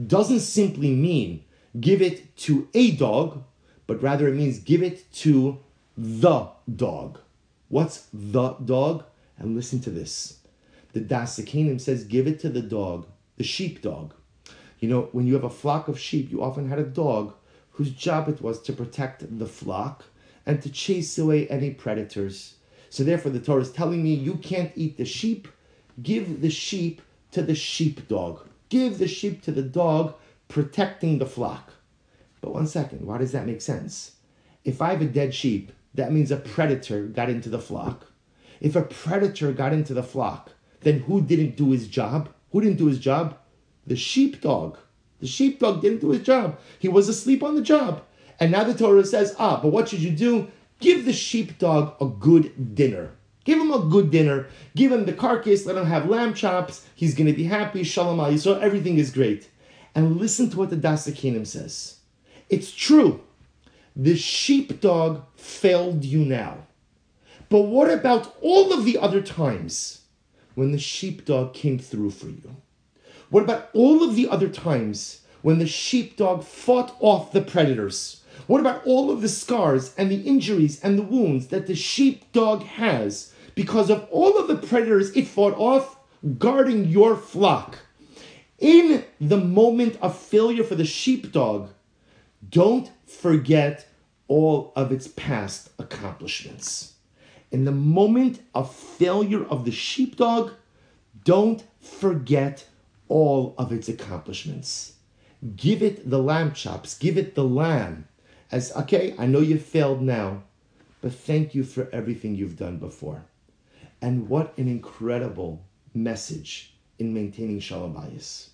doesn't 0.08 0.40
simply 0.40 0.92
mean 0.92 1.44
give 1.80 2.04
it 2.04 2.36
to 2.38 2.68
a 2.76 2.92
dog, 2.92 3.44
but 3.88 4.02
rather 4.02 4.28
it 4.28 4.36
means 4.36 4.60
give 4.60 4.84
it 4.84 5.12
to 5.12 5.58
the 5.98 6.50
dog. 6.76 7.20
What's 7.70 8.08
the 8.14 8.52
dog? 8.64 9.06
And 9.40 9.56
listen 9.56 9.80
to 9.82 9.90
this 9.90 10.43
the 10.94 11.02
Daas 11.02 11.38
Zekenim 11.38 11.82
says, 11.82 12.04
give 12.04 12.28
it 12.28 12.40
to 12.40 12.50
the 12.50 12.62
dog, 12.62 13.08
the 13.38 13.44
sheep 13.44 13.82
dog. 13.82 14.14
You 14.80 14.90
know, 14.90 15.10
when 15.12 15.28
you 15.28 15.34
have 15.34 15.44
a 15.44 15.50
flock 15.50 15.88
of 15.88 16.00
sheep, 16.00 16.32
you 16.32 16.42
often 16.44 16.70
had 16.70 16.80
a 16.80 16.84
dog 16.84 17.34
whose 17.72 17.92
job 17.92 18.30
it 18.30 18.42
was 18.42 18.62
to 18.62 18.74
protect 18.74 19.40
the 19.40 19.46
flock 19.46 20.06
and 20.46 20.62
to 20.62 20.70
chase 20.70 21.18
away 21.18 21.48
any 21.48 21.72
predators. 21.72 22.56
So 22.90 23.04
therefore, 23.04 23.32
the 23.32 23.40
Torah 23.40 23.62
is 23.62 23.72
telling 23.72 24.04
me 24.04 24.14
you 24.14 24.36
can't 24.36 24.72
eat 24.76 24.98
the 24.98 25.06
sheep. 25.06 25.48
Give 26.02 26.42
the 26.42 26.50
sheep 26.50 27.02
to 27.32 27.42
the 27.42 27.56
sheepdog. 27.56 28.48
Give 28.70 28.98
the 29.00 29.08
sheep 29.08 29.42
to 29.44 29.52
the 29.52 29.64
dog, 29.64 30.16
protecting 30.48 31.18
the 31.18 31.26
flock. 31.26 31.74
But 32.42 32.54
one 32.54 32.68
second, 32.68 33.06
why 33.06 33.18
does 33.18 33.32
that 33.32 33.48
make 33.48 33.62
sense? 33.62 34.14
If 34.64 34.82
I 34.82 34.92
have 34.92 35.02
a 35.02 35.06
dead 35.06 35.34
sheep, 35.34 35.72
that 35.96 36.12
means 36.12 36.30
a 36.30 36.38
predator 36.38 37.08
got 37.08 37.30
into 37.30 37.50
the 37.50 37.60
flock. 37.60 38.12
If 38.60 38.76
a 38.76 38.82
predator 38.82 39.52
got 39.52 39.74
into 39.74 39.94
the 39.94 40.04
flock, 40.04 40.52
then 40.84 41.00
who 41.02 41.22
didn't 41.22 41.56
do 41.56 41.72
his 41.72 41.88
job? 41.88 42.30
Who 42.52 42.62
didn't 42.62 42.78
do 42.78 42.88
his 42.88 43.00
job? 43.00 43.38
The 43.88 43.96
sheepdog. 43.96 44.78
The 45.20 45.28
sheepdog 45.28 45.82
didn't 45.82 46.02
do 46.02 46.12
his 46.12 46.22
job. 46.22 46.60
He 46.80 46.88
was 46.88 47.10
asleep 47.10 47.44
on 47.44 47.56
the 47.56 47.62
job. 47.62 48.04
And 48.40 48.52
now 48.52 48.64
the 48.64 48.74
Torah 48.74 49.06
says, 49.06 49.36
ah, 49.40 49.60
but 49.62 49.72
what 49.72 49.90
should 49.90 50.02
you 50.02 50.12
do? 50.12 50.50
Give 50.80 51.06
the 51.06 51.14
sheepdog 51.14 51.96
a 52.02 52.06
good 52.06 52.76
dinner. 52.76 53.12
Give 53.46 53.60
him 53.60 53.72
a 53.72 53.80
good 53.80 54.12
dinner. 54.12 54.48
Give 54.76 54.92
him 54.92 55.06
the 55.06 55.14
carcass. 55.14 55.66
Let 55.66 55.78
him 55.78 55.86
have 55.86 56.10
lamb 56.10 56.34
chops. 56.34 56.86
He's 56.96 57.16
going 57.16 57.28
to 57.28 57.34
be 57.34 57.44
happy. 57.44 57.84
Shalom 57.84 58.20
al. 58.20 58.62
Everything 58.62 58.98
is 58.98 59.12
great. 59.12 59.50
And 59.96 60.18
listen 60.18 60.50
to 60.50 60.58
what 60.58 60.70
the 60.70 60.76
Das 60.76 61.08
HaKohanim 61.08 61.46
says. 61.46 61.98
It's 62.50 62.72
true. 62.72 63.22
The 63.96 64.16
sheepdog 64.16 65.24
failed 65.36 66.04
you 66.04 66.26
now. 66.26 66.68
But 67.50 67.64
what 67.64 67.92
about 67.92 68.36
all 68.42 68.74
of 68.74 68.86
the 68.86 68.98
other 68.98 69.22
times 69.22 70.02
when 70.56 70.72
the 70.72 70.80
sheepdog 70.80 71.54
came 71.54 71.80
through 71.80 72.12
for 72.12 72.28
you? 72.28 72.56
What 73.30 73.44
about 73.44 73.70
all 73.74 74.04
of 74.04 74.16
the 74.16 74.28
other 74.28 74.50
times 74.50 75.22
when 75.42 75.60
the 75.60 75.68
sheepdog 75.68 76.44
fought 76.44 76.96
off 77.00 77.32
the 77.32 77.42
predators? 77.42 78.22
What 78.48 78.62
about 78.62 78.86
all 78.86 79.12
of 79.12 79.22
the 79.22 79.30
scars 79.30 79.94
and 79.98 80.12
the 80.12 80.22
injuries 80.22 80.80
and 80.82 80.98
the 80.98 81.04
wounds 81.04 81.48
that 81.48 81.68
the 81.68 81.76
sheepdog 81.76 82.64
has 82.64 83.34
because 83.56 83.90
of 83.90 84.08
all 84.12 84.38
of 84.38 84.48
the 84.48 84.68
predators 84.68 85.16
it 85.16 85.28
fought 85.28 85.58
off 85.58 85.98
guarding 86.38 86.86
your 86.86 87.16
flock? 87.16 87.80
In 88.60 89.04
the 89.20 89.38
moment 89.38 89.98
of 90.02 90.18
failure 90.18 90.64
for 90.64 90.76
the 90.76 90.86
sheepdog, 90.86 91.70
don't 92.50 92.90
forget 93.06 93.88
all 94.28 94.72
of 94.76 94.92
its 94.92 95.08
past 95.08 95.70
accomplishments. 95.80 96.93
In 97.54 97.66
the 97.66 97.72
moment 97.72 98.40
of 98.56 98.74
failure 98.74 99.46
of 99.46 99.64
the 99.64 99.72
sheepdog, 99.72 100.54
don't 101.24 101.64
forget 101.80 102.66
all 103.08 103.54
of 103.60 103.72
its 103.72 103.88
accomplishments. 103.88 104.94
Give 105.56 105.84
it 105.84 106.10
the 106.10 106.18
lamb 106.18 106.54
chops, 106.54 106.98
give 106.98 107.16
it 107.16 107.36
the 107.36 107.44
lamb. 107.44 108.08
As, 108.52 108.76
okay, 108.76 109.14
I 109.20 109.28
know 109.28 109.40
you 109.40 109.60
failed 109.60 110.02
now, 110.02 110.42
but 111.00 111.14
thank 111.14 111.54
you 111.54 111.64
for 111.64 111.90
everything 111.94 112.34
you've 112.34 112.58
done 112.58 112.78
before. 112.78 113.26
And 114.02 114.28
what 114.28 114.58
an 114.58 114.68
incredible 114.68 115.64
message 115.94 116.74
in 116.98 117.14
maintaining 117.14 117.60
shalom 117.60 117.94
bayis. 117.94 118.50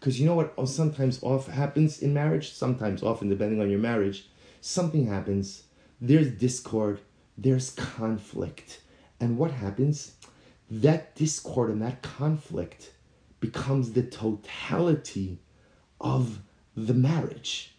Because 0.00 0.18
you 0.18 0.24
know 0.24 0.34
what 0.34 0.54
sometimes 0.66 1.22
off 1.22 1.48
happens 1.48 2.00
in 2.00 2.14
marriage? 2.14 2.52
Sometimes 2.52 3.02
often, 3.02 3.28
depending 3.28 3.60
on 3.60 3.68
your 3.68 3.78
marriage, 3.78 4.30
something 4.62 5.06
happens. 5.06 5.64
There's 6.00 6.30
discord, 6.30 7.00
there's 7.38 7.70
conflict. 7.70 8.82
And 9.20 9.38
what 9.38 9.52
happens? 9.52 10.14
That 10.70 11.14
discord 11.14 11.70
and 11.70 11.80
that 11.80 12.02
conflict 12.02 12.92
becomes 13.40 13.92
the 13.92 14.02
totality 14.02 15.38
of 16.00 16.40
the 16.76 16.94
marriage. 16.94 17.76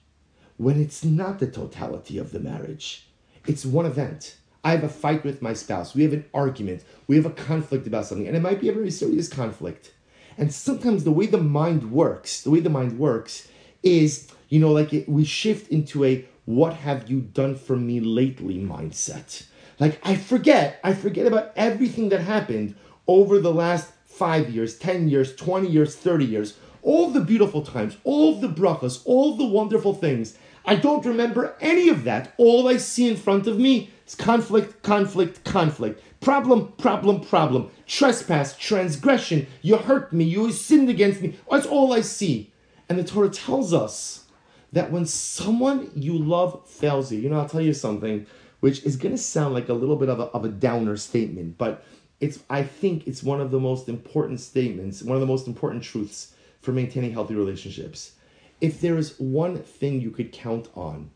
When 0.58 0.82
it's 0.82 1.04
not 1.04 1.40
the 1.40 1.48
totality 1.48 2.18
of 2.18 2.32
the 2.32 2.40
marriage, 2.40 3.08
it's 3.46 3.66
one 3.66 3.86
event. 3.86 4.38
I 4.64 4.72
have 4.72 4.84
a 4.84 4.90
fight 4.90 5.24
with 5.24 5.42
my 5.42 5.54
spouse. 5.54 5.96
We 5.96 6.04
have 6.04 6.14
an 6.14 6.26
argument. 6.34 6.84
We 7.08 7.16
have 7.16 7.26
a 7.26 7.32
conflict 7.32 7.88
about 7.88 8.06
something, 8.06 8.28
and 8.28 8.36
it 8.36 8.42
might 8.42 8.60
be 8.60 8.70
a 8.70 8.74
very 8.74 8.92
serious 8.92 9.30
conflict. 9.30 9.94
And 10.38 10.54
sometimes 10.54 11.04
the 11.04 11.12
way 11.12 11.28
the 11.28 11.38
mind 11.38 11.92
works, 11.92 12.42
the 12.42 12.50
way 12.50 12.60
the 12.60 12.70
mind 12.70 12.98
works 12.98 13.48
is, 13.84 14.30
you 14.50 14.60
know, 14.60 14.72
like 14.72 14.94
it, 14.94 15.08
we 15.08 15.24
shift 15.24 15.70
into 15.70 16.04
a 16.04 16.26
what 16.50 16.74
have 16.74 17.08
you 17.08 17.22
done 17.22 17.54
for 17.54 17.76
me 17.76 18.00
lately 18.00 18.58
mindset. 18.58 19.44
Like 19.80 20.02
I 20.02 20.16
forget, 20.16 20.80
I 20.84 20.96
forget 20.96 21.28
about 21.28 21.52
everything 21.56 22.10
that 22.10 22.22
happened 22.22 22.74
over 23.06 23.38
the 23.38 23.54
last 23.54 23.92
five 24.08 24.50
years, 24.50 24.76
10 24.80 25.10
years, 25.10 25.36
20 25.36 25.70
years, 25.70 25.96
30 25.96 26.26
years, 26.26 26.58
all 26.82 27.12
the 27.12 27.22
beautiful 27.22 27.62
times, 27.62 27.98
all 28.04 28.34
the 28.34 28.48
brachas, 28.48 29.04
all 29.06 29.36
the 29.36 29.46
wonderful 29.46 29.94
things. 29.94 30.40
I 30.66 30.74
don't 30.74 31.06
remember 31.06 31.56
any 31.62 31.88
of 31.88 32.04
that. 32.06 32.34
All 32.38 32.68
I 32.68 32.78
see 32.78 33.08
in 33.08 33.16
front 33.16 33.46
of 33.46 33.60
me 33.60 33.92
is 34.08 34.16
conflict, 34.16 34.82
conflict, 34.82 35.44
conflict. 35.44 36.02
Problem, 36.20 36.74
problem, 36.80 37.22
problem. 37.22 37.70
Trespass, 37.86 38.58
transgression. 38.58 39.46
You 39.62 39.78
hurt 39.78 40.12
me. 40.12 40.24
You 40.24 40.52
sinned 40.52 40.90
against 40.90 41.22
me. 41.22 41.38
That's 41.52 41.68
all 41.68 41.94
I 41.94 42.02
see. 42.02 42.52
And 42.90 42.98
the 42.98 43.04
Torah 43.04 43.30
tells 43.30 43.72
us 43.72 44.26
that 44.72 44.92
when 44.92 45.06
someone 45.06 45.92
you 45.96 46.18
love 46.18 46.68
fails 46.68 47.12
you, 47.12 47.20
you 47.20 47.30
know, 47.30 47.40
I'll 47.40 47.50
tell 47.50 47.62
you 47.62 47.74
something 47.74 48.26
which 48.60 48.84
is 48.84 48.98
going 48.98 49.16
to 49.16 49.22
sound 49.22 49.54
like 49.54 49.70
a 49.70 49.74
little 49.74 49.96
bit 49.96 50.10
of 50.10 50.20
a, 50.20 50.24
of 50.26 50.46
a 50.46 50.50
downer 50.50 50.98
statement, 50.98 51.58
but 51.58 51.84
it's 52.20 52.40
I 52.50 52.64
think 52.64 53.08
it's 53.08 53.24
one 53.24 53.40
of 53.40 53.52
the 53.52 53.60
most 53.60 53.88
important 53.88 54.40
statements, 54.42 55.02
one 55.02 55.16
of 55.16 55.22
the 55.22 55.28
most 55.28 55.48
important 55.48 55.84
truths 55.84 56.34
for 56.62 56.72
maintaining 56.72 57.14
healthy 57.14 57.36
relationships. 57.36 58.14
If 58.60 58.82
there 58.82 58.98
is 58.98 59.18
one 59.20 59.58
thing 59.64 60.02
you 60.02 60.12
could 60.12 60.34
count 60.34 60.68
on 60.76 61.12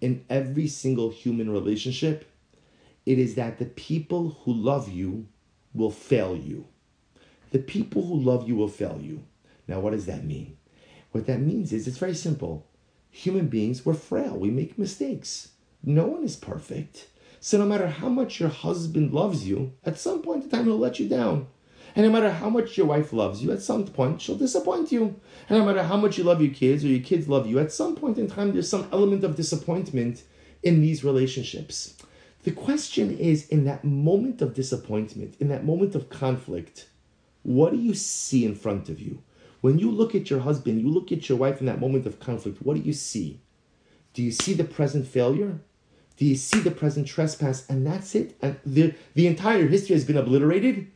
in 0.00 0.24
every 0.28 0.66
single 0.66 1.10
human 1.10 1.50
relationship, 1.50 2.28
it 3.06 3.18
is 3.18 3.36
that 3.36 3.58
the 3.58 3.66
people 3.66 4.40
who 4.42 4.52
love 4.52 4.88
you 4.88 5.28
will 5.72 5.90
fail 5.90 6.36
you. 6.36 6.66
The 7.52 7.60
people 7.60 8.04
who 8.04 8.20
love 8.20 8.48
you 8.48 8.56
will 8.56 8.68
fail 8.68 8.98
you. 9.00 9.24
Now, 9.66 9.80
what 9.80 9.92
does 9.92 10.06
that 10.06 10.24
mean? 10.24 10.56
What 11.12 11.26
that 11.26 11.40
means 11.40 11.72
is 11.72 11.86
it's 11.86 11.98
very 11.98 12.14
simple. 12.14 12.66
Human 13.18 13.48
beings, 13.48 13.84
we're 13.84 13.94
frail, 13.94 14.38
we 14.38 14.48
make 14.48 14.78
mistakes. 14.78 15.48
No 15.82 16.06
one 16.06 16.22
is 16.22 16.36
perfect. 16.36 17.08
So 17.40 17.58
no 17.58 17.66
matter 17.66 17.88
how 17.88 18.08
much 18.08 18.38
your 18.38 18.48
husband 18.48 19.12
loves 19.12 19.44
you, 19.44 19.72
at 19.84 19.98
some 19.98 20.22
point 20.22 20.44
in 20.44 20.50
time 20.50 20.66
he'll 20.66 20.78
let 20.78 21.00
you 21.00 21.08
down. 21.08 21.48
And 21.96 22.06
no 22.06 22.12
matter 22.12 22.30
how 22.30 22.48
much 22.48 22.78
your 22.78 22.86
wife 22.86 23.12
loves 23.12 23.42
you, 23.42 23.50
at 23.50 23.60
some 23.60 23.86
point 23.86 24.20
she'll 24.20 24.36
disappoint 24.36 24.92
you. 24.92 25.18
And 25.48 25.58
no 25.58 25.64
matter 25.64 25.82
how 25.82 25.96
much 25.96 26.16
you 26.16 26.22
love 26.22 26.40
your 26.40 26.54
kids 26.54 26.84
or 26.84 26.88
your 26.88 27.02
kids 27.02 27.28
love 27.28 27.48
you, 27.48 27.58
at 27.58 27.72
some 27.72 27.96
point 27.96 28.18
in 28.18 28.28
time 28.28 28.52
there's 28.52 28.68
some 28.68 28.88
element 28.92 29.24
of 29.24 29.34
disappointment 29.34 30.22
in 30.62 30.80
these 30.80 31.02
relationships. 31.02 31.94
The 32.44 32.52
question 32.52 33.18
is 33.18 33.48
in 33.48 33.64
that 33.64 33.82
moment 33.82 34.42
of 34.42 34.54
disappointment, 34.54 35.34
in 35.40 35.48
that 35.48 35.64
moment 35.64 35.96
of 35.96 36.08
conflict, 36.08 36.86
what 37.42 37.72
do 37.72 37.78
you 37.78 37.94
see 37.94 38.44
in 38.44 38.54
front 38.54 38.88
of 38.88 39.00
you? 39.00 39.24
When 39.60 39.78
you 39.78 39.90
look 39.90 40.14
at 40.14 40.30
your 40.30 40.40
husband, 40.40 40.80
you 40.80 40.88
look 40.88 41.10
at 41.10 41.28
your 41.28 41.38
wife 41.38 41.60
in 41.60 41.66
that 41.66 41.80
moment 41.80 42.06
of 42.06 42.20
conflict, 42.20 42.62
what 42.62 42.76
do 42.76 42.82
you 42.82 42.92
see? 42.92 43.40
Do 44.14 44.22
you 44.22 44.30
see 44.30 44.54
the 44.54 44.64
present 44.64 45.06
failure? 45.06 45.60
Do 46.16 46.24
you 46.24 46.36
see 46.36 46.60
the 46.60 46.70
present 46.70 47.06
trespass 47.06 47.68
and 47.68 47.86
that's 47.86 48.14
it? 48.14 48.36
And 48.42 48.58
the, 48.64 48.94
the 49.14 49.26
entire 49.26 49.66
history 49.66 49.94
has 49.94 50.04
been 50.04 50.16
obliterated? 50.16 50.90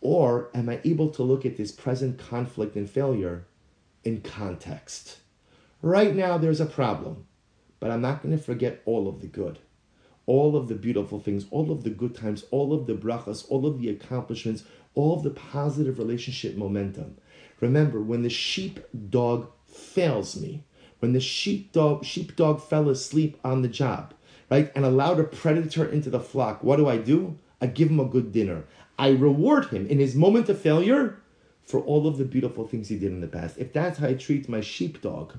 Or 0.00 0.50
am 0.54 0.68
I 0.68 0.80
able 0.84 1.10
to 1.10 1.22
look 1.22 1.44
at 1.44 1.56
this 1.56 1.72
present 1.72 2.18
conflict 2.18 2.76
and 2.76 2.88
failure 2.88 3.46
in 4.04 4.20
context? 4.20 5.18
Right 5.82 6.14
now, 6.14 6.38
there's 6.38 6.60
a 6.60 6.66
problem, 6.66 7.26
but 7.80 7.90
I'm 7.90 8.00
not 8.00 8.22
going 8.22 8.36
to 8.36 8.42
forget 8.42 8.82
all 8.84 9.08
of 9.08 9.20
the 9.20 9.26
good, 9.26 9.58
all 10.26 10.56
of 10.56 10.68
the 10.68 10.74
beautiful 10.74 11.20
things, 11.20 11.46
all 11.50 11.70
of 11.70 11.84
the 11.84 11.90
good 11.90 12.16
times, 12.16 12.44
all 12.50 12.72
of 12.72 12.86
the 12.86 12.94
brachas, 12.94 13.44
all 13.48 13.66
of 13.66 13.80
the 13.80 13.88
accomplishments, 13.88 14.64
all 14.94 15.16
of 15.16 15.22
the 15.22 15.30
positive 15.30 15.98
relationship 15.98 16.56
momentum. 16.56 17.16
Remember, 17.60 18.00
when 18.00 18.22
the 18.22 18.30
sheepdog 18.30 19.48
fails 19.66 20.40
me, 20.40 20.64
when 21.00 21.12
the 21.12 21.20
sheepdog 21.20 22.04
sheepdog 22.04 22.60
fell 22.60 22.88
asleep 22.88 23.38
on 23.44 23.62
the 23.62 23.68
job, 23.68 24.14
right, 24.50 24.72
and 24.74 24.84
allowed 24.84 25.20
a 25.20 25.24
predator 25.24 25.84
into 25.84 26.10
the 26.10 26.20
flock, 26.20 26.62
what 26.62 26.76
do 26.76 26.88
I 26.88 26.98
do? 26.98 27.38
I 27.60 27.66
give 27.66 27.90
him 27.90 28.00
a 28.00 28.04
good 28.04 28.32
dinner. 28.32 28.64
I 28.98 29.10
reward 29.10 29.66
him 29.66 29.86
in 29.86 29.98
his 29.98 30.14
moment 30.14 30.48
of 30.48 30.60
failure 30.60 31.20
for 31.62 31.80
all 31.80 32.06
of 32.06 32.18
the 32.18 32.24
beautiful 32.24 32.66
things 32.66 32.88
he 32.88 32.98
did 32.98 33.12
in 33.12 33.20
the 33.20 33.28
past. 33.28 33.58
If 33.58 33.72
that's 33.72 33.98
how 33.98 34.08
I 34.08 34.14
treat 34.14 34.48
my 34.48 34.60
sheepdog, 34.60 35.34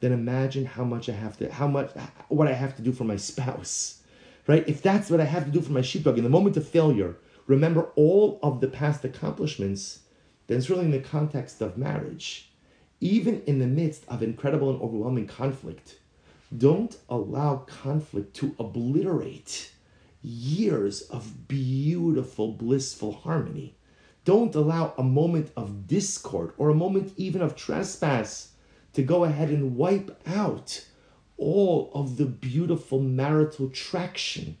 then 0.00 0.12
imagine 0.12 0.66
how 0.66 0.84
much 0.84 1.08
I 1.08 1.12
have 1.12 1.38
to, 1.38 1.50
how 1.52 1.68
much, 1.68 1.92
what 2.28 2.48
I 2.48 2.52
have 2.52 2.74
to 2.76 2.82
do 2.82 2.92
for 2.92 3.04
my 3.04 3.16
spouse, 3.16 4.02
right? 4.46 4.68
If 4.68 4.82
that's 4.82 5.08
what 5.08 5.20
I 5.20 5.24
have 5.24 5.44
to 5.44 5.50
do 5.50 5.60
for 5.60 5.72
my 5.72 5.82
sheepdog 5.82 6.18
in 6.18 6.24
the 6.24 6.30
moment 6.30 6.56
of 6.56 6.66
failure, 6.66 7.16
remember 7.46 7.90
all 7.94 8.40
of 8.42 8.60
the 8.60 8.68
past 8.68 9.04
accomplishments, 9.04 10.00
then 10.46 10.62
really 10.68 10.84
in 10.84 10.90
the 10.90 11.00
context 11.00 11.60
of 11.60 11.78
marriage. 11.78 12.50
Even 13.00 13.42
in 13.46 13.58
the 13.58 13.66
midst 13.66 14.04
of 14.08 14.22
incredible 14.22 14.70
and 14.70 14.80
overwhelming 14.80 15.26
conflict, 15.26 15.98
don't 16.56 16.96
allow 17.08 17.56
conflict 17.56 18.34
to 18.36 18.54
obliterate 18.58 19.72
years 20.22 21.02
of 21.02 21.48
beautiful, 21.48 22.52
blissful 22.52 23.12
harmony. 23.12 23.74
Don't 24.24 24.54
allow 24.54 24.94
a 24.96 25.02
moment 25.02 25.50
of 25.56 25.88
discord 25.88 26.52
or 26.56 26.70
a 26.70 26.74
moment 26.74 27.12
even 27.16 27.42
of 27.42 27.56
trespass 27.56 28.52
to 28.92 29.02
go 29.02 29.24
ahead 29.24 29.48
and 29.48 29.76
wipe 29.76 30.20
out 30.28 30.86
all 31.36 31.90
of 31.94 32.18
the 32.18 32.26
beautiful 32.26 33.00
marital 33.00 33.68
traction 33.68 34.58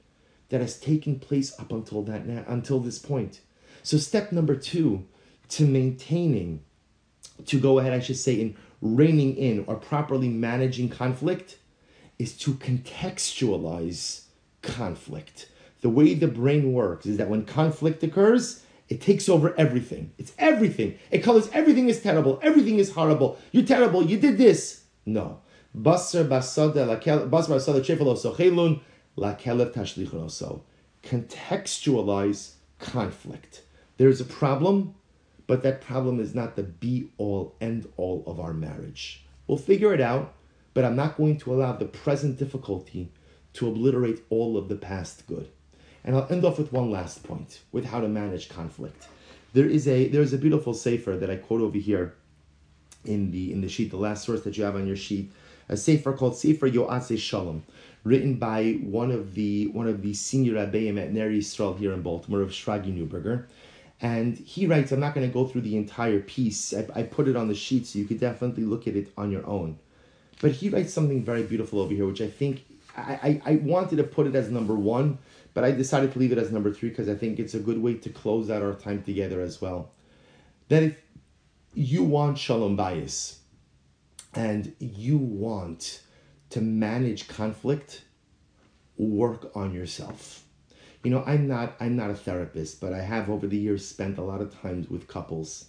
that 0.48 0.60
has 0.60 0.80
taken 0.80 1.18
place 1.20 1.58
up 1.60 1.70
until 1.70 2.02
that 2.02 2.26
now, 2.26 2.44
until 2.48 2.80
this 2.80 2.98
point. 2.98 3.40
So 3.82 3.98
step 3.98 4.32
number 4.32 4.56
2, 4.56 5.06
to 5.52 5.66
maintaining, 5.66 6.62
to 7.46 7.60
go 7.60 7.78
ahead, 7.78 7.92
I 7.92 8.00
should 8.00 8.16
say, 8.16 8.40
in 8.40 8.56
reining 8.80 9.36
in 9.36 9.64
or 9.66 9.76
properly 9.76 10.28
managing 10.28 10.88
conflict 10.88 11.58
is 12.18 12.36
to 12.38 12.54
contextualize 12.54 14.24
conflict. 14.62 15.50
The 15.82 15.90
way 15.90 16.14
the 16.14 16.28
brain 16.28 16.72
works 16.72 17.04
is 17.04 17.18
that 17.18 17.28
when 17.28 17.44
conflict 17.44 18.02
occurs, 18.02 18.64
it 18.88 19.02
takes 19.02 19.28
over 19.28 19.54
everything. 19.58 20.12
It's 20.16 20.32
everything. 20.38 20.98
It 21.10 21.18
colors 21.18 21.50
everything 21.52 21.88
is 21.88 22.00
terrible. 22.02 22.40
Everything 22.42 22.78
is 22.78 22.92
horrible. 22.92 23.38
You're 23.50 23.64
terrible. 23.64 24.04
You 24.04 24.18
did 24.18 24.38
this. 24.38 24.84
No. 25.04 25.40
Contextualize 31.02 32.52
conflict. 32.78 33.62
There's 33.98 34.20
a 34.20 34.24
problem, 34.24 34.94
but 35.52 35.62
that 35.62 35.82
problem 35.82 36.18
is 36.18 36.34
not 36.34 36.56
the 36.56 36.62
be 36.62 37.10
all 37.18 37.54
end 37.60 37.86
all 37.98 38.24
of 38.26 38.40
our 38.40 38.54
marriage. 38.54 39.22
We'll 39.46 39.58
figure 39.58 39.92
it 39.92 40.00
out, 40.00 40.32
but 40.72 40.82
I'm 40.82 40.96
not 40.96 41.18
going 41.18 41.36
to 41.40 41.52
allow 41.52 41.72
the 41.72 41.84
present 41.84 42.38
difficulty 42.38 43.10
to 43.52 43.68
obliterate 43.68 44.22
all 44.30 44.56
of 44.56 44.70
the 44.70 44.76
past 44.76 45.26
good. 45.26 45.50
And 46.04 46.16
I'll 46.16 46.26
end 46.30 46.46
off 46.46 46.56
with 46.56 46.72
one 46.72 46.90
last 46.90 47.22
point 47.22 47.60
with 47.70 47.84
how 47.84 48.00
to 48.00 48.08
manage 48.08 48.48
conflict. 48.48 49.08
There 49.52 49.66
is 49.66 49.86
a 49.86 50.08
there 50.08 50.22
is 50.22 50.32
a 50.32 50.38
beautiful 50.38 50.72
sefer 50.72 51.18
that 51.18 51.28
I 51.28 51.36
quote 51.36 51.60
over 51.60 51.76
here 51.76 52.14
in 53.04 53.30
the 53.30 53.52
in 53.52 53.60
the 53.60 53.68
sheet, 53.68 53.90
the 53.90 53.98
last 53.98 54.24
source 54.24 54.44
that 54.44 54.56
you 54.56 54.64
have 54.64 54.76
on 54.76 54.86
your 54.86 54.96
sheet, 54.96 55.30
a 55.68 55.76
sefer 55.76 56.14
called 56.14 56.34
Sefer 56.34 56.70
Yoatze 56.70 57.18
Shalom, 57.18 57.62
written 58.04 58.36
by 58.36 58.78
one 58.84 59.10
of 59.10 59.34
the 59.34 59.66
one 59.66 59.86
of 59.86 60.00
the 60.00 60.14
senior 60.14 60.54
rabbeim 60.54 60.98
at 60.98 61.12
Ner 61.12 61.28
Yisrael 61.28 61.78
here 61.78 61.92
in 61.92 62.00
Baltimore, 62.00 62.40
of 62.40 62.52
Shraga 62.52 62.86
Neuberger. 62.86 63.44
And 64.02 64.36
he 64.36 64.66
writes, 64.66 64.92
I'm 64.92 65.00
not 65.00 65.14
going 65.14 65.26
to 65.26 65.32
go 65.32 65.46
through 65.46 65.60
the 65.62 65.76
entire 65.76 66.20
piece. 66.20 66.74
I, 66.74 66.86
I 66.94 67.02
put 67.04 67.28
it 67.28 67.36
on 67.36 67.48
the 67.48 67.54
sheet 67.54 67.86
so 67.86 67.98
you 67.98 68.04
could 68.04 68.20
definitely 68.20 68.64
look 68.64 68.86
at 68.86 68.96
it 68.96 69.12
on 69.16 69.30
your 69.30 69.46
own. 69.46 69.78
But 70.40 70.52
he 70.52 70.68
writes 70.68 70.92
something 70.92 71.24
very 71.24 71.44
beautiful 71.44 71.80
over 71.80 71.94
here, 71.94 72.06
which 72.06 72.20
I 72.20 72.28
think 72.28 72.64
I, 72.96 73.40
I, 73.46 73.52
I 73.52 73.56
wanted 73.56 73.96
to 73.96 74.04
put 74.04 74.26
it 74.26 74.34
as 74.34 74.50
number 74.50 74.74
one 74.74 75.18
but 75.54 75.64
I 75.64 75.72
decided 75.72 76.12
to 76.12 76.18
leave 76.18 76.32
it 76.32 76.38
as 76.38 76.50
number 76.50 76.72
three 76.72 76.88
because 76.88 77.08
I 77.08 77.14
think 77.14 77.38
it's 77.38 77.54
a 77.54 77.58
good 77.58 77.82
way 77.82 77.94
to 77.94 78.08
close 78.08 78.50
out 78.50 78.62
our 78.62 78.74
time 78.74 79.02
together 79.02 79.40
as 79.40 79.60
well. 79.60 79.90
That 80.68 80.82
if 80.82 80.96
you 81.74 82.04
want 82.04 82.38
shalom 82.38 82.76
bayis 82.76 83.36
and 84.34 84.74
you 84.78 85.18
want 85.18 86.02
to 86.50 86.60
manage 86.60 87.28
conflict, 87.28 88.02
work 88.96 89.50
on 89.54 89.74
yourself. 89.74 90.41
You 91.02 91.10
know, 91.10 91.24
I'm 91.26 91.48
not 91.48 91.74
I'm 91.80 91.96
not 91.96 92.10
a 92.10 92.14
therapist, 92.14 92.80
but 92.80 92.92
I 92.92 93.00
have 93.00 93.28
over 93.28 93.46
the 93.46 93.56
years 93.56 93.86
spent 93.86 94.18
a 94.18 94.22
lot 94.22 94.40
of 94.40 94.54
times 94.60 94.88
with 94.88 95.08
couples. 95.08 95.66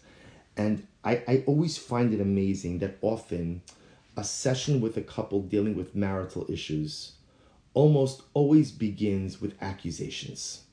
And 0.56 0.86
I, 1.04 1.24
I 1.28 1.44
always 1.48 1.78
find 1.78 2.14
it 2.14 2.22
amazing 2.22 2.80
that 2.80 2.98
often 3.02 3.62
a 4.16 4.24
session 4.24 4.80
with 4.80 4.98
a 4.98 5.02
couple 5.02 5.42
dealing 5.42 5.76
with 5.76 5.96
marital 5.96 6.46
issues 6.50 7.14
almost 7.74 8.22
always 8.34 8.72
begins 8.72 9.42
with 9.42 9.56
accusations. 9.62 10.64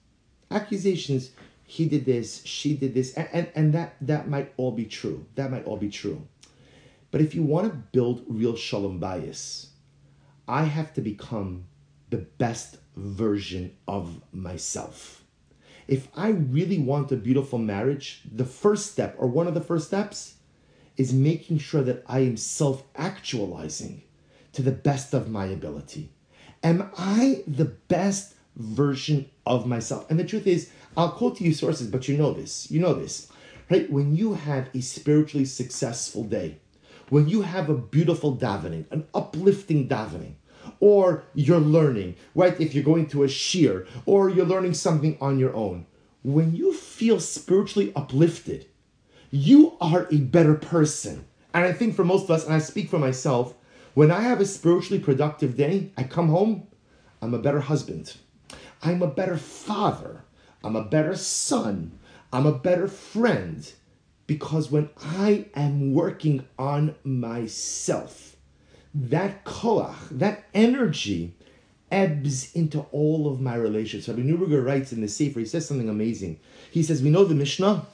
Accusations, 0.51 1.31
he 1.65 1.87
did 1.87 2.05
this, 2.05 2.45
she 2.45 2.77
did 2.77 2.95
this, 2.95 3.15
and, 3.15 3.29
and, 3.33 3.49
and 3.55 3.73
that, 3.73 3.95
that 4.01 4.29
might 4.29 4.53
all 4.57 4.73
be 4.73 4.85
true. 4.85 5.25
That 5.37 5.51
might 5.51 5.65
all 5.65 5.77
be 5.77 5.89
true. 5.89 6.27
But 7.11 7.21
if 7.21 7.35
you 7.35 7.43
want 7.43 7.69
to 7.69 7.77
build 7.93 8.25
real 8.29 8.57
shalom 8.57 9.01
bayis, 9.01 9.69
I 10.47 10.65
have 10.65 10.93
to 10.95 11.01
become 11.01 11.65
the 12.11 12.19
best 12.19 12.77
version 13.01 13.73
of 13.89 14.21
myself. 14.33 15.25
If 15.89 16.09
I 16.15 16.29
really 16.29 16.79
want 16.79 17.11
a 17.11 17.17
beautiful 17.17 17.59
marriage, 17.59 18.23
the 18.31 18.45
first 18.45 18.93
step, 18.93 19.17
or 19.19 19.27
one 19.27 19.49
of 19.49 19.55
the 19.55 19.61
first 19.61 19.89
steps, 19.89 20.35
is 20.97 21.13
making 21.13 21.59
sure 21.59 21.83
that 21.83 22.05
I 22.07 22.21
am 22.21 22.37
self 22.37 22.85
actualizing 22.95 24.03
to 24.53 24.63
the 24.63 24.71
best 24.71 25.15
of 25.15 25.31
my 25.31 25.47
ability. 25.47 26.11
Am 26.63 26.91
I 26.97 27.43
the 27.47 27.65
best 27.65 28.35
version 28.55 29.31
of 29.47 29.67
myself? 29.67 30.11
And 30.11 30.21
the 30.21 30.25
truth 30.25 30.47
is, 30.47 30.71
I'll 30.97 31.13
quote 31.13 31.39
to 31.39 31.45
you 31.45 31.55
sources, 31.55 31.89
but 31.89 32.07
you 32.07 32.17
know 32.17 32.33
this. 32.33 32.71
You 32.71 32.81
know 32.81 32.95
this. 32.95 33.29
Right? 33.71 33.91
When 33.91 34.15
you 34.15 34.35
have 34.35 34.69
a 34.75 34.81
spiritually 34.81 35.47
successful 35.47 36.25
day, 36.25 36.59
when 37.09 37.29
you 37.29 37.43
have 37.43 37.71
a 37.71 37.75
beautiful 37.75 38.37
davening, 38.37 38.85
an 38.91 39.07
uplifting 39.15 39.89
davening, 39.89 40.35
or 40.81 41.25
you're 41.35 41.61
learning, 41.61 42.17
right? 42.35 42.59
If 42.61 42.75
you're 42.75 42.83
going 42.85 43.07
to 43.09 43.23
a 43.23 43.29
shiur, 43.29 43.87
or 44.07 44.29
you're 44.29 44.47
learning 44.47 44.75
something 44.75 45.17
on 45.21 45.39
your 45.39 45.55
own, 45.55 45.87
when 46.23 46.55
you 46.55 46.73
feel 46.73 47.21
spiritually 47.21 47.93
uplifted, 47.95 48.67
you 49.31 49.77
are 49.81 50.09
a 50.11 50.19
better 50.19 50.55
person. 50.55 51.25
And 51.55 51.65
I 51.65 51.73
think 51.73 51.95
for 51.95 52.05
most 52.05 52.25
of 52.25 52.31
us, 52.31 52.45
and 52.45 52.55
I 52.55 52.59
speak 52.59 52.89
for 52.89 52.99
myself, 52.99 53.55
when 53.95 54.11
I 54.11 54.21
have 54.21 54.41
a 54.41 54.47
spiritually 54.47 55.03
productive 55.03 55.57
day, 55.57 55.93
I 55.97 56.05
come 56.05 56.29
home, 56.29 56.67
I'm 57.23 57.35
a 57.35 57.39
better 57.39 57.61
husband. 57.61 58.17
I'm 58.83 59.03
a 59.03 59.07
better 59.07 59.37
father. 59.37 60.25
I'm 60.65 60.77
a 60.77 60.85
better 60.85 61.17
son. 61.17 61.99
I'm 62.33 62.47
a 62.47 62.59
better 62.59 62.89
friend. 62.89 63.71
Because 64.27 64.71
when 64.71 64.91
I 64.97 65.47
am 65.55 65.93
working 65.93 66.47
on 66.59 66.95
myself, 67.03 68.37
that 68.95 69.45
koach, 69.45 69.97
that 70.11 70.45
energy, 70.55 71.35
ebbs 71.91 72.55
into 72.55 72.81
all 72.93 73.31
of 73.31 73.41
my 73.41 73.55
relationships. 73.55 74.09
Rabbi 74.09 74.29
Neuberger 74.29 74.65
writes 74.65 74.93
in 74.93 75.01
the 75.01 75.09
Sefer, 75.09 75.41
he 75.41 75.47
says 75.47 75.67
something 75.67 75.89
amazing. 75.89 76.39
He 76.71 76.83
says, 76.83 77.03
We 77.03 77.11
know 77.11 77.25
the 77.25 77.35
Mishnah. 77.35 77.87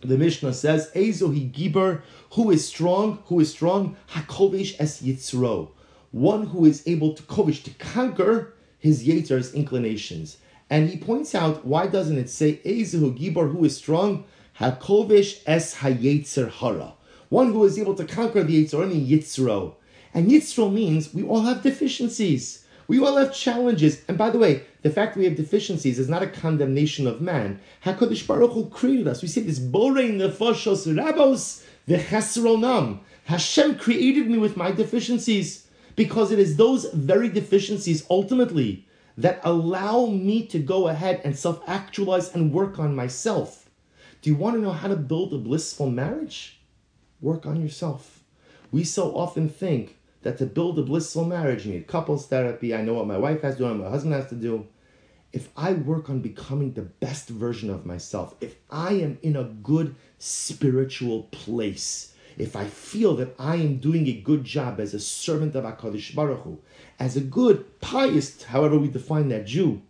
The 0.00 0.18
Mishnah 0.18 0.52
says, 0.52 0.90
Ezo 0.94 1.52
giber, 1.52 2.02
who 2.32 2.50
is 2.50 2.66
strong, 2.66 3.22
who 3.26 3.38
is 3.38 3.50
strong, 3.52 3.96
hakovish 4.10 4.74
es 4.80 5.00
yitzro, 5.00 5.70
one 6.10 6.46
who 6.46 6.64
is 6.64 6.82
able 6.86 7.14
to 7.14 7.22
kovish, 7.22 7.62
to 7.64 7.70
conquer 7.74 8.54
his 8.78 9.06
yitzar's 9.06 9.54
inclinations. 9.54 10.38
And 10.68 10.90
he 10.90 10.96
points 10.96 11.34
out, 11.34 11.64
why 11.64 11.86
doesn't 11.86 12.18
it 12.18 12.30
say, 12.30 12.60
Ezo 12.64 13.16
giber, 13.16 13.52
who 13.52 13.64
is 13.64 13.76
strong, 13.76 14.24
hakovish 14.58 15.40
es 15.46 15.76
hayetzer 15.76 16.50
hara, 16.50 16.94
one 17.28 17.52
who 17.52 17.64
is 17.64 17.78
able 17.78 17.94
to 17.94 18.04
conquer 18.04 18.42
the 18.42 18.64
yitzar, 18.64 18.82
and 18.82 19.06
yitzro. 19.06 19.76
And 20.14 20.30
yitzro 20.30 20.72
means 20.72 21.14
we 21.14 21.22
all 21.22 21.42
have 21.42 21.62
deficiencies. 21.62 22.64
We 22.88 22.98
all 23.00 23.16
have 23.16 23.34
challenges. 23.34 24.02
And 24.08 24.18
by 24.18 24.30
the 24.30 24.38
way, 24.38 24.64
the 24.82 24.90
fact 24.90 25.16
we 25.16 25.24
have 25.24 25.36
deficiencies 25.36 25.98
is 25.98 26.08
not 26.08 26.22
a 26.22 26.26
condemnation 26.26 27.06
of 27.06 27.20
man. 27.20 27.60
HaKadosh 27.84 28.26
Baruch 28.26 28.52
Hu 28.52 28.68
created 28.68 29.08
us. 29.08 29.22
We 29.22 29.28
say 29.28 29.40
this, 29.42 29.58
Borei 29.58 30.12
nefashos 30.12 30.86
rabos 30.92 31.64
v'chesronam. 31.88 33.00
Hashem 33.24 33.78
created 33.78 34.28
me 34.28 34.38
with 34.38 34.56
my 34.56 34.72
deficiencies 34.72 35.66
because 35.96 36.32
it 36.32 36.38
is 36.38 36.56
those 36.56 36.86
very 36.92 37.28
deficiencies 37.28 38.04
ultimately 38.10 38.86
that 39.16 39.40
allow 39.44 40.06
me 40.06 40.46
to 40.46 40.58
go 40.58 40.88
ahead 40.88 41.20
and 41.24 41.38
self-actualize 41.38 42.34
and 42.34 42.52
work 42.52 42.78
on 42.78 42.96
myself. 42.96 43.70
Do 44.20 44.30
you 44.30 44.36
want 44.36 44.56
to 44.56 44.62
know 44.62 44.72
how 44.72 44.88
to 44.88 44.96
build 44.96 45.32
a 45.32 45.38
blissful 45.38 45.90
marriage? 45.90 46.60
Work 47.20 47.46
on 47.46 47.60
yourself. 47.60 48.24
We 48.70 48.84
so 48.84 49.14
often 49.14 49.48
think 49.48 49.98
that 50.22 50.38
to 50.38 50.46
build 50.46 50.78
a 50.78 50.82
blissful 50.82 51.24
marriage, 51.24 51.66
you 51.66 51.72
need 51.72 51.86
couples 51.86 52.26
therapy. 52.26 52.74
I 52.74 52.82
know 52.82 52.94
what 52.94 53.06
my 53.06 53.18
wife 53.18 53.42
has 53.42 53.54
to 53.56 53.62
do 53.62 53.70
and 53.70 53.80
my 53.80 53.90
husband 53.90 54.14
has 54.14 54.28
to 54.28 54.34
do. 54.34 54.66
If 55.32 55.48
I 55.56 55.72
work 55.72 56.10
on 56.10 56.20
becoming 56.20 56.72
the 56.72 56.82
best 56.82 57.28
version 57.28 57.70
of 57.70 57.86
myself, 57.86 58.34
if 58.40 58.56
I 58.70 58.92
am 58.94 59.18
in 59.22 59.36
a 59.36 59.44
good 59.44 59.94
spiritual 60.18 61.24
place, 61.24 62.14
if 62.38 62.54
I 62.54 62.66
feel 62.66 63.16
that 63.16 63.34
I 63.38 63.56
am 63.56 63.78
doing 63.78 64.06
a 64.06 64.20
good 64.20 64.44
job 64.44 64.78
as 64.78 64.94
a 64.94 65.00
servant 65.00 65.54
of 65.54 65.64
HaKadosh 65.64 66.14
Baruch 66.14 66.40
Hu, 66.40 66.58
as 66.98 67.16
a 67.16 67.20
good, 67.20 67.80
pious, 67.80 68.42
however 68.42 68.78
we 68.78 68.88
define 68.88 69.28
that 69.28 69.46
Jew, 69.46 69.82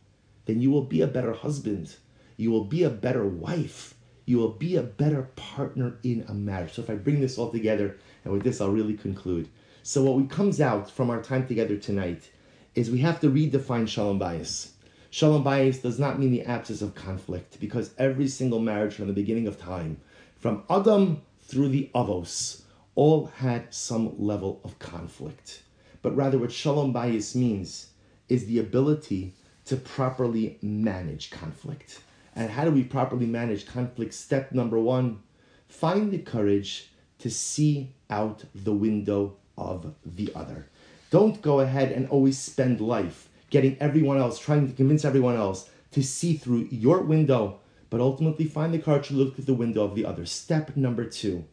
then 0.47 0.61
you 0.61 0.71
will 0.71 0.85
be 0.85 1.01
a 1.01 1.07
better 1.07 1.33
husband. 1.33 1.97
You 2.37 2.51
will 2.51 2.65
be 2.65 2.83
a 2.85 2.91
better 2.91 3.27
wife. 3.27 3.95
You 4.25 4.39
will 4.39 4.51
be 4.53 4.77
a 4.77 4.83
better 4.83 5.31
partner 5.37 5.99
in 6.03 6.25
a 6.29 6.35
marriage. 6.35 6.73
So 6.73 6.83
if 6.83 6.91
I 6.91 6.95
bring 6.95 7.21
this 7.21 7.39
all 7.39 7.51
together, 7.51 7.99
and 8.25 8.33
with 8.33 8.45
this 8.45 8.61
I'll 8.61 8.71
really 8.71 8.97
conclude. 8.97 9.49
So 9.85 10.05
what 10.05 10.15
we 10.15 10.27
comes 10.27 10.61
out 10.61 10.89
from 10.89 11.11
our 11.11 11.21
time 11.21 11.49
together 11.49 11.77
tonight 11.77 12.31
is 12.77 12.89
we 12.89 13.01
have 13.01 13.19
to 13.21 13.29
redefine 13.29 13.89
shalom 13.89 14.21
bayis. 14.21 14.71
Shalom 15.11 15.43
bayis 15.43 15.83
does 15.83 15.99
not 15.99 16.21
mean 16.21 16.31
the 16.31 16.45
absence 16.45 16.83
of 16.83 16.95
conflict 16.95 17.59
because 17.59 17.93
every 17.99 18.29
single 18.29 18.61
marriage 18.61 18.95
from 18.95 19.09
the 19.09 19.13
beginning 19.13 19.49
of 19.49 19.61
time, 19.61 20.01
from 20.37 20.63
Adam 20.71 21.23
through 21.41 21.69
the 21.69 21.91
Avos, 21.97 22.63
all 22.95 23.27
had 23.39 23.75
some 23.75 24.15
level 24.25 24.61
of 24.63 24.79
conflict. 24.79 25.65
But 26.01 26.15
rather 26.15 26.39
what 26.39 26.53
shalom 26.53 26.95
bayis 26.95 27.35
means 27.35 27.89
is 28.29 28.47
the 28.47 28.61
ability 28.61 29.33
to 29.65 29.77
properly 29.77 30.59
manage 30.63 31.33
conflict. 31.33 32.01
And 32.37 32.53
how 32.53 32.65
do 32.65 32.71
we 32.71 32.85
properly 32.85 33.27
manage 33.27 33.67
conflict? 33.67 34.15
Step 34.15 34.53
number 34.53 34.79
one, 34.79 35.25
find 35.67 36.13
the 36.13 36.19
courage 36.19 36.93
to 37.19 37.31
see 37.31 37.95
out 38.09 38.45
the 38.55 38.73
window 38.73 39.39
of 39.57 39.95
the 40.05 40.33
other. 40.35 40.69
Don't 41.11 41.43
go 41.43 41.61
ahead 41.61 41.93
and 41.93 42.09
always 42.09 42.39
spend 42.39 42.81
life 42.81 43.29
getting 43.51 43.77
everyone 43.81 44.19
else, 44.19 44.39
trying 44.39 44.67
to 44.69 44.75
convince 44.75 45.05
everyone 45.05 45.37
else 45.37 45.69
to 45.91 46.03
see 46.03 46.35
through 46.37 46.69
your 46.71 47.03
window, 47.03 47.61
but 47.91 48.01
ultimately 48.01 48.47
find 48.47 48.73
the 48.73 48.79
courage 48.79 49.09
to 49.09 49.15
look 49.15 49.35
through 49.35 49.45
the 49.45 49.55
window 49.55 49.85
of 49.85 49.95
the 49.95 50.07
other. 50.07 50.25
Step 50.25 50.77
number 50.77 51.05
two 51.05 51.45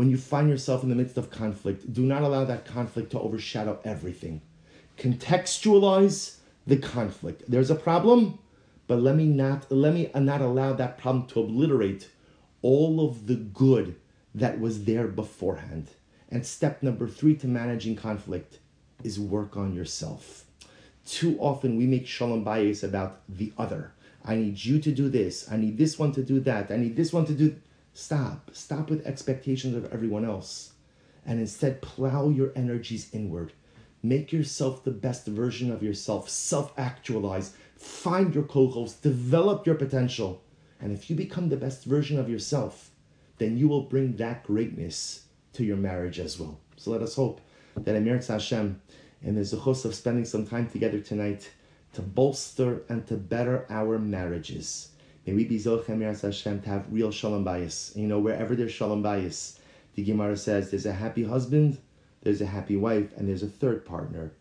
when 0.00 0.08
you 0.08 0.16
find 0.16 0.48
yourself 0.48 0.82
in 0.82 0.88
the 0.88 0.94
midst 0.94 1.18
of 1.18 1.28
conflict, 1.28 1.92
do 1.92 2.00
not 2.00 2.22
allow 2.22 2.42
that 2.46 2.64
conflict 2.64 3.10
to 3.10 3.20
overshadow 3.20 3.78
everything. 3.84 4.40
Contextualize 4.96 6.36
the 6.66 6.78
conflict. 6.78 7.42
There's 7.46 7.70
a 7.70 7.74
problem, 7.74 8.38
but 8.86 9.02
let 9.02 9.14
me 9.14 9.26
not 9.26 9.70
let 9.70 9.92
me 9.92 10.10
not 10.14 10.40
allow 10.40 10.72
that 10.72 10.96
problem 10.96 11.26
to 11.26 11.40
obliterate 11.40 12.08
all 12.62 13.06
of 13.06 13.26
the 13.26 13.34
good 13.34 13.96
that 14.34 14.58
was 14.58 14.84
there 14.84 15.06
beforehand. 15.06 15.90
And 16.30 16.46
step 16.46 16.82
number 16.82 17.08
three 17.08 17.34
to 17.36 17.48
managing 17.48 17.96
conflict 17.96 18.58
is 19.02 19.18
work 19.18 19.56
on 19.56 19.74
yourself. 19.74 20.44
Too 21.04 21.36
often 21.40 21.76
we 21.76 21.86
make 21.86 22.06
shalom 22.06 22.44
bayis 22.44 22.84
about 22.84 23.22
the 23.28 23.52
other. 23.58 23.92
I 24.24 24.36
need 24.36 24.64
you 24.64 24.78
to 24.80 24.92
do 24.92 25.08
this. 25.08 25.50
I 25.50 25.56
need 25.56 25.76
this 25.76 25.98
one 25.98 26.12
to 26.12 26.22
do 26.22 26.38
that. 26.40 26.70
I 26.70 26.76
need 26.76 26.94
this 26.94 27.12
one 27.12 27.24
to 27.26 27.32
do. 27.32 27.56
Stop. 27.94 28.50
Stop 28.52 28.90
with 28.90 29.06
expectations 29.06 29.74
of 29.74 29.92
everyone 29.92 30.24
else. 30.24 30.72
And 31.26 31.40
instead, 31.40 31.82
plow 31.82 32.28
your 32.28 32.52
energies 32.54 33.08
inward. 33.12 33.52
Make 34.02 34.32
yourself 34.32 34.84
the 34.84 34.90
best 34.90 35.26
version 35.26 35.72
of 35.72 35.82
yourself. 35.82 36.28
Self 36.28 36.72
actualize. 36.78 37.56
Find 37.76 38.34
your 38.34 38.44
kochos. 38.44 39.00
Develop 39.00 39.66
your 39.66 39.74
potential. 39.74 40.42
And 40.80 40.92
if 40.92 41.10
you 41.10 41.16
become 41.16 41.48
the 41.48 41.56
best 41.56 41.84
version 41.84 42.18
of 42.18 42.30
yourself, 42.30 42.90
then 43.38 43.56
you 43.56 43.68
will 43.68 43.82
bring 43.82 44.16
that 44.16 44.44
greatness 44.44 45.26
to 45.54 45.64
your 45.64 45.76
marriage 45.76 46.18
as 46.18 46.38
well. 46.38 46.58
So 46.76 46.90
let 46.90 47.02
us 47.02 47.14
hope 47.14 47.40
that 47.76 47.94
Emir 47.94 48.20
Hashem 48.20 48.80
and 49.22 49.36
the 49.36 49.42
zuchos 49.42 49.84
of 49.84 49.94
spending 49.94 50.24
some 50.24 50.46
time 50.46 50.68
together 50.68 51.00
tonight 51.00 51.50
to 51.92 52.02
bolster 52.02 52.82
and 52.88 53.06
to 53.08 53.16
better 53.16 53.66
our 53.68 53.98
marriages. 53.98 54.90
May 55.26 55.34
we 55.34 55.44
be 55.44 55.58
Zochem 55.58 56.00
Hashem 56.00 56.62
to 56.62 56.68
have 56.68 56.92
real 56.92 57.10
shalom 57.10 57.44
bayis. 57.44 57.94
You 57.96 58.06
know, 58.06 58.18
wherever 58.18 58.56
there's 58.56 58.72
shalom 58.72 59.02
bayis, 59.02 59.58
the 59.94 60.04
Gemara 60.04 60.36
says 60.36 60.70
there's 60.70 60.86
a 60.86 60.92
happy 60.92 61.24
husband, 61.24 61.78
there's 62.22 62.40
a 62.40 62.46
happy 62.46 62.76
wife, 62.76 63.12
and 63.16 63.28
there's 63.28 63.42
a 63.42 63.48
third 63.48 63.84
partner. 63.84 64.32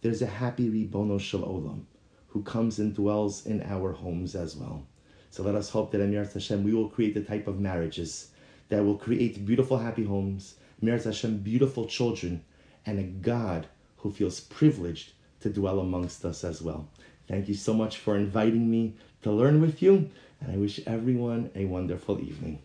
There's 0.00 0.22
a 0.22 0.26
happy 0.26 0.68
Ribono 0.68 1.20
Shel 1.20 1.42
Olam 1.42 1.84
who 2.28 2.42
comes 2.42 2.80
and 2.80 2.94
dwells 2.94 3.46
in 3.46 3.62
our 3.62 3.92
homes 3.92 4.34
as 4.34 4.56
well. 4.56 4.84
So 5.30 5.42
let 5.42 5.54
us 5.54 5.70
hope 5.70 5.92
that 5.92 6.00
Emir 6.00 6.24
Hashem, 6.24 6.64
we 6.64 6.74
will 6.74 6.88
create 6.88 7.14
the 7.14 7.22
type 7.22 7.46
of 7.46 7.60
marriages 7.60 8.30
that 8.68 8.84
will 8.84 8.96
create 8.96 9.44
beautiful, 9.44 9.78
happy 9.78 10.04
homes, 10.04 10.56
Emir 10.80 10.98
Hashem, 10.98 11.38
beautiful 11.38 11.86
children, 11.86 12.44
and 12.86 12.98
a 12.98 13.02
God 13.02 13.68
who 13.98 14.10
feels 14.10 14.40
privileged 14.40 15.12
to 15.40 15.50
dwell 15.50 15.80
amongst 15.80 16.24
us 16.24 16.44
as 16.44 16.60
well. 16.60 16.88
Thank 17.28 17.48
you 17.48 17.54
so 17.54 17.72
much 17.72 17.98
for 17.98 18.16
inviting 18.16 18.70
me 18.70 18.96
to 19.22 19.32
learn 19.32 19.60
with 19.60 19.82
you, 19.82 20.10
and 20.40 20.52
I 20.52 20.56
wish 20.56 20.80
everyone 20.86 21.50
a 21.54 21.64
wonderful 21.64 22.20
evening. 22.20 22.60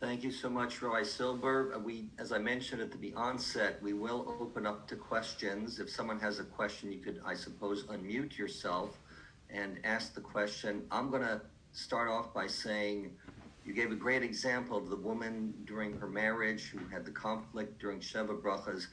Thank 0.00 0.24
you 0.24 0.32
so 0.32 0.48
much, 0.48 0.80
Rav 0.80 1.06
Silber. 1.06 1.74
Uh, 1.74 1.78
we, 1.78 2.08
as 2.18 2.32
I 2.32 2.38
mentioned 2.38 2.80
at 2.80 2.90
the 3.00 3.12
onset, 3.14 3.80
we 3.82 3.92
will 3.92 4.34
open 4.40 4.66
up 4.66 4.88
to 4.88 4.96
questions. 4.96 5.78
If 5.78 5.90
someone 5.90 6.18
has 6.20 6.40
a 6.40 6.44
question, 6.44 6.90
you 6.90 7.00
could, 7.00 7.20
I 7.24 7.34
suppose, 7.34 7.84
unmute 7.84 8.38
yourself 8.38 8.98
and 9.50 9.78
ask 9.84 10.14
the 10.14 10.22
question. 10.22 10.86
I'm 10.90 11.10
going 11.10 11.22
to 11.22 11.42
start 11.72 12.08
off 12.08 12.32
by 12.32 12.46
saying 12.46 13.10
you 13.64 13.72
gave 13.74 13.92
a 13.92 13.96
great 13.96 14.22
example 14.22 14.76
of 14.76 14.88
the 14.88 14.96
woman 14.96 15.54
during 15.64 15.98
her 15.98 16.08
marriage 16.08 16.70
who 16.70 16.78
had 16.88 17.04
the 17.04 17.10
conflict 17.10 17.78
during 17.78 18.00
Sheva 18.00 18.40
Brachas. 18.40 18.86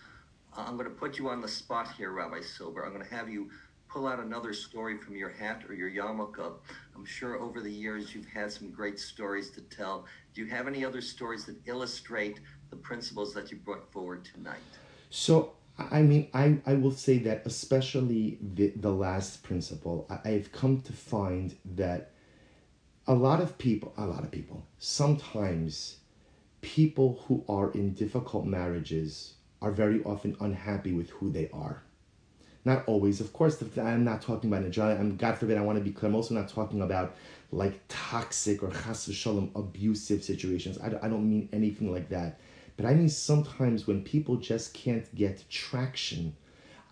Uh, 0.56 0.66
I'm 0.68 0.78
going 0.78 0.90
to 0.90 0.96
put 0.96 1.18
you 1.18 1.30
on 1.30 1.42
the 1.42 1.48
spot 1.48 1.90
here, 1.98 2.12
Rabbi 2.12 2.42
Silber. 2.42 2.86
I'm 2.86 2.94
going 2.94 3.06
to 3.06 3.16
have 3.16 3.30
you 3.30 3.50
pull 3.90 4.08
out 4.08 4.20
another 4.20 4.54
story 4.54 4.98
from 4.98 5.16
your 5.16 5.30
hat 5.30 5.64
or 5.68 5.74
your 5.74 5.90
yarmulke. 5.90 6.54
I'm 6.96 7.06
sure 7.06 7.40
over 7.40 7.62
the 7.62 7.72
years 7.72 8.14
you've 8.14 8.28
had 8.28 8.52
some 8.52 8.70
great 8.70 9.00
stories 9.00 9.50
to 9.52 9.62
tell. 9.62 10.06
Do 10.34 10.42
you 10.42 10.48
have 10.48 10.68
any 10.68 10.84
other 10.84 11.02
stories 11.02 11.46
that 11.46 11.56
illustrate 11.66 12.40
the 12.70 12.76
principles 12.76 13.34
that 13.34 13.50
you 13.50 13.58
brought 13.58 13.90
forward 13.92 14.26
tonight? 14.26 14.60
So, 15.10 15.54
I 15.78 16.02
mean, 16.02 16.28
I, 16.34 16.58
I 16.66 16.74
will 16.74 16.92
say 16.92 17.20
that 17.20 17.44
especially 17.46 18.38
the, 18.42 18.74
the 18.76 18.92
last 18.92 19.44
principle, 19.44 20.06
I, 20.10 20.32
I've 20.32 20.52
come 20.52 20.82
to 20.82 20.94
find 20.94 21.56
that 21.76 22.12
a 23.08 23.14
lot 23.14 23.42
of 23.42 23.58
people, 23.58 23.94
a 23.98 24.06
lot 24.06 24.24
of 24.24 24.32
people, 24.32 24.66
sometimes 24.80 25.98
people 26.62 27.24
who 27.28 27.44
are 27.48 27.72
in 27.72 27.94
difficult 27.94 28.46
marriages 28.46 29.36
are 29.62 29.72
very 29.72 30.04
often 30.04 30.36
unhappy 30.42 30.92
with 30.92 31.10
who 31.12 31.32
they 31.32 31.50
are. 31.54 31.82
Not 32.66 32.84
always, 32.86 33.22
of 33.22 33.32
course. 33.32 33.64
I'm 33.78 34.04
not 34.04 34.22
talking 34.22 34.52
about 34.52 34.66
Najah. 34.66 35.00
I'm 35.00 35.16
God 35.16 35.38
forbid. 35.38 35.58
I 35.58 35.62
want 35.62 35.78
to 35.78 35.84
be 35.84 35.92
clear. 35.92 36.10
I'm 36.10 36.16
also 36.16 36.34
not 36.34 36.50
talking 36.50 36.82
about 36.82 37.16
like 37.54 37.80
toxic 37.88 38.62
or 38.62 38.72
chas 38.72 39.10
shalom 39.14 39.52
abusive 39.56 40.22
situations. 40.22 40.78
I, 40.78 40.88
I 40.88 41.08
don't 41.08 41.30
mean 41.30 41.48
anything 41.54 41.94
like 41.94 42.10
that. 42.10 42.40
But 42.76 42.86
I 42.86 42.94
mean 42.94 43.08
sometimes 43.08 43.88
when 43.88 44.04
people 44.04 44.36
just 44.36 44.74
can't 44.74 45.14
get 45.16 45.50
traction. 45.50 46.36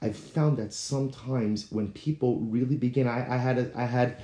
I've 0.01 0.15
found 0.15 0.57
that 0.57 0.73
sometimes 0.73 1.71
when 1.71 1.91
people 1.91 2.39
really 2.39 2.75
begin, 2.75 3.07
I, 3.07 3.35
I 3.35 3.37
had 3.37 3.57
a, 3.57 3.71
I 3.75 3.85
had, 3.85 4.17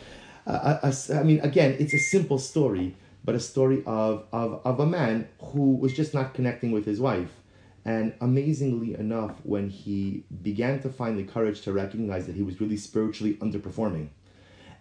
a, 0.45 0.79
a, 0.83 0.93
a, 1.09 1.19
I 1.19 1.23
mean, 1.23 1.39
again, 1.41 1.75
it's 1.79 1.93
a 1.93 1.99
simple 1.99 2.37
story, 2.37 2.95
but 3.23 3.35
a 3.35 3.39
story 3.39 3.83
of, 3.85 4.25
of, 4.31 4.61
of 4.65 4.79
a 4.79 4.85
man 4.85 5.27
who 5.39 5.75
was 5.75 5.93
just 5.93 6.13
not 6.13 6.33
connecting 6.33 6.71
with 6.71 6.85
his 6.85 6.99
wife 6.99 7.31
and 7.83 8.13
amazingly 8.21 8.93
enough, 8.93 9.35
when 9.43 9.69
he 9.69 10.23
began 10.43 10.79
to 10.81 10.89
find 10.89 11.17
the 11.17 11.23
courage 11.23 11.61
to 11.61 11.73
recognize 11.73 12.27
that 12.27 12.35
he 12.35 12.43
was 12.43 12.61
really 12.61 12.77
spiritually 12.77 13.35
underperforming, 13.35 14.09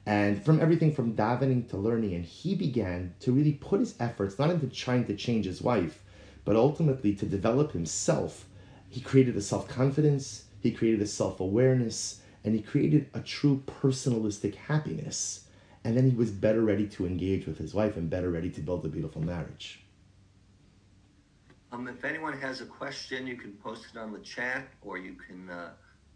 and 0.05 0.43
from 0.45 0.61
everything 0.61 0.95
from 0.95 1.15
davening 1.15 1.69
to 1.69 1.77
learning, 1.77 2.15
and 2.15 2.25
he 2.25 2.55
began 2.55 3.15
to 3.21 3.33
really 3.33 3.53
put 3.53 3.81
his 3.81 3.95
efforts 4.01 4.39
not 4.39 4.51
into 4.51 4.67
trying 4.67 5.07
to 5.07 5.17
change 5.17 5.47
his 5.47 5.63
wife, 5.63 6.03
but 6.45 6.57
ultimately 6.57 7.15
to 7.15 7.27
develop 7.27 7.73
himself. 7.73 8.47
He 8.89 9.01
created 9.01 9.37
a 9.37 9.43
self 9.43 9.67
confidence, 9.69 10.45
he 10.61 10.71
created 10.71 11.01
a 11.01 11.07
self 11.07 11.41
awareness, 11.41 12.21
and 12.45 12.55
he 12.55 12.61
created 12.61 13.09
a 13.15 13.21
true 13.21 13.63
personalistic 13.67 14.57
happiness. 14.57 15.47
And 15.85 15.97
then 15.97 16.09
he 16.09 16.15
was 16.15 16.31
better 16.31 16.61
ready 16.61 16.87
to 16.89 17.07
engage 17.07 17.47
with 17.47 17.59
his 17.59 17.73
wife 17.73 17.97
and 17.97 18.11
better 18.11 18.31
ready 18.31 18.51
to 18.51 18.61
build 18.61 18.85
a 18.85 18.89
beautiful 18.89 19.23
marriage. 19.23 19.83
Um, 21.73 21.89
if 21.89 22.05
anyone 22.05 22.39
has 22.39 22.61
a 22.61 22.67
question, 22.67 23.27
you 23.27 23.37
can 23.37 23.53
post 23.53 23.87
it 23.95 23.99
on 23.99 24.13
the 24.13 24.19
chat 24.19 24.69
or 24.83 24.99
you 24.99 25.15
can 25.15 25.49
uh, 25.49 25.71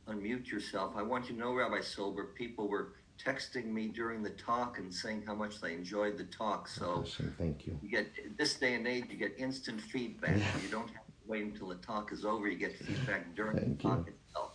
unmute 0.09 0.49
yourself. 0.51 0.95
I 0.97 1.03
want 1.03 1.29
you 1.29 1.35
to 1.35 1.41
know, 1.41 1.55
Rabbi 1.55 1.81
Silber, 1.81 2.25
people 2.25 2.69
were 2.69 2.93
texting 3.25 3.67
me 3.67 3.89
during 3.89 4.23
the 4.23 4.31
talk 4.31 4.79
and 4.79 4.93
saying 4.93 5.23
how 5.27 5.35
much 5.35 5.61
they 5.61 5.73
enjoyed 5.73 6.19
the 6.19 6.25
talk. 6.25 6.69
So 6.69 7.05
thank 7.39 7.67
you. 7.67 7.79
You 7.83 7.89
get 7.89 8.37
this 8.37 8.55
day 8.55 8.75
and 8.75 8.87
age, 8.87 9.05
you 9.09 9.17
get 9.17 9.35
instant 9.39 9.81
feedback. 9.81 10.37
Yeah. 10.37 10.45
You 10.63 10.69
don't 10.69 10.89
have 10.89 11.07
to 11.07 11.13
wait 11.27 11.45
until 11.45 11.69
the 11.69 11.77
talk 11.77 12.13
is 12.13 12.25
over. 12.25 12.49
You 12.49 12.59
get 12.59 12.77
feedback 12.77 13.35
during 13.37 13.57
thank 13.57 13.79
the 13.79 13.89
talk 13.89 14.07
you. 14.07 14.13
itself. 14.27 14.53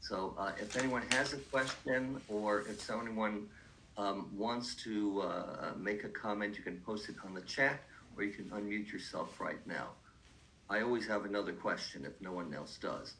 So 0.00 0.34
uh, 0.36 0.52
if 0.60 0.76
anyone 0.76 1.02
has 1.12 1.32
a 1.32 1.38
question 1.38 2.20
or 2.28 2.62
if 2.62 2.80
someone 2.80 3.48
um, 3.96 4.30
wants 4.36 4.74
to 4.84 5.22
uh, 5.22 5.72
make 5.76 6.04
a 6.04 6.08
comment, 6.08 6.56
you 6.56 6.64
can 6.64 6.80
post 6.80 7.08
it 7.08 7.16
on 7.24 7.34
the 7.34 7.42
chat 7.42 7.80
or 8.16 8.24
you 8.24 8.32
can 8.32 8.46
unmute 8.46 8.92
yourself 8.92 9.40
right 9.40 9.64
now. 9.66 9.90
I 10.68 10.80
always 10.80 11.06
have 11.06 11.24
another 11.24 11.52
question 11.52 12.04
if 12.04 12.20
no 12.20 12.32
one 12.32 12.54
else 12.54 12.78
does. 12.80 13.14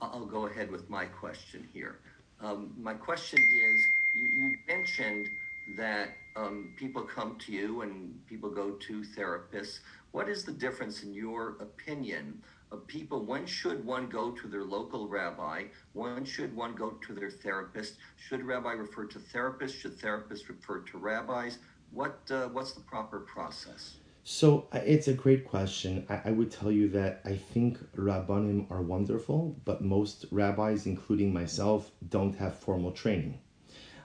I'll 0.00 0.26
go 0.26 0.46
ahead 0.46 0.70
with 0.70 0.90
my 0.90 1.04
question 1.04 1.68
here. 1.72 2.00
Um, 2.40 2.74
my 2.76 2.94
question 2.94 3.38
is 3.38 3.86
you, 4.16 4.24
you 4.24 4.56
mentioned 4.66 5.28
that 5.76 6.08
um, 6.34 6.72
people 6.76 7.02
come 7.02 7.36
to 7.46 7.52
you 7.52 7.82
and 7.82 8.26
people 8.26 8.50
go 8.50 8.72
to 8.72 9.02
therapists. 9.16 9.80
What 10.10 10.28
is 10.28 10.44
the 10.44 10.52
difference, 10.52 11.04
in 11.04 11.14
your 11.14 11.56
opinion, 11.60 12.42
people? 12.76 13.24
When 13.24 13.46
should 13.46 13.84
one 13.84 14.08
go 14.08 14.30
to 14.32 14.48
their 14.48 14.64
local 14.64 15.08
rabbi? 15.08 15.64
When 15.92 16.24
should 16.24 16.54
one 16.54 16.74
go 16.74 16.90
to 16.90 17.12
their 17.14 17.30
therapist? 17.30 17.96
Should 18.16 18.44
rabbi 18.44 18.72
refer 18.72 19.06
to 19.06 19.18
therapist? 19.18 19.76
Should 19.76 19.98
therapist 19.98 20.48
refer 20.48 20.80
to 20.80 20.98
rabbis? 20.98 21.58
What 21.90 22.20
uh, 22.30 22.48
what's 22.48 22.72
the 22.72 22.80
proper 22.80 23.20
process? 23.20 23.96
So 24.24 24.68
it's 24.72 25.08
a 25.08 25.12
great 25.12 25.48
question. 25.48 26.06
I, 26.08 26.22
I 26.26 26.30
would 26.30 26.50
tell 26.52 26.70
you 26.70 26.88
that 26.90 27.22
I 27.24 27.36
think 27.36 27.78
rabbanim 27.96 28.70
are 28.70 28.80
wonderful, 28.80 29.56
but 29.64 29.82
most 29.82 30.26
rabbis, 30.30 30.86
including 30.86 31.32
myself, 31.32 31.90
don't 32.08 32.36
have 32.36 32.56
formal 32.56 32.92
training. 32.92 33.38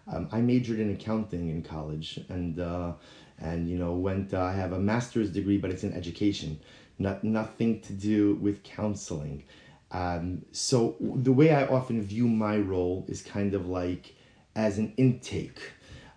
Um, 0.07 0.27
I 0.31 0.41
majored 0.41 0.79
in 0.79 0.91
accounting 0.91 1.49
in 1.49 1.61
college, 1.61 2.19
and 2.29 2.59
uh, 2.59 2.93
and 3.39 3.69
you 3.69 3.77
know 3.77 3.93
went. 3.93 4.33
Uh, 4.33 4.41
I 4.41 4.53
have 4.53 4.71
a 4.71 4.79
master's 4.79 5.31
degree, 5.31 5.57
but 5.57 5.69
it's 5.69 5.83
in 5.83 5.93
education, 5.93 6.59
not 6.99 7.23
nothing 7.23 7.81
to 7.81 7.93
do 7.93 8.35
with 8.35 8.63
counseling. 8.63 9.43
Um, 9.91 10.45
so 10.51 10.95
the 10.99 11.31
way 11.31 11.51
I 11.51 11.65
often 11.65 12.01
view 12.01 12.27
my 12.27 12.57
role 12.57 13.05
is 13.07 13.21
kind 13.21 13.53
of 13.53 13.67
like 13.67 14.15
as 14.55 14.77
an 14.77 14.93
intake 14.97 15.61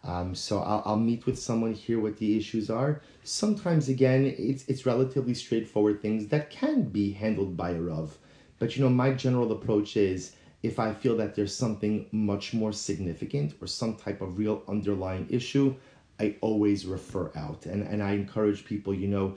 um, 0.02 0.34
so 0.34 0.60
I'll, 0.60 0.82
I'll 0.86 0.96
meet 0.96 1.26
with 1.26 1.38
someone, 1.38 1.72
hear 1.74 2.00
what 2.00 2.16
the 2.16 2.36
issues 2.36 2.70
are. 2.70 3.02
Sometimes, 3.22 3.88
again, 3.88 4.34
it's, 4.38 4.64
it's 4.66 4.86
relatively 4.86 5.34
straightforward 5.34 6.00
things 6.00 6.28
that 6.28 6.50
can 6.50 6.84
be 6.84 7.12
handled 7.12 7.56
by 7.56 7.70
a 7.70 7.80
Rav. 7.80 8.16
But 8.58 8.76
you 8.76 8.82
know, 8.82 8.90
my 8.90 9.12
general 9.12 9.52
approach 9.52 9.96
is 9.96 10.34
if 10.62 10.78
I 10.78 10.92
feel 10.92 11.16
that 11.16 11.34
there's 11.34 11.54
something 11.54 12.06
much 12.12 12.52
more 12.52 12.72
significant 12.72 13.54
or 13.60 13.66
some 13.66 13.96
type 13.96 14.20
of 14.20 14.38
real 14.38 14.62
underlying 14.68 15.26
issue, 15.30 15.74
I 16.18 16.36
always 16.42 16.84
refer 16.84 17.30
out. 17.34 17.64
And, 17.66 17.82
and 17.82 18.02
I 18.02 18.12
encourage 18.12 18.64
people, 18.64 18.94
you 18.94 19.08
know, 19.08 19.36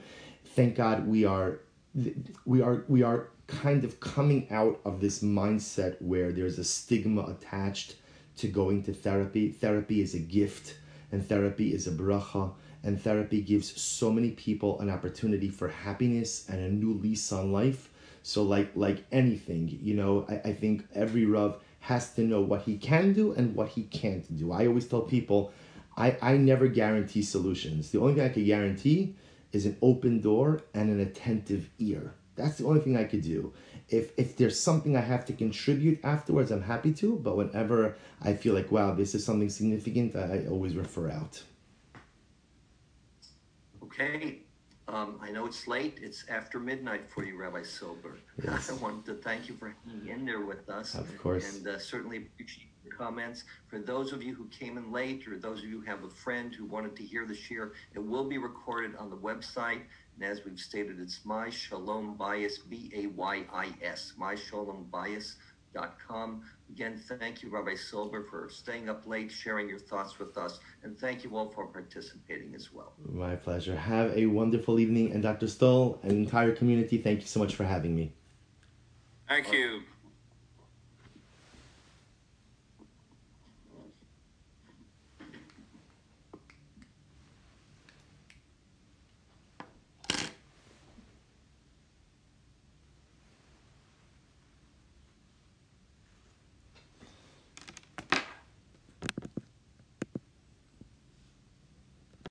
thank 0.54 0.76
God 0.76 1.06
we 1.06 1.24
are 1.24 1.58
we 2.44 2.62
are 2.62 2.84
we 2.88 3.02
are 3.02 3.28
kind 3.46 3.84
of 3.84 4.00
coming 4.00 4.46
out 4.50 4.80
of 4.84 5.00
this 5.00 5.20
mindset 5.22 6.00
where 6.00 6.32
there's 6.32 6.58
a 6.58 6.64
stigma 6.64 7.22
attached 7.22 7.96
to 8.36 8.48
going 8.48 8.82
to 8.84 8.92
therapy. 8.92 9.50
Therapy 9.50 10.00
is 10.00 10.14
a 10.14 10.18
gift 10.18 10.78
and 11.12 11.26
therapy 11.26 11.74
is 11.74 11.86
a 11.86 11.92
bracha 11.92 12.52
and 12.82 13.00
therapy 13.00 13.40
gives 13.40 13.80
so 13.80 14.10
many 14.10 14.30
people 14.30 14.80
an 14.80 14.90
opportunity 14.90 15.48
for 15.48 15.68
happiness 15.68 16.48
and 16.48 16.60
a 16.60 16.68
new 16.68 16.94
lease 16.94 17.32
on 17.32 17.52
life. 17.52 17.90
So 18.22 18.42
like 18.42 18.70
like 18.74 19.04
anything, 19.12 19.78
you 19.82 19.94
know, 19.94 20.26
I, 20.28 20.50
I 20.50 20.52
think 20.52 20.86
every 20.94 21.26
Rav 21.26 21.56
has 21.80 22.14
to 22.14 22.22
know 22.22 22.40
what 22.40 22.62
he 22.62 22.78
can 22.78 23.12
do 23.12 23.32
and 23.32 23.54
what 23.54 23.68
he 23.68 23.82
can't 23.84 24.24
do. 24.36 24.52
I 24.52 24.66
always 24.66 24.86
tell 24.86 25.02
people 25.02 25.52
I, 25.96 26.16
I 26.22 26.36
never 26.36 26.66
guarantee 26.66 27.22
solutions. 27.22 27.90
The 27.90 28.00
only 28.00 28.14
thing 28.14 28.24
I 28.24 28.28
can 28.30 28.44
guarantee 28.44 29.14
is 29.54 29.66
an 29.66 29.76
open 29.80 30.20
door 30.20 30.62
and 30.74 30.90
an 30.90 31.00
attentive 31.00 31.70
ear. 31.78 32.14
That's 32.36 32.58
the 32.58 32.66
only 32.66 32.80
thing 32.80 32.96
I 32.96 33.04
could 33.04 33.22
do. 33.22 33.52
If 33.88 34.10
if 34.18 34.36
there's 34.36 34.58
something 34.58 34.96
I 34.96 35.00
have 35.00 35.24
to 35.26 35.32
contribute 35.32 36.00
afterwards, 36.04 36.50
I'm 36.50 36.62
happy 36.62 36.92
to. 36.94 37.16
But 37.16 37.36
whenever 37.36 37.96
I 38.22 38.34
feel 38.34 38.54
like, 38.54 38.72
wow, 38.72 38.92
this 38.94 39.14
is 39.14 39.24
something 39.24 39.48
significant, 39.48 40.16
I, 40.16 40.46
always 40.48 40.74
refer 40.74 41.10
out. 41.10 41.42
Okay. 43.84 44.40
Um, 44.88 45.18
I 45.22 45.30
know 45.30 45.46
it's 45.46 45.66
late. 45.66 45.98
It's 46.02 46.24
after 46.28 46.58
midnight 46.58 47.08
for 47.08 47.24
you, 47.24 47.38
Rabbi 47.38 47.62
Silber. 47.62 48.18
Yes. 48.42 48.70
I 48.72 48.74
wanted 48.74 49.04
to 49.06 49.14
thank 49.14 49.48
you 49.48 49.54
for 49.54 49.74
hanging 49.86 50.08
in 50.08 50.26
there 50.26 50.44
with 50.44 50.68
us. 50.68 50.94
Of 50.94 51.16
course. 51.18 51.56
And 51.56 51.66
uh, 51.66 51.78
certainly 51.78 52.18
appreciate 52.18 52.73
comments. 52.90 53.44
For 53.68 53.78
those 53.78 54.12
of 54.12 54.22
you 54.22 54.34
who 54.34 54.46
came 54.48 54.76
in 54.78 54.92
late, 54.92 55.28
or 55.28 55.38
those 55.38 55.60
of 55.60 55.64
you 55.64 55.80
who 55.80 55.86
have 55.86 56.04
a 56.04 56.10
friend 56.10 56.54
who 56.54 56.64
wanted 56.64 56.96
to 56.96 57.02
hear 57.02 57.26
the 57.26 57.34
shiur, 57.34 57.72
it 57.94 57.98
will 57.98 58.24
be 58.24 58.38
recorded 58.38 58.96
on 58.96 59.10
the 59.10 59.16
website. 59.16 59.82
And 60.16 60.24
as 60.24 60.44
we've 60.44 60.60
stated, 60.60 61.00
it's 61.00 61.24
my 61.24 61.50
shalom 61.50 62.16
bias, 62.16 62.58
bayis, 62.58 62.68
B 62.68 62.92
A 62.94 63.06
Y 63.08 63.44
I 63.52 63.72
S, 63.82 64.12
myshalombayis.com. 64.18 66.42
Again, 66.70 67.02
thank 67.18 67.42
you, 67.42 67.50
Rabbi 67.50 67.74
Silber, 67.74 68.24
for 68.30 68.48
staying 68.48 68.88
up 68.88 69.06
late, 69.06 69.30
sharing 69.30 69.68
your 69.68 69.78
thoughts 69.78 70.18
with 70.18 70.38
us. 70.38 70.60
And 70.82 70.98
thank 70.98 71.24
you 71.24 71.36
all 71.36 71.50
for 71.50 71.66
participating 71.66 72.54
as 72.54 72.72
well. 72.72 72.94
My 73.04 73.36
pleasure. 73.36 73.76
Have 73.76 74.16
a 74.16 74.24
wonderful 74.26 74.78
evening. 74.78 75.12
And 75.12 75.22
Dr. 75.22 75.48
Stoll 75.48 75.98
and 76.02 76.12
entire 76.12 76.52
community, 76.52 76.96
thank 76.98 77.20
you 77.20 77.26
so 77.26 77.40
much 77.40 77.54
for 77.54 77.64
having 77.64 77.94
me. 77.94 78.14
Thank 79.28 79.52
you. 79.52 79.82